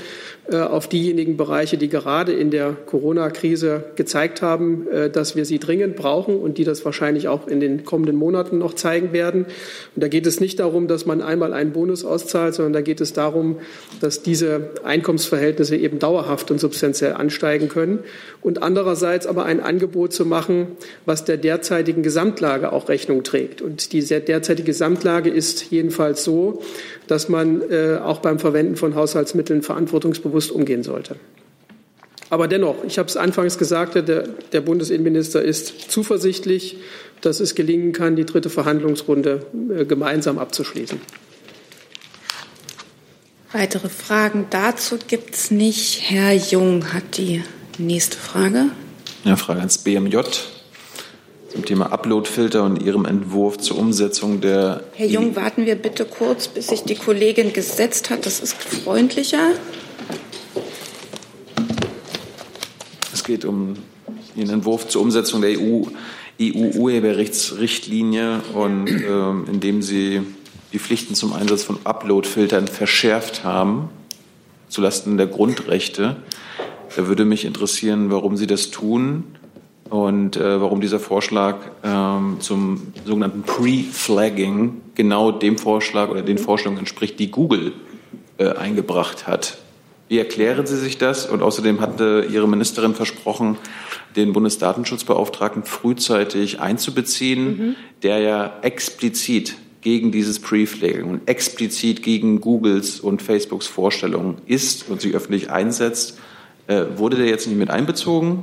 äh, 0.51 0.57
auf 0.57 0.89
diejenigen 0.89 1.37
Bereiche, 1.37 1.77
die 1.77 1.87
gerade 1.87 2.33
in 2.33 2.51
der 2.51 2.75
Corona-Krise 2.85 3.85
gezeigt 3.95 4.41
haben, 4.41 4.87
äh, 4.89 5.09
dass 5.09 5.37
wir 5.37 5.45
sie 5.45 5.57
dringend 5.57 5.95
brauchen 5.95 6.37
und 6.37 6.57
die 6.57 6.65
das 6.65 6.83
wahrscheinlich 6.83 7.29
auch 7.29 7.47
in 7.47 7.61
den 7.61 7.85
kommenden 7.85 8.17
Monaten 8.17 8.57
noch 8.57 8.73
zeigen 8.73 9.13
werden. 9.13 9.45
Und 9.95 10.03
da 10.03 10.09
geht 10.09 10.25
es 10.25 10.41
nicht 10.41 10.59
darum, 10.59 10.89
dass 10.89 11.05
man 11.05 11.21
einmal 11.21 11.53
einen 11.53 11.71
Bonus 11.71 12.03
auszahlt, 12.03 12.55
sondern 12.55 12.73
da 12.73 12.81
geht 12.81 12.99
es 12.99 13.13
darum, 13.13 13.59
dass 14.01 14.21
diese 14.21 14.71
Einkommensverhältnisse 14.83 15.77
eben 15.77 15.99
dauerhaft 15.99 16.51
und 16.51 16.59
substanziell 16.59 17.13
ansteigen 17.13 17.69
können. 17.69 17.99
Und 18.41 18.61
andererseits 18.61 19.27
aber 19.27 19.45
ein 19.45 19.61
Angebot 19.61 20.11
zu 20.11 20.25
machen, 20.25 20.67
was 21.05 21.23
der 21.23 21.37
derzeitigen 21.37 22.03
Gesamtlage 22.03 22.73
auch 22.73 22.89
Rechnung 22.89 23.23
trägt. 23.23 23.61
Und 23.61 23.93
die 23.93 24.01
derzeitige 24.19 24.65
Gesamtlage 24.65 25.29
ist 25.29 25.71
jedenfalls 25.71 26.23
so, 26.23 26.61
dass 27.07 27.29
man 27.29 27.61
äh, 27.69 27.99
auch 28.03 28.19
beim 28.19 28.39
Verwenden 28.39 28.75
von 28.75 28.95
Haushaltsmitteln 28.95 29.61
verantwortungsbewusst 29.61 30.51
umgehen 30.51 30.83
sollte. 30.83 31.15
Aber 32.29 32.47
dennoch, 32.47 32.83
ich 32.85 32.97
habe 32.97 33.07
es 33.07 33.15
anfangs 33.17 33.57
gesagt, 33.57 33.95
der, 33.95 34.01
der 34.01 34.61
Bundesinnenminister 34.61 35.41
ist 35.41 35.91
zuversichtlich, 35.91 36.77
dass 37.21 37.39
es 37.39 37.55
gelingen 37.55 37.93
kann, 37.93 38.15
die 38.15 38.25
dritte 38.25 38.49
Verhandlungsrunde 38.49 39.45
äh, 39.77 39.85
gemeinsam 39.85 40.39
abzuschließen. 40.39 40.99
Weitere 43.51 43.87
Fragen 43.87 44.47
dazu 44.49 44.97
gibt 45.07 45.35
es 45.35 45.51
nicht. 45.51 46.01
Herr 46.09 46.33
Jung 46.33 46.91
hat 46.91 47.17
die 47.17 47.43
nächste 47.77 48.17
Frage. 48.17 48.69
Ja, 49.25 49.35
Frage 49.35 49.59
ans 49.59 49.77
BMJ 49.77 50.17
zum 51.53 51.65
Thema 51.65 51.93
Uploadfilter 51.93 52.63
und 52.63 52.81
Ihrem 52.81 53.05
Entwurf 53.05 53.59
zur 53.59 53.77
Umsetzung 53.77 54.41
der. 54.41 54.81
Herr 54.93 55.05
Jung, 55.05 55.35
warten 55.35 55.67
wir 55.67 55.75
bitte 55.75 56.05
kurz, 56.05 56.47
bis 56.47 56.65
sich 56.67 56.81
die 56.81 56.95
Kollegin 56.95 57.53
gesetzt 57.53 58.09
hat. 58.09 58.25
Das 58.25 58.39
ist 58.39 58.55
freundlicher. 58.55 59.51
Es 63.13 63.23
geht 63.23 63.45
um 63.45 63.75
Ihren 64.35 64.49
Entwurf 64.49 64.87
zur 64.87 65.03
Umsetzung 65.03 65.41
der 65.41 65.59
EU, 65.59 65.83
EU-Urheberrechtsrichtlinie 66.41 68.41
und 68.55 68.89
ähm, 68.89 69.45
indem 69.51 69.83
Sie 69.83 70.21
die 70.73 70.79
Pflichten 70.79 71.13
zum 71.13 71.33
Einsatz 71.33 71.61
von 71.61 71.77
Uploadfiltern 71.83 72.67
verschärft 72.67 73.43
haben, 73.43 73.89
zulasten 74.69 75.17
der 75.17 75.27
Grundrechte. 75.27 76.15
Da 76.95 77.07
würde 77.07 77.25
mich 77.25 77.45
interessieren, 77.45 78.09
warum 78.09 78.37
Sie 78.37 78.47
das 78.47 78.71
tun 78.71 79.25
und 79.93 80.37
äh, 80.37 80.59
warum 80.59 80.81
dieser 80.81 80.99
Vorschlag 80.99 81.57
ähm, 81.83 82.37
zum 82.39 82.93
sogenannten 83.05 83.43
Pre-Flagging 83.43 84.81
genau 84.95 85.31
dem 85.31 85.59
Vorschlag 85.59 86.09
oder 86.09 86.23
den 86.23 86.39
Vorstellungen 86.39 86.79
entspricht, 86.79 87.19
die 87.19 87.29
Google 87.29 87.73
äh, 88.39 88.47
eingebracht 88.47 89.27
hat. 89.27 89.59
Wie 90.09 90.17
erklären 90.17 90.65
Sie 90.65 90.77
sich 90.77 90.97
das? 90.97 91.27
Und 91.27 91.43
außerdem 91.43 91.79
hatte 91.79 92.27
Ihre 92.27 92.47
Ministerin 92.47 92.95
versprochen, 92.95 93.57
den 94.15 94.33
Bundesdatenschutzbeauftragten 94.33 95.61
frühzeitig 95.63 96.59
einzubeziehen, 96.59 97.45
mhm. 97.45 97.75
der 98.01 98.17
ja 98.17 98.53
explizit 98.63 99.57
gegen 99.81 100.11
dieses 100.11 100.39
Pre-Flagging 100.39 101.03
und 101.03 101.29
explizit 101.29 102.01
gegen 102.01 102.41
Googles 102.41 102.99
und 102.99 103.21
Facebooks 103.21 103.67
Vorstellungen 103.67 104.39
ist 104.47 104.89
und 104.89 105.01
sich 105.01 105.13
öffentlich 105.13 105.51
einsetzt. 105.51 106.17
Äh, 106.65 106.85
wurde 106.95 107.17
der 107.17 107.27
jetzt 107.27 107.45
nicht 107.45 107.59
mit 107.59 107.69
einbezogen? 107.69 108.41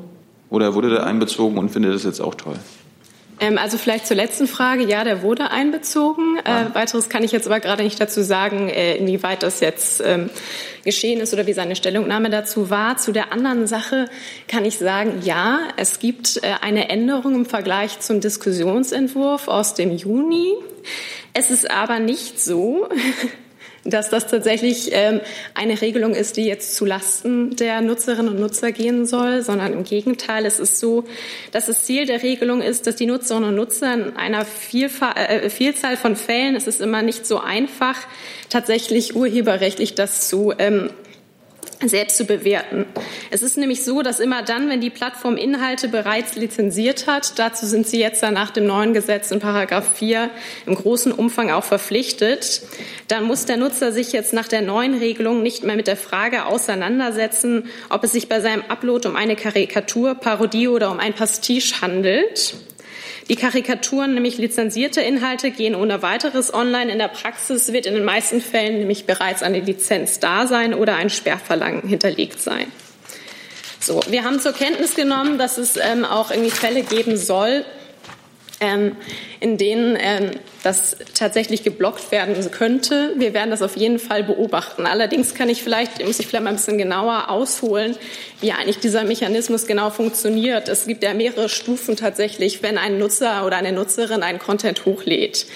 Oder 0.50 0.74
wurde 0.74 0.90
der 0.90 1.06
einbezogen 1.06 1.56
und 1.56 1.70
findet 1.70 1.94
das 1.94 2.04
jetzt 2.04 2.20
auch 2.20 2.34
toll? 2.34 2.56
Ähm, 3.40 3.56
also 3.56 3.78
vielleicht 3.78 4.06
zur 4.06 4.16
letzten 4.16 4.46
Frage. 4.46 4.84
Ja, 4.84 5.02
der 5.02 5.22
wurde 5.22 5.50
einbezogen. 5.50 6.36
Äh, 6.44 6.74
weiteres 6.74 7.08
kann 7.08 7.24
ich 7.24 7.32
jetzt 7.32 7.46
aber 7.46 7.58
gerade 7.58 7.82
nicht 7.82 7.98
dazu 7.98 8.22
sagen, 8.22 8.68
äh, 8.68 8.96
inwieweit 8.96 9.42
das 9.42 9.60
jetzt 9.60 10.02
ähm, 10.04 10.28
geschehen 10.84 11.20
ist 11.20 11.32
oder 11.32 11.46
wie 11.46 11.54
seine 11.54 11.74
Stellungnahme 11.74 12.28
dazu 12.28 12.68
war. 12.68 12.98
Zu 12.98 13.12
der 13.12 13.32
anderen 13.32 13.66
Sache 13.66 14.06
kann 14.46 14.64
ich 14.66 14.78
sagen, 14.78 15.22
ja, 15.24 15.60
es 15.76 15.98
gibt 16.00 16.36
äh, 16.42 16.52
eine 16.60 16.90
Änderung 16.90 17.34
im 17.34 17.46
Vergleich 17.46 18.00
zum 18.00 18.20
Diskussionsentwurf 18.20 19.48
aus 19.48 19.72
dem 19.72 19.90
Juni. 19.90 20.52
Es 21.32 21.50
ist 21.50 21.70
aber 21.70 21.98
nicht 21.98 22.40
so, 22.40 22.88
dass 23.84 24.10
das 24.10 24.26
tatsächlich 24.26 24.90
ähm, 24.92 25.20
eine 25.54 25.80
Regelung 25.80 26.14
ist, 26.14 26.36
die 26.36 26.44
jetzt 26.44 26.76
zu 26.76 26.84
Lasten 26.84 27.56
der 27.56 27.80
Nutzerinnen 27.80 28.28
und 28.28 28.40
Nutzer 28.40 28.72
gehen 28.72 29.06
soll, 29.06 29.42
sondern 29.42 29.72
im 29.72 29.84
Gegenteil. 29.84 30.44
Es 30.44 30.58
ist 30.58 30.78
so, 30.78 31.04
dass 31.52 31.66
das 31.66 31.84
Ziel 31.84 32.06
der 32.06 32.22
Regelung 32.22 32.60
ist, 32.60 32.86
dass 32.86 32.96
die 32.96 33.06
Nutzerinnen 33.06 33.50
und 33.50 33.56
Nutzer 33.56 33.94
in 33.94 34.16
einer 34.16 34.44
Vielfalt, 34.44 35.16
äh, 35.16 35.50
Vielzahl 35.50 35.96
von 35.96 36.16
Fällen, 36.16 36.56
es 36.56 36.66
ist 36.66 36.80
immer 36.80 37.02
nicht 37.02 37.26
so 37.26 37.38
einfach, 37.38 37.96
tatsächlich 38.48 39.16
urheberrechtlich 39.16 39.94
das 39.94 40.28
zu 40.28 40.52
ähm, 40.58 40.90
selbst 41.88 42.16
zu 42.16 42.24
bewerten. 42.24 42.86
Es 43.30 43.42
ist 43.42 43.56
nämlich 43.56 43.84
so, 43.84 44.02
dass 44.02 44.20
immer 44.20 44.42
dann, 44.42 44.68
wenn 44.68 44.80
die 44.80 44.90
Plattform 44.90 45.36
Inhalte 45.36 45.88
bereits 45.88 46.36
lizenziert 46.36 47.06
hat, 47.06 47.38
dazu 47.38 47.66
sind 47.66 47.86
sie 47.86 48.00
jetzt 48.00 48.22
dann 48.22 48.34
nach 48.34 48.50
dem 48.50 48.66
neuen 48.66 48.92
Gesetz 48.92 49.30
in 49.30 49.40
Paragraph 49.40 49.90
4 49.94 50.30
im 50.66 50.74
großen 50.74 51.12
Umfang 51.12 51.50
auch 51.50 51.64
verpflichtet, 51.64 52.62
dann 53.08 53.24
muss 53.24 53.46
der 53.46 53.56
Nutzer 53.56 53.92
sich 53.92 54.12
jetzt 54.12 54.32
nach 54.32 54.48
der 54.48 54.62
neuen 54.62 54.98
Regelung 54.98 55.42
nicht 55.42 55.64
mehr 55.64 55.76
mit 55.76 55.86
der 55.86 55.96
Frage 55.96 56.46
auseinandersetzen, 56.46 57.68
ob 57.88 58.04
es 58.04 58.12
sich 58.12 58.28
bei 58.28 58.40
seinem 58.40 58.62
Upload 58.68 59.08
um 59.08 59.16
eine 59.16 59.36
Karikatur, 59.36 60.14
Parodie 60.14 60.68
oder 60.68 60.90
um 60.90 60.98
ein 60.98 61.14
Pastiche 61.14 61.80
handelt. 61.80 62.54
Die 63.30 63.36
Karikaturen, 63.36 64.14
nämlich 64.14 64.38
lizenzierte 64.38 65.02
Inhalte, 65.02 65.52
gehen 65.52 65.76
ohne 65.76 66.02
weiteres 66.02 66.52
online. 66.52 66.90
In 66.90 66.98
der 66.98 67.06
Praxis 67.06 67.72
wird 67.72 67.86
in 67.86 67.94
den 67.94 68.02
meisten 68.02 68.40
Fällen 68.40 68.80
nämlich 68.80 69.06
bereits 69.06 69.44
eine 69.44 69.60
Lizenz 69.60 70.18
da 70.18 70.48
sein 70.48 70.74
oder 70.74 70.96
ein 70.96 71.10
Sperrverlangen 71.10 71.86
hinterlegt 71.88 72.42
sein. 72.42 72.66
So, 73.78 74.00
wir 74.08 74.24
haben 74.24 74.40
zur 74.40 74.52
Kenntnis 74.52 74.96
genommen, 74.96 75.38
dass 75.38 75.58
es 75.58 75.76
ähm, 75.76 76.04
auch 76.04 76.32
irgendwie 76.32 76.50
Fälle 76.50 76.82
geben 76.82 77.16
soll, 77.16 77.64
ähm, 78.60 78.96
in 79.40 79.56
denen 79.56 79.96
ähm, 79.98 80.32
das 80.62 80.96
tatsächlich 81.14 81.62
geblockt 81.62 82.12
werden 82.12 82.50
könnte. 82.50 83.14
Wir 83.16 83.32
werden 83.32 83.50
das 83.50 83.62
auf 83.62 83.76
jeden 83.76 83.98
Fall 83.98 84.22
beobachten. 84.22 84.86
Allerdings 84.86 85.34
kann 85.34 85.48
ich 85.48 85.62
vielleicht, 85.62 86.04
muss 86.04 86.20
ich 86.20 86.26
vielleicht 86.26 86.44
mal 86.44 86.50
ein 86.50 86.56
bisschen 86.56 86.76
genauer 86.76 87.30
ausholen, 87.30 87.96
wie 88.40 88.52
eigentlich 88.52 88.78
dieser 88.78 89.04
Mechanismus 89.04 89.66
genau 89.66 89.90
funktioniert. 89.90 90.68
Es 90.68 90.86
gibt 90.86 91.02
ja 91.02 91.14
mehrere 91.14 91.48
Stufen 91.48 91.96
tatsächlich, 91.96 92.62
wenn 92.62 92.76
ein 92.76 92.98
Nutzer 92.98 93.46
oder 93.46 93.56
eine 93.56 93.72
Nutzerin 93.72 94.22
einen 94.22 94.38
Content 94.38 94.84
hochlädt. 94.84 95.46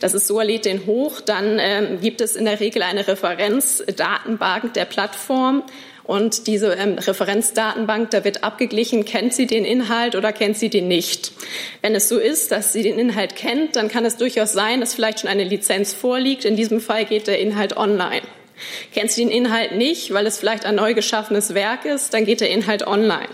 Das 0.00 0.14
ist 0.14 0.28
so, 0.28 0.38
er 0.38 0.44
lädt 0.44 0.64
den 0.64 0.86
hoch, 0.86 1.20
dann 1.20 1.58
ähm, 1.58 2.00
gibt 2.00 2.20
es 2.20 2.36
in 2.36 2.44
der 2.44 2.60
Regel 2.60 2.82
eine 2.82 3.06
Referenzdatenbank 3.08 4.74
der 4.74 4.84
Plattform, 4.84 5.64
und 6.04 6.46
diese 6.48 6.72
ähm, 6.72 6.98
Referenzdatenbank, 6.98 8.10
da 8.10 8.24
wird 8.24 8.42
abgeglichen, 8.42 9.04
kennt 9.04 9.34
sie 9.34 9.46
den 9.46 9.64
Inhalt 9.64 10.16
oder 10.16 10.32
kennt 10.32 10.58
sie 10.58 10.68
den 10.68 10.88
nicht. 10.88 11.32
Wenn 11.80 11.94
es 11.94 12.08
so 12.08 12.18
ist, 12.18 12.50
dass 12.50 12.72
sie 12.72 12.82
den 12.82 12.98
Inhalt 12.98 13.36
kennt, 13.36 13.76
dann 13.76 13.88
kann 13.88 14.04
es 14.04 14.16
durchaus 14.16 14.52
sein, 14.52 14.80
dass 14.80 14.94
vielleicht 14.94 15.20
schon 15.20 15.30
eine 15.30 15.44
Lizenz 15.44 15.94
vorliegt. 15.94 16.44
In 16.44 16.56
diesem 16.56 16.80
Fall 16.80 17.04
geht 17.04 17.28
der 17.28 17.38
Inhalt 17.38 17.76
online. 17.76 18.22
Kennt 18.92 19.10
sie 19.12 19.24
den 19.24 19.30
Inhalt 19.30 19.76
nicht, 19.76 20.12
weil 20.12 20.26
es 20.26 20.38
vielleicht 20.38 20.66
ein 20.66 20.74
neu 20.74 20.94
geschaffenes 20.94 21.54
Werk 21.54 21.84
ist, 21.84 22.14
dann 22.14 22.24
geht 22.24 22.40
der 22.40 22.50
Inhalt 22.50 22.86
online. 22.86 23.28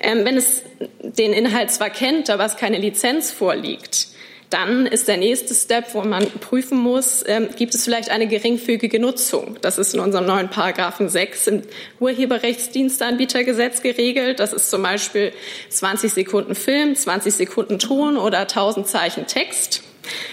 Ähm, 0.00 0.24
wenn 0.24 0.36
es 0.36 0.62
den 1.02 1.32
Inhalt 1.32 1.70
zwar 1.70 1.90
kennt, 1.90 2.30
aber 2.30 2.44
es 2.44 2.56
keine 2.56 2.78
Lizenz 2.78 3.30
vorliegt, 3.30 4.08
dann 4.52 4.86
ist 4.86 5.08
der 5.08 5.16
nächste 5.16 5.54
Step, 5.54 5.94
wo 5.94 6.02
man 6.02 6.26
prüfen 6.40 6.78
muss, 6.78 7.24
ähm, 7.26 7.48
gibt 7.56 7.74
es 7.74 7.84
vielleicht 7.84 8.10
eine 8.10 8.26
geringfügige 8.26 9.00
Nutzung. 9.00 9.56
Das 9.62 9.78
ist 9.78 9.94
in 9.94 10.00
unserem 10.00 10.26
neuen 10.26 10.50
Paragraphen 10.50 11.08
6 11.08 11.46
im 11.46 11.62
Urheberrechtsdiensteanbietergesetz 12.00 13.82
geregelt. 13.82 14.40
Das 14.40 14.52
ist 14.52 14.70
zum 14.70 14.82
Beispiel 14.82 15.32
20 15.70 16.12
Sekunden 16.12 16.54
Film, 16.54 16.94
20 16.94 17.34
Sekunden 17.34 17.78
Ton 17.78 18.16
oder 18.16 18.40
1000 18.40 18.86
Zeichen 18.86 19.26
Text. 19.26 19.82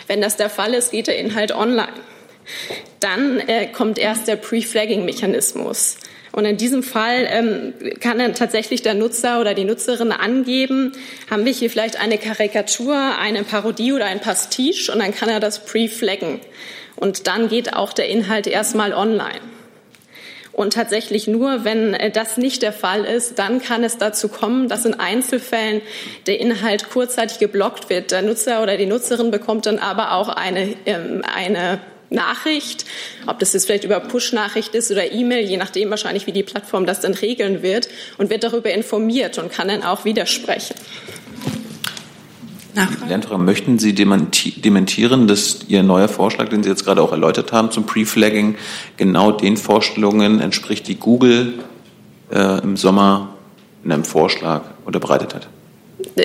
Wenn 0.08 0.22
das 0.22 0.36
der 0.36 0.50
Fall 0.50 0.74
ist, 0.74 0.91
geht 0.91 1.08
der 1.08 1.18
Inhalt 1.18 1.54
online. 1.54 1.94
Dann 3.00 3.40
äh, 3.40 3.68
kommt 3.68 3.98
erst 4.00 4.28
der 4.28 4.36
Pre-Flagging-Mechanismus. 4.36 5.98
Und 6.31 6.45
in 6.45 6.57
diesem 6.57 6.84
Fall 6.84 7.27
ähm, 7.27 7.73
kann 7.99 8.19
dann 8.19 8.35
tatsächlich 8.35 8.81
der 8.81 8.93
Nutzer 8.93 9.41
oder 9.41 9.53
die 9.53 9.65
Nutzerin 9.65 10.11
angeben, 10.11 10.91
haben 11.30 11.45
wir 11.45 11.51
hier 11.51 11.69
vielleicht 11.69 11.99
eine 11.99 12.18
Karikatur, 12.18 12.95
eine 13.19 13.43
Parodie 13.43 13.93
oder 13.93 14.06
ein 14.06 14.19
Pastiche 14.19 14.91
und 14.91 14.99
dann 14.99 15.14
kann 15.14 15.30
er 15.30 15.39
das 15.39 15.65
pre-flaggen. 15.65 16.39
Und 16.95 17.27
dann 17.27 17.47
geht 17.47 17.73
auch 17.73 17.93
der 17.93 18.10
Inhalt 18.10 18.45
erstmal 18.45 18.93
online. 18.93 19.39
Und 20.60 20.73
tatsächlich 20.73 21.26
nur, 21.26 21.64
wenn 21.64 21.93
äh, 21.93 22.11
das 22.11 22.35
nicht 22.35 22.61
der 22.64 22.73
Fall 22.73 23.06
ist, 23.06 23.39
dann 23.39 23.61
kann 23.61 23.81
es 23.81 23.97
dazu 23.97 24.27
kommen, 24.27 24.68
dass 24.68 24.84
in 24.84 24.93
Einzelfällen 24.93 25.81
der 26.27 26.41
Inhalt 26.41 26.89
kurzzeitig 26.89 27.39
geblockt 27.39 27.89
wird. 27.89 28.11
Der 28.11 28.22
Nutzer 28.23 28.61
oder 28.61 28.76
die 28.76 28.85
Nutzerin 28.85 29.31
bekommt 29.31 29.68
dann 29.68 29.80
aber 29.80 30.11
auch 30.11 30.27
eine, 30.27 30.76
ähm, 30.85 31.23
eine 31.34 31.80
Nachricht, 32.10 32.86
ob 33.27 33.40
das 33.40 33.53
jetzt 33.53 33.65
vielleicht 33.65 33.84
über 33.84 33.99
Push-Nachricht 33.99 34.73
ist 34.76 34.91
oder 34.91 35.11
E-Mail, 35.11 35.45
je 35.45 35.57
nachdem 35.57 35.90
wahrscheinlich, 35.90 36.27
wie 36.27 36.31
die 36.31 36.44
Plattform 36.44 36.86
das 36.86 37.02
dann 37.02 37.14
regeln 37.14 37.61
wird 37.61 37.88
und 38.18 38.30
wird 38.30 38.44
darüber 38.44 38.72
informiert 38.72 39.38
und 39.38 39.52
kann 39.52 39.68
dann 39.68 39.84
auch 39.84 40.06
widersprechen. 40.06 40.76
Nachfrage? 42.76 43.38
Möchten 43.38 43.80
Sie 43.80 43.94
dementieren, 43.94 45.27
dass 45.27 45.60
Ihr 45.68 45.84
neuer 45.84 46.07
Vorschlag, 46.07 46.49
den 46.49 46.64
Sie 46.64 46.69
jetzt 46.69 46.86
gerade 46.86 47.02
auch 47.02 47.11
erläutert 47.11 47.52
haben 47.52 47.72
zum 47.72 47.86
Pre-Flagging, 47.86 48.56
genau 48.98 49.31
den 49.31 49.57
Vorstellungen 49.57 50.40
entspricht, 50.40 50.88
die 50.88 50.95
Google 50.95 51.60
äh, 52.31 52.61
im 52.61 52.77
Sommer 52.77 53.36
in 53.84 53.91
einem 53.91 54.06
Vorschlag 54.06 54.64
unterbreitet 54.86 55.36
hat? 55.36 55.48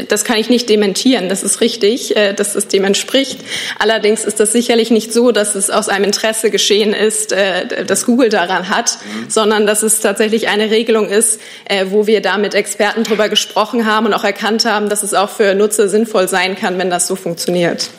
Das 0.08 0.24
kann 0.24 0.38
ich 0.38 0.48
nicht 0.48 0.68
dementieren, 0.68 1.28
das 1.28 1.42
ist 1.42 1.60
richtig, 1.60 2.16
äh, 2.16 2.32
dass 2.32 2.54
es 2.54 2.68
dem 2.68 2.84
entspricht. 2.84 3.40
Allerdings 3.78 4.24
ist 4.24 4.40
das 4.40 4.52
sicherlich 4.52 4.90
nicht 4.90 5.12
so, 5.12 5.32
dass 5.32 5.54
es 5.54 5.70
aus 5.70 5.88
einem 5.88 6.04
Interesse 6.04 6.50
geschehen 6.50 6.92
ist, 6.92 7.32
äh, 7.32 7.84
das 7.84 8.06
Google 8.06 8.28
daran 8.28 8.68
hat, 8.68 8.98
mhm. 8.98 9.30
sondern 9.30 9.66
dass 9.66 9.82
es 9.82 10.00
tatsächlich 10.00 10.48
eine 10.48 10.70
Regelung 10.70 11.08
ist, 11.08 11.40
äh, 11.66 11.86
wo 11.90 12.06
wir 12.06 12.20
da 12.20 12.38
mit 12.38 12.54
Experten 12.54 13.04
drüber 13.04 13.28
gesprochen 13.28 13.86
haben 13.86 14.06
und 14.06 14.14
auch 14.14 14.24
erkannt 14.24 14.64
haben, 14.64 14.88
dass 14.88 15.02
es 15.02 15.14
auch 15.14 15.30
für 15.30 15.54
Nutzer 15.54 15.88
sinnvoll 15.88 16.28
sein 16.28 16.56
kann, 16.56 16.78
wenn 16.78 16.90
das 16.90 17.06
so 17.06 17.16
funktioniert. 17.16 17.90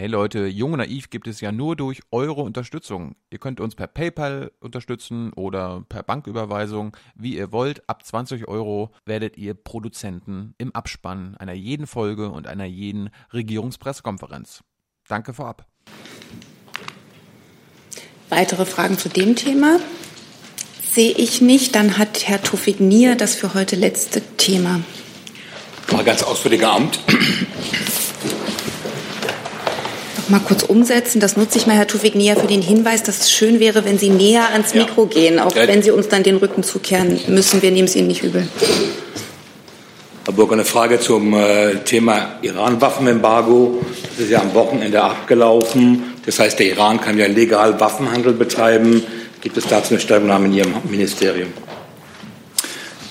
Hey 0.00 0.06
Leute, 0.06 0.46
Jung 0.46 0.74
und 0.74 0.78
Naiv 0.78 1.10
gibt 1.10 1.26
es 1.26 1.40
ja 1.40 1.50
nur 1.50 1.74
durch 1.74 2.02
eure 2.12 2.42
Unterstützung. 2.42 3.16
Ihr 3.30 3.40
könnt 3.40 3.58
uns 3.58 3.74
per 3.74 3.88
PayPal 3.88 4.52
unterstützen 4.60 5.32
oder 5.32 5.84
per 5.88 6.04
Banküberweisung, 6.04 6.96
wie 7.16 7.36
ihr 7.36 7.50
wollt. 7.50 7.82
Ab 7.88 8.04
20 8.04 8.46
Euro 8.46 8.92
werdet 9.06 9.36
ihr 9.36 9.54
Produzenten 9.54 10.54
im 10.56 10.72
Abspann 10.72 11.36
einer 11.38 11.54
jeden 11.54 11.88
Folge 11.88 12.30
und 12.30 12.46
einer 12.46 12.64
jeden 12.64 13.10
Regierungspressekonferenz. 13.32 14.62
Danke 15.08 15.34
vorab. 15.34 15.66
Weitere 18.28 18.66
Fragen 18.66 18.98
zu 18.98 19.08
dem 19.08 19.34
Thema? 19.34 19.80
Sehe 20.80 21.10
ich 21.10 21.40
nicht. 21.40 21.74
Dann 21.74 21.98
hat 21.98 22.28
Herr 22.28 22.40
Tufik 22.40 22.78
Nier 22.78 23.16
das 23.16 23.34
für 23.34 23.52
heute 23.52 23.74
letzte 23.74 24.20
Thema. 24.36 24.78
Mal 25.90 26.04
ganz 26.04 26.22
ausführlicher 26.22 26.70
Amt 26.70 27.00
mal 30.30 30.40
kurz 30.40 30.62
umsetzen. 30.62 31.20
Das 31.20 31.36
nutze 31.36 31.58
ich 31.58 31.66
mal, 31.66 31.76
Herr 31.76 31.86
Tufik-Nia, 31.86 32.36
für 32.36 32.46
den 32.46 32.62
Hinweis, 32.62 33.02
dass 33.02 33.20
es 33.20 33.30
schön 33.30 33.60
wäre, 33.60 33.84
wenn 33.84 33.98
Sie 33.98 34.10
näher 34.10 34.48
ans 34.52 34.74
Mikro 34.74 35.04
ja. 35.04 35.08
gehen, 35.08 35.38
auch 35.38 35.54
wenn 35.54 35.82
Sie 35.82 35.90
uns 35.90 36.08
dann 36.08 36.22
den 36.22 36.36
Rücken 36.36 36.62
zukehren 36.62 37.18
müssen. 37.28 37.62
Wir 37.62 37.70
nehmen 37.70 37.88
es 37.88 37.96
Ihnen 37.96 38.08
nicht 38.08 38.22
übel. 38.22 38.48
Herr 40.24 40.34
Burger, 40.34 40.52
eine 40.54 40.64
Frage 40.64 41.00
zum 41.00 41.32
äh, 41.34 41.76
Thema 41.84 42.38
Iran-Waffenembargo. 42.42 43.80
Das 44.16 44.26
ist 44.26 44.30
ja 44.30 44.40
am 44.42 44.52
Wochenende 44.54 45.02
abgelaufen. 45.02 46.14
Das 46.26 46.38
heißt, 46.38 46.58
der 46.58 46.66
Iran 46.66 47.00
kann 47.00 47.16
ja 47.16 47.26
legal 47.26 47.80
Waffenhandel 47.80 48.34
betreiben. 48.34 49.02
Gibt 49.40 49.56
es 49.56 49.66
dazu 49.66 49.94
eine 49.94 50.00
Stellungnahme 50.00 50.46
in 50.46 50.52
Ihrem 50.52 50.74
Ministerium? 50.90 51.48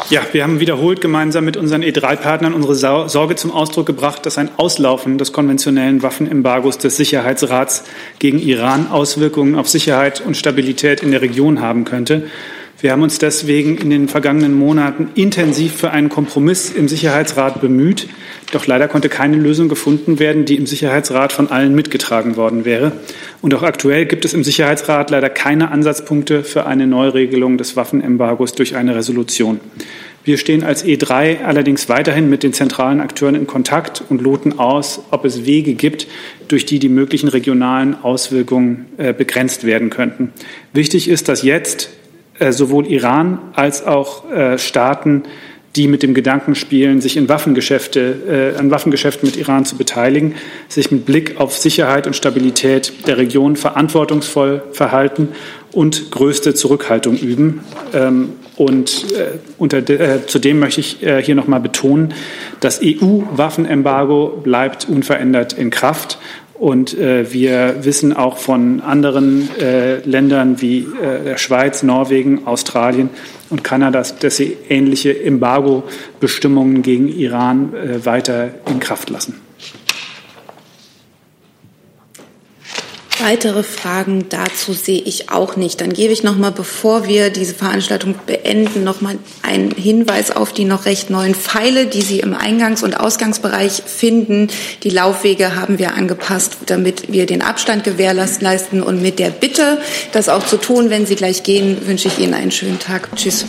Ja, 0.10 0.22
wir 0.32 0.44
haben 0.44 0.62
wiederholt 0.62 1.02
gemeinsam 1.02 1.44
mit 1.44 1.58
unseren 1.58 1.84
E3-Partnern 1.84 2.54
unsere 2.54 3.10
Sorge 3.10 3.36
zum 3.36 3.52
Ausdruck 3.52 3.86
gebracht, 3.86 4.26
dass 4.26 4.38
ein 4.38 4.50
Auslaufen 4.56 5.18
des 5.18 5.34
konventionellen 5.34 6.02
Waffenembargos 6.02 6.78
des 6.78 6.96
Sicherheitsrats 6.96 7.84
gegen 8.18 8.40
Iran 8.40 8.88
Auswirkungen 8.90 9.56
auf 9.56 9.68
Sicherheit 9.68 10.22
und 10.22 10.38
Stabilität 10.38 11.04
in 11.04 11.12
der 11.12 11.22
Region 11.22 11.60
haben 11.60 11.84
könnte. 11.84 12.30
Wir 12.80 12.92
haben 12.92 13.02
uns 13.02 13.18
deswegen 13.18 13.76
in 13.78 13.90
den 13.90 14.08
vergangenen 14.08 14.54
Monaten 14.54 15.10
intensiv 15.16 15.74
für 15.74 15.90
einen 15.90 16.10
Kompromiss 16.10 16.70
im 16.70 16.88
Sicherheitsrat 16.88 17.60
bemüht. 17.60 18.08
Doch 18.52 18.68
leider 18.68 18.88
konnte 18.88 19.10
keine 19.10 19.36
Lösung 19.36 19.68
gefunden 19.68 20.20
werden, 20.20 20.46
die 20.46 20.58
im 20.58 20.68
Sicherheitsrat 20.68 21.34
von 21.34 21.50
allen 21.50 21.74
mitgetragen 21.74 22.36
worden 22.36 22.66
wäre. 22.66 22.92
Und 23.42 23.56
auch 23.56 23.64
aktuell 23.64 24.06
gibt 24.06 24.26
es 24.26 24.36
im 24.36 24.44
Sicherheitsrat 24.44 25.10
leider 25.10 25.32
keine 25.32 25.72
Ansatzpunkte 25.72 26.44
für 26.44 26.68
eine 26.68 26.86
Neuregelung 26.86 27.58
des 27.58 27.76
Waffenembargos 27.76 28.54
durch 28.54 28.76
eine 28.76 28.96
Resolution. 28.96 29.60
Wir 30.24 30.38
stehen 30.38 30.64
als 30.64 30.86
E3 30.86 31.46
allerdings 31.46 31.90
weiterhin 31.90 32.30
mit 32.30 32.44
den 32.44 32.54
zentralen 32.54 33.02
Akteuren 33.02 33.34
in 33.34 33.48
Kontakt 33.48 34.04
und 34.08 34.22
loten 34.22 34.60
aus, 34.60 35.02
ob 35.10 35.26
es 35.26 35.48
Wege 35.48 35.74
gibt, 35.74 36.06
durch 36.48 36.66
die 36.66 36.78
die 36.78 36.90
möglichen 36.90 37.30
regionalen 37.30 37.96
Auswirkungen 37.96 38.86
äh, 38.98 39.14
begrenzt 39.14 39.64
werden 39.64 39.90
könnten. 39.90 40.32
Wichtig 40.74 41.10
ist, 41.10 41.28
dass 41.28 41.42
jetzt 41.42 41.90
sowohl 42.52 42.88
Iran 42.88 43.40
als 43.54 43.86
auch 43.86 44.30
äh, 44.32 44.58
Staaten 44.58 45.24
die 45.78 45.88
mit 45.88 46.02
dem 46.02 46.14
Gedanken 46.14 46.56
spielen, 46.56 47.02
sich 47.02 47.18
in 47.18 47.30
Waffengeschäfte, 47.30 48.54
äh, 48.56 48.60
an 48.60 48.72
Waffengeschäften 48.72 49.28
mit 49.28 49.38
Iran 49.38 49.64
zu 49.64 49.78
beteiligen, 49.78 50.36
sich 50.68 50.92
mit 50.92 51.06
Blick 51.06 51.40
auf 51.40 51.56
Sicherheit 51.56 52.08
und 52.08 52.16
Stabilität 52.16 53.08
der 53.08 53.18
Region 53.18 53.56
verantwortungsvoll 53.56 54.64
verhalten 54.72 55.30
und 55.72 56.10
größte 56.10 56.56
Zurückhaltung 56.56 57.16
üben. 57.16 57.62
Ähm, 57.94 58.30
und 58.56 59.12
äh, 59.12 59.38
unter 59.60 59.84
de, 59.84 59.98
äh, 59.98 60.26
zudem 60.26 60.60
möchte 60.60 60.82
ich 60.82 61.04
äh, 61.04 61.22
hier 61.22 61.36
noch 61.36 61.48
mal 61.48 61.60
betonen, 61.60 62.16
das 62.60 62.82
EU-Waffenembargo 62.84 64.42
bleibt 64.44 64.90
unverändert 64.90 65.54
in 65.54 65.70
Kraft. 65.70 66.18
Und 66.60 66.98
äh, 66.98 67.32
wir 67.32 67.86
wissen 67.86 68.14
auch 68.14 68.38
von 68.38 68.82
anderen 68.82 69.50
äh, 69.60 69.98
Ländern 70.00 70.60
wie 70.60 70.80
äh, 70.80 71.24
der 71.24 71.38
Schweiz, 71.38 71.84
Norwegen, 71.84 72.48
Australien 72.48 73.10
und 73.50 73.64
Kanada, 73.64 74.02
dass 74.02 74.38
sie 74.38 74.58
ähnliche 74.68 75.24
Embargo-Bestimmungen 75.24 76.82
gegen 76.82 77.08
Iran 77.10 77.74
äh, 77.74 78.06
weiter 78.06 78.50
in 78.68 78.80
Kraft 78.80 79.10
lassen. 79.10 79.47
Weitere 83.20 83.64
Fragen 83.64 84.28
dazu 84.30 84.74
sehe 84.74 85.02
ich 85.02 85.30
auch 85.30 85.56
nicht. 85.56 85.82
Dann 85.82 85.94
gebe 85.94 86.14
ich 86.14 86.24
noch 86.24 86.38
mal, 86.38 86.52
bevor 86.52 87.08
wir 87.08 87.30
diese 87.30 87.56
Veranstaltung 87.56 88.16
beenden, 88.26 88.84
noch 88.84 89.02
mal 89.02 89.18
einen 89.42 89.72
Hinweis 89.72 90.30
auf 90.30 90.54
die 90.54 90.66
noch 90.66 90.86
recht 90.86 91.10
neuen 91.10 91.34
Pfeile, 91.34 91.88
die 91.88 92.02
Sie 92.02 92.20
im 92.20 92.36
Eingangs- 92.36 92.84
und 92.84 93.00
Ausgangsbereich 93.00 93.84
finden. 93.86 94.50
Die 94.84 94.90
Laufwege 94.90 95.56
haben 95.56 95.80
wir 95.80 95.96
angepasst, 95.96 96.58
damit 96.68 97.12
wir 97.12 97.26
den 97.26 97.42
Abstand 97.42 97.84
gewährleisten. 97.84 98.84
Und 98.84 99.02
mit 99.02 99.20
der 99.20 99.30
Bitte, 99.30 99.80
das 100.12 100.30
auch 100.30 100.46
zu 100.46 100.58
tun, 100.58 100.90
wenn 100.90 101.06
Sie 101.06 101.16
gleich 101.16 101.44
gehen, 101.44 101.88
wünsche 101.88 102.10
ich 102.10 102.20
Ihnen 102.20 102.34
einen 102.34 102.52
schönen 102.52 102.80
Tag. 102.80 103.10
Tschüss. 103.16 103.46